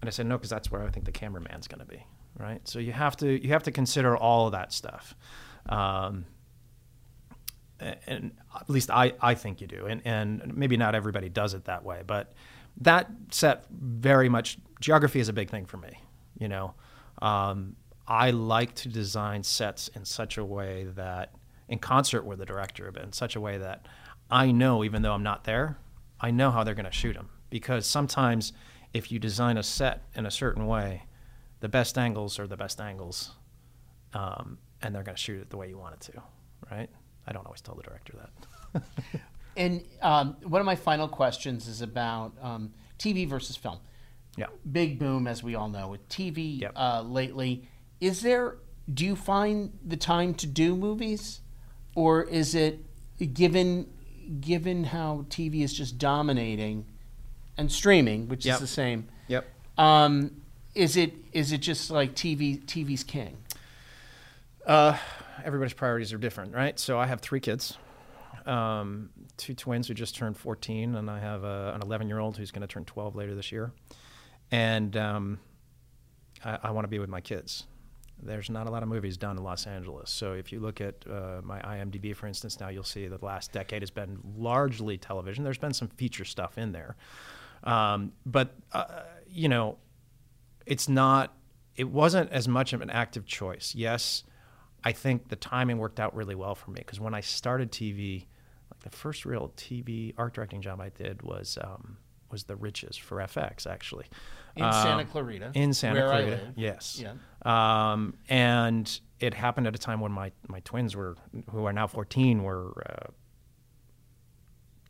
and 0.00 0.08
I 0.08 0.10
said 0.10 0.26
no 0.26 0.36
because 0.36 0.50
that's 0.50 0.70
where 0.70 0.82
I 0.82 0.90
think 0.90 1.06
the 1.06 1.12
cameraman's 1.12 1.68
going 1.68 1.80
to 1.80 1.86
be. 1.86 2.04
Right. 2.38 2.66
So 2.66 2.78
you 2.78 2.92
have 2.92 3.16
to 3.18 3.42
you 3.42 3.50
have 3.52 3.64
to 3.64 3.72
consider 3.72 4.16
all 4.16 4.46
of 4.46 4.52
that 4.52 4.72
stuff. 4.72 5.14
Um, 5.68 6.26
and 8.06 8.32
at 8.54 8.70
least 8.70 8.90
I, 8.90 9.12
I 9.20 9.34
think 9.34 9.60
you 9.60 9.66
do. 9.66 9.86
And, 9.86 10.02
and 10.04 10.56
maybe 10.56 10.76
not 10.76 10.94
everybody 10.94 11.28
does 11.28 11.54
it 11.54 11.64
that 11.64 11.84
way, 11.84 12.02
but 12.06 12.32
that 12.80 13.10
set 13.30 13.66
very 13.70 14.28
much 14.28 14.58
geography 14.80 15.20
is 15.20 15.28
a 15.28 15.32
big 15.32 15.50
thing 15.50 15.66
for 15.66 15.76
me. 15.76 16.00
You 16.38 16.48
know, 16.48 16.74
um, 17.20 17.76
I 18.06 18.30
like 18.30 18.74
to 18.76 18.88
design 18.88 19.42
sets 19.42 19.88
in 19.88 20.04
such 20.04 20.38
a 20.38 20.44
way 20.44 20.86
that, 20.94 21.32
in 21.68 21.78
concert 21.78 22.24
with 22.24 22.38
the 22.38 22.46
director, 22.46 22.90
but 22.92 23.02
in 23.02 23.12
such 23.12 23.36
a 23.36 23.40
way 23.40 23.58
that 23.58 23.86
I 24.30 24.50
know, 24.52 24.84
even 24.84 25.02
though 25.02 25.12
I'm 25.12 25.22
not 25.22 25.44
there, 25.44 25.78
I 26.20 26.30
know 26.30 26.50
how 26.50 26.64
they're 26.64 26.74
going 26.74 26.86
to 26.86 26.92
shoot 26.92 27.14
them. 27.14 27.28
Because 27.50 27.86
sometimes, 27.86 28.52
if 28.94 29.12
you 29.12 29.18
design 29.18 29.56
a 29.58 29.62
set 29.62 30.04
in 30.14 30.24
a 30.26 30.30
certain 30.30 30.66
way, 30.66 31.04
the 31.60 31.68
best 31.68 31.98
angles 31.98 32.38
are 32.38 32.46
the 32.46 32.56
best 32.56 32.80
angles, 32.80 33.32
um, 34.14 34.58
and 34.82 34.94
they're 34.94 35.02
going 35.02 35.16
to 35.16 35.22
shoot 35.22 35.40
it 35.40 35.50
the 35.50 35.56
way 35.56 35.68
you 35.68 35.78
want 35.78 35.94
it 35.94 36.00
to, 36.12 36.22
right? 36.70 36.88
I 37.26 37.32
don't 37.32 37.44
always 37.46 37.60
tell 37.60 37.74
the 37.74 37.82
director 37.82 38.14
that. 38.72 38.82
And 39.54 39.84
um, 40.00 40.36
one 40.44 40.62
of 40.62 40.64
my 40.64 40.76
final 40.76 41.08
questions 41.08 41.68
is 41.68 41.82
about 41.82 42.32
um, 42.40 42.72
TV 42.98 43.28
versus 43.28 43.54
film. 43.54 43.80
Yeah. 44.36 44.46
Big 44.70 44.98
boom, 44.98 45.26
as 45.26 45.42
we 45.42 45.54
all 45.54 45.68
know, 45.68 45.88
with 45.88 46.08
TV 46.08 46.62
Yep. 46.62 46.72
uh, 46.74 47.02
lately. 47.02 47.68
Is 48.00 48.22
there? 48.22 48.56
Do 48.92 49.04
you 49.04 49.14
find 49.14 49.78
the 49.84 49.98
time 49.98 50.32
to 50.36 50.46
do 50.46 50.74
movies, 50.74 51.41
or 51.94 52.22
is 52.22 52.54
it 52.54 52.80
given 53.34 53.86
given 54.40 54.84
how 54.84 55.26
TV 55.28 55.62
is 55.62 55.72
just 55.72 55.98
dominating, 55.98 56.86
and 57.58 57.70
streaming, 57.70 58.28
which 58.28 58.46
Yep. 58.46 58.54
is 58.54 58.60
the 58.60 58.66
same? 58.66 59.08
Yep. 59.28 59.44
Um, 59.78 60.42
is 60.74 60.96
it 60.96 61.12
is 61.32 61.52
it 61.52 61.58
just 61.58 61.90
like 61.90 62.14
TV? 62.14 62.62
TV's 62.64 63.04
king. 63.04 63.36
Uh, 64.66 64.96
everybody's 65.44 65.72
priorities 65.74 66.12
are 66.12 66.18
different, 66.18 66.54
right? 66.54 66.78
So 66.78 66.98
I 66.98 67.06
have 67.06 67.20
three 67.20 67.40
kids, 67.40 67.76
um, 68.46 69.10
two 69.36 69.54
twins 69.54 69.88
who 69.88 69.94
just 69.94 70.14
turned 70.14 70.36
14, 70.36 70.94
and 70.94 71.10
I 71.10 71.18
have 71.18 71.42
a, 71.42 71.72
an 71.74 71.82
11 71.82 72.08
year 72.08 72.20
old 72.20 72.36
who's 72.36 72.52
going 72.52 72.60
to 72.62 72.68
turn 72.68 72.84
12 72.84 73.16
later 73.16 73.34
this 73.34 73.50
year. 73.50 73.72
And 74.52 74.96
um, 74.96 75.40
I, 76.44 76.58
I 76.64 76.70
want 76.70 76.84
to 76.84 76.88
be 76.88 76.98
with 77.00 77.08
my 77.08 77.20
kids. 77.20 77.64
There's 78.22 78.48
not 78.50 78.66
a 78.66 78.70
lot 78.70 78.82
of 78.82 78.88
movies 78.88 79.16
done 79.16 79.36
in 79.36 79.42
Los 79.42 79.66
Angeles. 79.66 80.10
So 80.10 80.32
if 80.32 80.52
you 80.52 80.60
look 80.60 80.80
at 80.80 81.04
uh, 81.10 81.40
my 81.42 81.60
IMDb, 81.60 82.14
for 82.14 82.26
instance, 82.26 82.60
now 82.60 82.68
you'll 82.68 82.84
see 82.84 83.06
that 83.08 83.18
the 83.20 83.26
last 83.26 83.52
decade 83.52 83.82
has 83.82 83.90
been 83.90 84.18
largely 84.36 84.96
television. 84.96 85.42
There's 85.44 85.58
been 85.58 85.74
some 85.74 85.88
feature 85.88 86.24
stuff 86.24 86.56
in 86.58 86.72
there. 86.72 86.96
Um, 87.64 88.12
but, 88.24 88.54
uh, 88.72 89.02
you 89.28 89.48
know, 89.48 89.78
it's 90.66 90.88
not, 90.88 91.34
it 91.76 91.88
wasn't 91.88 92.30
as 92.30 92.46
much 92.48 92.72
of 92.72 92.80
an 92.80 92.90
active 92.90 93.24
choice. 93.26 93.74
Yes, 93.74 94.24
I 94.84 94.92
think 94.92 95.28
the 95.28 95.36
timing 95.36 95.78
worked 95.78 95.98
out 96.00 96.14
really 96.14 96.34
well 96.34 96.54
for 96.54 96.70
me 96.70 96.78
because 96.78 97.00
when 97.00 97.14
I 97.14 97.20
started 97.20 97.70
TV, 97.72 98.26
like 98.70 98.80
the 98.82 98.90
first 98.96 99.24
real 99.24 99.52
TV 99.56 100.12
art 100.16 100.34
directing 100.34 100.60
job 100.60 100.80
I 100.80 100.90
did 100.90 101.22
was 101.22 101.56
um, 101.62 101.98
was 102.30 102.44
The 102.44 102.56
Riches 102.56 102.96
for 102.96 103.18
FX 103.18 103.66
actually 103.66 104.06
In 104.56 104.64
Um, 104.64 104.72
Santa 104.72 105.04
Clarita, 105.04 105.52
in 105.54 105.74
Santa 105.74 106.00
where 106.00 106.08
I 106.12 106.22
Clarita, 106.22 106.42
live. 106.46 106.52
yes. 106.56 106.98
Yeah. 107.00 107.12
Um, 107.44 108.14
and 108.28 109.00
it 109.20 109.34
happened 109.34 109.66
at 109.66 109.74
a 109.74 109.78
time 109.78 110.00
when 110.00 110.12
my 110.12 110.32
my 110.48 110.60
twins 110.60 110.94
were, 110.94 111.16
who 111.50 111.64
are 111.64 111.72
now 111.72 111.86
14, 111.86 112.42
were 112.42 112.72
uh, 112.88 113.10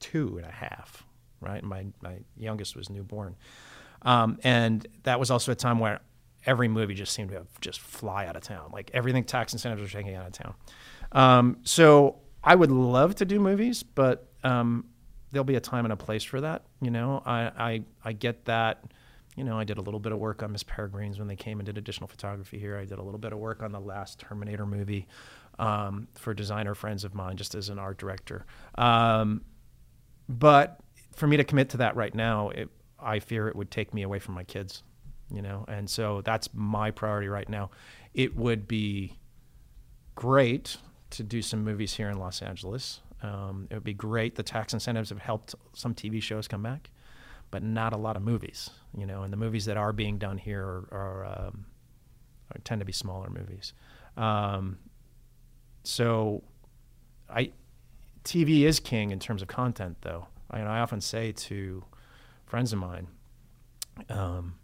two 0.01 0.37
and 0.37 0.47
a 0.47 0.53
half. 0.53 1.05
Right, 1.41 1.63
my 1.65 1.87
my 2.01 2.19
youngest 2.37 2.77
was 2.77 2.89
newborn, 2.89 3.35
um, 4.03 4.39
and 4.45 4.87
that 5.03 5.19
was 5.19 5.31
also 5.31 5.51
a 5.51 5.57
time 5.57 5.81
where 5.81 6.01
every 6.47 6.69
movie 6.69 6.95
just 6.95 7.13
seemed 7.13 7.31
to 7.31 7.37
have 7.37 7.61
just 7.61 7.81
fly 7.81 8.27
out 8.27 8.37
of 8.37 8.43
town. 8.43 8.71
Like 8.73 8.91
everything 8.95 9.25
tax 9.25 9.53
incentives 9.53 9.83
were 9.83 10.01
taking 10.01 10.15
out 10.15 10.27
of 10.27 10.33
town. 10.33 10.55
Um, 11.13 11.59
so 11.63 12.21
I 12.43 12.55
would 12.55 12.71
love 12.71 13.15
to 13.17 13.25
do 13.25 13.39
movies, 13.39 13.83
but 13.83 14.29
um, 14.45 14.87
there'll 15.31 15.45
be 15.45 15.57
a 15.57 15.61
time 15.61 15.85
and 15.85 15.93
a 15.93 15.97
place 15.97 16.25
for 16.25 16.41
that. 16.41 16.65
You 16.81 16.91
know, 16.91 17.23
I, 17.25 17.41
I, 17.57 17.83
I 18.05 18.13
get 18.13 18.45
that. 18.47 18.85
You 19.37 19.45
know, 19.45 19.59
I 19.59 19.65
did 19.65 19.79
a 19.79 19.81
little 19.81 20.01
bit 20.01 20.13
of 20.13 20.19
work 20.19 20.43
on 20.43 20.53
Miss 20.53 20.63
Peregrine's 20.63 21.19
when 21.19 21.29
they 21.29 21.37
came 21.37 21.59
and 21.59 21.67
did 21.67 21.79
additional 21.79 22.07
photography 22.07 22.59
here. 22.59 22.77
I 22.77 22.85
did 22.85 22.99
a 22.99 23.03
little 23.03 23.19
bit 23.19 23.33
of 23.33 23.39
work 23.39 23.63
on 23.63 23.73
the 23.73 23.81
last 23.81 24.19
Terminator 24.19 24.67
movie 24.67 25.07
um, 25.59 26.09
for 26.15 26.35
designer 26.35 26.75
friends 26.75 27.05
of 27.05 27.15
mine, 27.15 27.37
just 27.37 27.55
as 27.55 27.71
an 27.71 27.79
art 27.79 27.97
director. 27.99 28.45
Um, 28.77 29.43
but 30.29 30.81
for 31.15 31.27
me 31.27 31.39
to 31.39 31.45
commit 31.45 31.71
to 31.71 31.79
that 31.79 31.97
right 31.97 32.15
now, 32.15 32.51
it, 32.51 32.69
I 32.99 33.21
fear 33.21 33.49
it 33.49 33.57
would 33.57 33.71
take 33.71 33.95
me 33.95 34.03
away 34.03 34.19
from 34.19 34.35
my 34.35 34.45
kids. 34.45 34.83
You 35.31 35.41
know, 35.41 35.65
and 35.67 35.89
so 35.89 36.21
that's 36.21 36.51
my 36.53 36.91
priority 36.91 37.29
right 37.29 37.49
now. 37.49 37.71
It 38.13 38.37
would 38.37 38.69
be 38.69 39.17
great 40.15 40.77
to 41.11 41.23
do 41.23 41.41
some 41.41 41.65
movies 41.65 41.95
here 41.95 42.11
in 42.11 42.19
Los 42.19 42.43
Angeles. 42.43 43.01
Um, 43.23 43.67
it 43.71 43.75
would 43.75 43.85
be 43.85 43.95
great. 43.95 44.35
The 44.35 44.43
tax 44.43 44.75
incentives 44.75 45.09
have 45.09 45.21
helped 45.21 45.55
some 45.73 45.95
TV 45.95 46.23
shows 46.23 46.49
come 46.49 46.63
back, 46.63 46.91
but 47.53 47.63
not 47.63 47.93
a 47.93 47.97
lot 47.97 48.17
of 48.17 48.23
movies. 48.23 48.71
You 48.97 49.07
know, 49.07 49.23
and 49.23 49.33
the 49.33 49.37
movies 49.37 49.67
that 49.67 49.77
are 49.77 49.93
being 49.93 50.19
done 50.19 50.39
here 50.39 50.65
are, 50.65 50.89
are, 50.91 51.25
um, 51.25 51.67
are 52.51 52.61
tend 52.65 52.81
to 52.81 52.85
be 52.85 52.93
smaller 52.93 53.31
movies. 53.31 53.75
Um, 54.17 54.79
so, 55.85 56.43
I 57.31 57.53
TV 58.25 58.63
is 58.63 58.81
king 58.81 59.13
in 59.13 59.21
terms 59.21 59.43
of 59.43 59.49
content, 59.49 59.99
though. 60.01 60.27
I, 60.51 60.59
and 60.59 60.69
I 60.69 60.81
often 60.81 61.01
say 61.01 61.31
to 61.33 61.85
friends 62.47 62.73
of 62.73 62.79
mine, 62.81 63.07
um, 64.09 64.55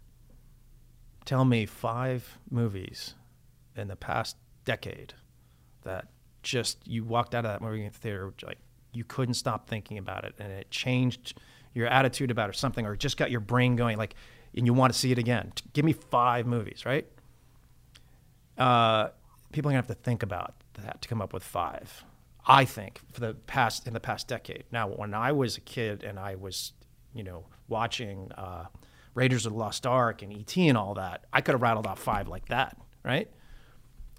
tell 1.25 1.45
me 1.45 1.65
five 1.65 2.37
movies 2.49 3.13
in 3.75 3.87
the 3.87 3.95
past 3.95 4.35
decade 4.65 5.13
that 5.83 6.07
just 6.41 6.87
you 6.87 7.03
walked 7.03 7.35
out 7.35 7.45
of 7.45 7.51
that 7.51 7.61
movie 7.61 7.87
theater 7.89 8.33
like 8.43 8.57
you 8.93 9.03
couldn't 9.03 9.33
stop 9.33 9.69
thinking 9.69 9.97
about 9.97 10.23
it 10.23 10.33
and 10.39 10.51
it 10.51 10.71
changed 10.71 11.39
your 11.73 11.87
attitude 11.87 12.31
about 12.31 12.49
or 12.49 12.53
something 12.53 12.85
or 12.85 12.95
just 12.95 13.17
got 13.17 13.31
your 13.31 13.39
brain 13.39 13.75
going 13.75 13.97
like 13.97 14.15
and 14.55 14.65
you 14.65 14.73
want 14.73 14.91
to 14.91 14.97
see 14.97 15.11
it 15.11 15.17
again. 15.17 15.53
Give 15.73 15.85
me 15.85 15.93
five 15.93 16.45
movies 16.45 16.85
right? 16.85 17.07
Uh, 18.57 19.09
people 19.51 19.69
are 19.69 19.73
gonna 19.73 19.77
have 19.77 19.87
to 19.87 19.93
think 19.93 20.23
about 20.23 20.55
that 20.83 21.01
to 21.01 21.09
come 21.09 21.21
up 21.21 21.33
with 21.33 21.43
five 21.43 22.03
i 22.45 22.63
think 22.65 23.01
for 23.11 23.19
the 23.19 23.33
past 23.33 23.87
in 23.87 23.93
the 23.93 23.99
past 23.99 24.27
decade. 24.27 24.63
Now 24.71 24.87
when 24.87 25.13
i 25.13 25.31
was 25.31 25.57
a 25.57 25.61
kid 25.61 26.03
and 26.03 26.19
i 26.19 26.35
was 26.35 26.73
you 27.13 27.23
know 27.23 27.45
watching 27.67 28.31
uh, 28.33 28.65
raiders 29.13 29.45
of 29.45 29.53
the 29.53 29.59
lost 29.59 29.85
ark 29.85 30.21
and 30.21 30.33
et 30.33 30.57
and 30.57 30.77
all 30.77 30.93
that 30.95 31.25
i 31.33 31.41
could 31.41 31.53
have 31.53 31.61
rattled 31.61 31.87
off 31.87 31.99
five 31.99 32.27
like 32.27 32.47
that 32.47 32.77
right? 33.03 33.29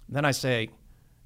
Then 0.09 0.25
i 0.25 0.31
say 0.31 0.69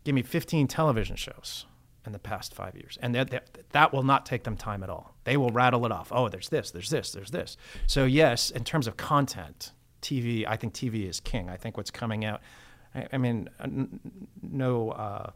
give 0.03 0.15
me 0.15 0.21
15 0.21 0.67
television 0.67 1.15
shows 1.15 1.65
in 2.06 2.14
the 2.14 2.20
past 2.20 2.53
five 2.53 2.76
years. 2.76 2.97
And 3.01 3.16
that, 3.16 3.30
that, 3.32 3.72
that, 3.72 3.93
will 3.93 4.03
not 4.03 4.26
take 4.26 4.43
them 4.43 4.58
time 4.58 4.84
at 4.84 4.89
all. 4.89 5.16
They 5.24 5.38
will 5.38 5.49
rattle 5.49 5.86
it 5.86 5.91
off. 5.91 6.12
Oh, 6.12 6.30
there's 6.30 6.49
this, 6.49 6.72
there's 6.72 6.89
this, 6.89 7.12
there's 7.12 7.32
this. 7.32 7.58
So, 7.88 8.06
yes, 8.06 8.51
in 8.51 8.64
terms 8.64 8.88
of 8.88 8.97
content, 8.97 9.72
TV, 10.01 10.45
I 10.47 10.56
think 10.56 10.74
TV 10.74 11.10
is 11.10 11.20
king. 11.20 11.49
I 11.49 11.58
think 11.58 11.78
what's 11.78 11.91
coming 11.91 12.26
out, 12.26 12.41
I, 12.93 13.08
I 13.14 13.18
mean, 13.18 13.49
no, 14.41 14.91
uh, 14.91 15.32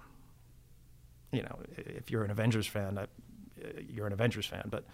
you 1.32 1.44
know, 1.44 1.60
if 1.76 2.12
you're 2.12 2.24
an 2.24 2.32
Avengers 2.32 2.68
fan, 2.68 2.98
uh, 2.98 3.06
you're 3.88 4.08
an 4.08 4.14
Avengers 4.14 4.46
fan, 4.46 4.64
but. 4.70 4.86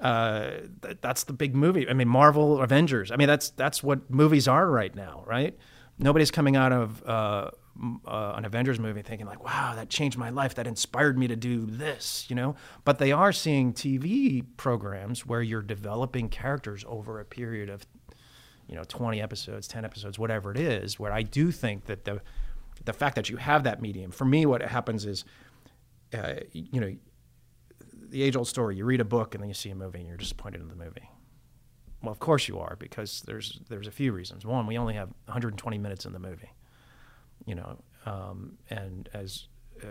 Uh, 0.00 0.62
th- 0.82 0.96
that's 1.00 1.22
the 1.24 1.32
big 1.32 1.54
movie. 1.54 1.88
I 1.88 1.92
mean, 1.92 2.08
Marvel, 2.08 2.60
Avengers. 2.60 3.12
I 3.12 3.16
mean, 3.16 3.28
that's 3.28 3.50
that's 3.50 3.84
what 3.84 4.10
movies 4.10 4.48
are 4.48 4.68
right 4.68 4.92
now, 4.92 5.22
right? 5.28 5.56
Nobody's 5.96 6.32
coming 6.32 6.56
out 6.56 6.72
of 6.72 7.04
uh, 7.06 7.50
uh, 8.06 8.34
an 8.36 8.44
Avengers 8.44 8.78
movie 8.78 9.02
thinking 9.02 9.26
like, 9.26 9.42
wow, 9.42 9.74
that 9.74 9.88
changed 9.88 10.18
my 10.18 10.30
life. 10.30 10.54
That 10.54 10.66
inspired 10.66 11.18
me 11.18 11.26
to 11.28 11.36
do 11.36 11.64
this, 11.66 12.26
you 12.28 12.36
know. 12.36 12.54
But 12.84 12.98
they 12.98 13.12
are 13.12 13.32
seeing 13.32 13.72
TV 13.72 14.44
programs 14.56 15.26
where 15.26 15.42
you're 15.42 15.62
developing 15.62 16.28
characters 16.28 16.84
over 16.86 17.18
a 17.18 17.24
period 17.24 17.70
of, 17.70 17.86
you 18.68 18.74
know, 18.74 18.84
20 18.84 19.20
episodes, 19.20 19.66
10 19.68 19.84
episodes, 19.84 20.18
whatever 20.18 20.50
it 20.50 20.58
is. 20.58 20.98
Where 20.98 21.12
I 21.12 21.22
do 21.22 21.50
think 21.50 21.86
that 21.86 22.04
the 22.04 22.20
the 22.84 22.92
fact 22.92 23.14
that 23.16 23.28
you 23.28 23.36
have 23.36 23.64
that 23.64 23.80
medium, 23.80 24.10
for 24.10 24.24
me, 24.24 24.44
what 24.44 24.60
happens 24.60 25.04
is, 25.06 25.24
uh, 26.12 26.34
you 26.52 26.80
know, 26.80 26.96
the 28.08 28.22
age 28.22 28.36
old 28.36 28.48
story. 28.48 28.76
You 28.76 28.84
read 28.84 29.00
a 29.00 29.04
book 29.04 29.34
and 29.34 29.42
then 29.42 29.48
you 29.48 29.54
see 29.54 29.70
a 29.70 29.74
movie 29.74 30.00
and 30.00 30.08
you're 30.08 30.16
disappointed 30.16 30.60
in 30.60 30.68
the 30.68 30.74
movie. 30.74 31.08
Well, 32.02 32.12
of 32.12 32.18
course 32.18 32.48
you 32.48 32.58
are 32.58 32.76
because 32.78 33.22
there's 33.22 33.60
there's 33.68 33.86
a 33.86 33.92
few 33.92 34.12
reasons. 34.12 34.44
One, 34.44 34.66
we 34.66 34.76
only 34.76 34.94
have 34.94 35.08
120 35.26 35.78
minutes 35.78 36.04
in 36.04 36.12
the 36.12 36.18
movie 36.18 36.50
you 37.46 37.54
know, 37.54 37.78
um, 38.06 38.58
and 38.70 39.08
as 39.14 39.48
uh, 39.82 39.86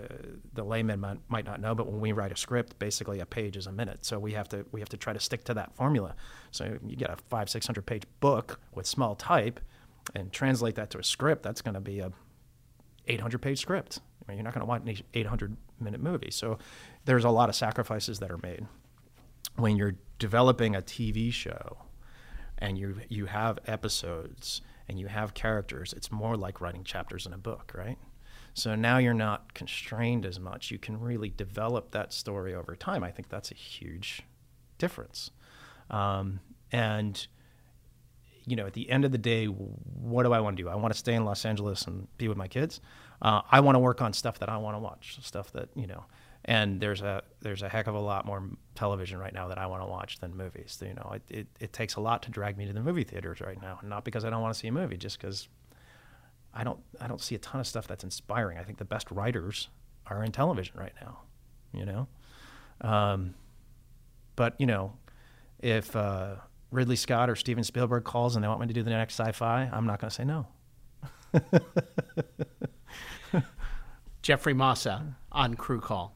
the 0.54 0.64
layman 0.64 1.00
might, 1.00 1.18
might, 1.28 1.46
not 1.46 1.60
know, 1.60 1.76
but 1.76 1.88
when 1.88 2.00
we 2.00 2.12
write 2.12 2.32
a 2.32 2.38
script, 2.38 2.78
basically 2.80 3.20
a 3.20 3.26
page 3.26 3.58
is 3.58 3.68
a 3.68 3.72
minute. 3.72 4.06
So 4.06 4.20
we 4.20 4.34
have 4.34 4.48
to 4.50 4.66
we 4.72 4.80
have 4.80 4.90
to 4.90 4.98
try 4.98 5.14
to 5.14 5.20
stick 5.20 5.44
to 5.46 5.54
that 5.56 5.76
formula. 5.76 6.16
So 6.52 6.78
you 6.86 6.96
get 6.96 7.10
a 7.10 7.18
five 7.30 7.50
six 7.50 7.66
hundred 7.66 7.86
page 7.86 8.04
book 8.20 8.60
with 8.74 8.86
small 8.86 9.16
type, 9.16 9.60
and 10.16 10.32
translate 10.32 10.76
that 10.76 10.90
to 10.92 11.00
a 11.00 11.04
script. 11.04 11.44
That's 11.44 11.62
going 11.62 11.74
to 11.74 11.82
be 11.82 12.00
a 12.00 12.12
eight 13.08 13.20
hundred 13.20 13.42
page 13.42 13.60
script. 13.60 14.00
I 14.22 14.32
mean, 14.32 14.38
you're 14.38 14.44
not 14.44 14.54
going 14.54 14.62
to 14.62 14.70
want 14.70 14.88
an 14.88 14.98
eight 15.14 15.26
hundred 15.28 15.58
minute 15.80 16.02
movie. 16.02 16.32
So 16.32 16.58
there's 17.06 17.26
a 17.26 17.30
lot 17.30 17.50
of 17.50 17.56
sacrifices 17.56 18.20
that 18.20 18.32
are 18.32 18.40
made 18.42 18.66
when 19.56 19.76
you're 19.76 19.96
developing 20.20 20.76
a 20.76 20.82
TV 20.82 21.34
show, 21.34 21.80
and 22.58 22.78
you 22.78 22.98
you 23.10 23.26
have 23.26 23.60
episodes 23.68 24.62
and 24.92 25.00
you 25.00 25.08
have 25.08 25.34
characters, 25.34 25.94
it's 25.94 26.12
more 26.12 26.36
like 26.36 26.60
writing 26.60 26.84
chapters 26.84 27.26
in 27.26 27.32
a 27.32 27.38
book, 27.38 27.72
right? 27.74 27.98
So 28.54 28.76
now 28.76 28.98
you're 28.98 29.14
not 29.14 29.54
constrained 29.54 30.26
as 30.26 30.38
much. 30.38 30.70
You 30.70 30.78
can 30.78 31.00
really 31.00 31.30
develop 31.30 31.92
that 31.92 32.12
story 32.12 32.54
over 32.54 32.76
time. 32.76 33.02
I 33.02 33.10
think 33.10 33.30
that's 33.30 33.52
a 33.52 33.56
huge 33.56 34.24
difference. 34.78 35.32
Um, 35.90 36.42
and 36.74 37.26
you 38.46 38.58
know, 38.58 38.66
at 38.66 38.74
the 38.74 38.90
end 38.90 39.06
of 39.06 39.14
the 39.14 39.18
day, 39.18 39.46
what 39.46 40.24
do 40.24 40.34
I 40.34 40.42
want 40.42 40.58
to 40.58 40.64
do? 40.64 40.68
I 40.68 40.76
want 40.76 40.94
to 40.94 41.00
stay 41.00 41.14
in 41.14 41.24
Los 41.24 41.46
Angeles 41.46 41.84
and 41.84 42.08
be 42.18 42.28
with 42.28 42.38
my 42.38 42.50
kids. 42.50 42.82
Uh, 43.22 43.42
I 43.50 43.62
want 43.62 43.76
to 43.76 43.80
work 43.80 44.02
on 44.02 44.12
stuff 44.12 44.40
that 44.40 44.50
I 44.50 44.58
want 44.58 44.76
to 44.76 44.80
watch, 44.80 45.20
stuff 45.22 45.54
that 45.54 45.70
you 45.74 45.88
know 45.88 46.04
and 46.46 46.80
there's 46.80 47.02
a 47.02 47.24
there's 47.42 47.62
a 47.62 47.70
heck 47.70 47.88
of 47.88 47.96
a 47.96 48.00
lot 48.00 48.26
more 48.26 48.44
television 48.76 49.20
right 49.20 49.34
now 49.34 49.48
that 49.48 49.58
I 49.58 49.68
want 49.68 49.84
to 49.84 49.88
watch 49.88 50.20
than 50.20 50.36
movies. 50.36 50.82
You 50.86 50.94
know, 50.94 51.12
it, 51.16 51.22
it, 51.30 51.48
it 51.60 51.74
takes 51.74 51.96
a 51.96 52.02
lot 52.02 52.24
to 52.24 52.32
drag 52.32 52.58
me 52.58 52.66
to 52.66 52.74
the 52.74 52.82
movie 52.82 53.04
theaters 53.04 53.42
right 53.42 53.62
now, 53.62 53.80
not 53.84 54.04
because 54.04 54.26
I 54.26 54.30
don't 54.30 54.42
want 54.42 54.54
to 54.54 54.60
see 54.60 54.68
a 54.68 54.72
movie, 54.72 54.98
just 54.98 55.20
because 55.20 55.48
I 56.54 56.64
don't 56.64 56.80
I 57.00 57.08
don't 57.08 57.22
see 57.22 57.36
a 57.36 57.40
ton 57.40 57.62
of 57.62 57.68
stuff 57.68 57.88
that's 57.88 58.04
inspiring. 58.04 58.58
I 58.58 58.64
think 58.64 58.80
the 58.80 58.86
best 58.86 59.10
writers 59.12 59.70
are 60.08 60.24
in 60.24 60.32
television 60.32 60.78
right 60.78 60.94
now. 61.02 61.20
You 61.74 61.86
know, 61.86 62.08
um, 62.82 63.36
but 64.36 64.60
you 64.60 64.66
know, 64.66 64.94
if 65.60 65.96
uh, 65.96 66.36
Ridley 66.72 66.96
Scott 66.96 67.30
or 67.30 67.36
Steven 67.36 67.64
Spielberg 67.64 68.04
calls 68.04 68.36
and 68.36 68.44
they 68.44 68.48
want 68.48 68.62
me 68.62 68.68
to 68.68 68.74
do 68.74 68.84
the 68.84 68.90
next 68.90 69.20
sci-fi, 69.20 69.70
I'm 69.72 69.86
not 69.86 70.00
going 70.00 70.10
to 70.10 70.16
say 70.16 70.26
no. 70.26 70.48
Jeffrey 74.22 74.54
Mossa 74.54 75.16
on 75.32 75.56
Crew 75.56 75.80
Call. 75.80 76.14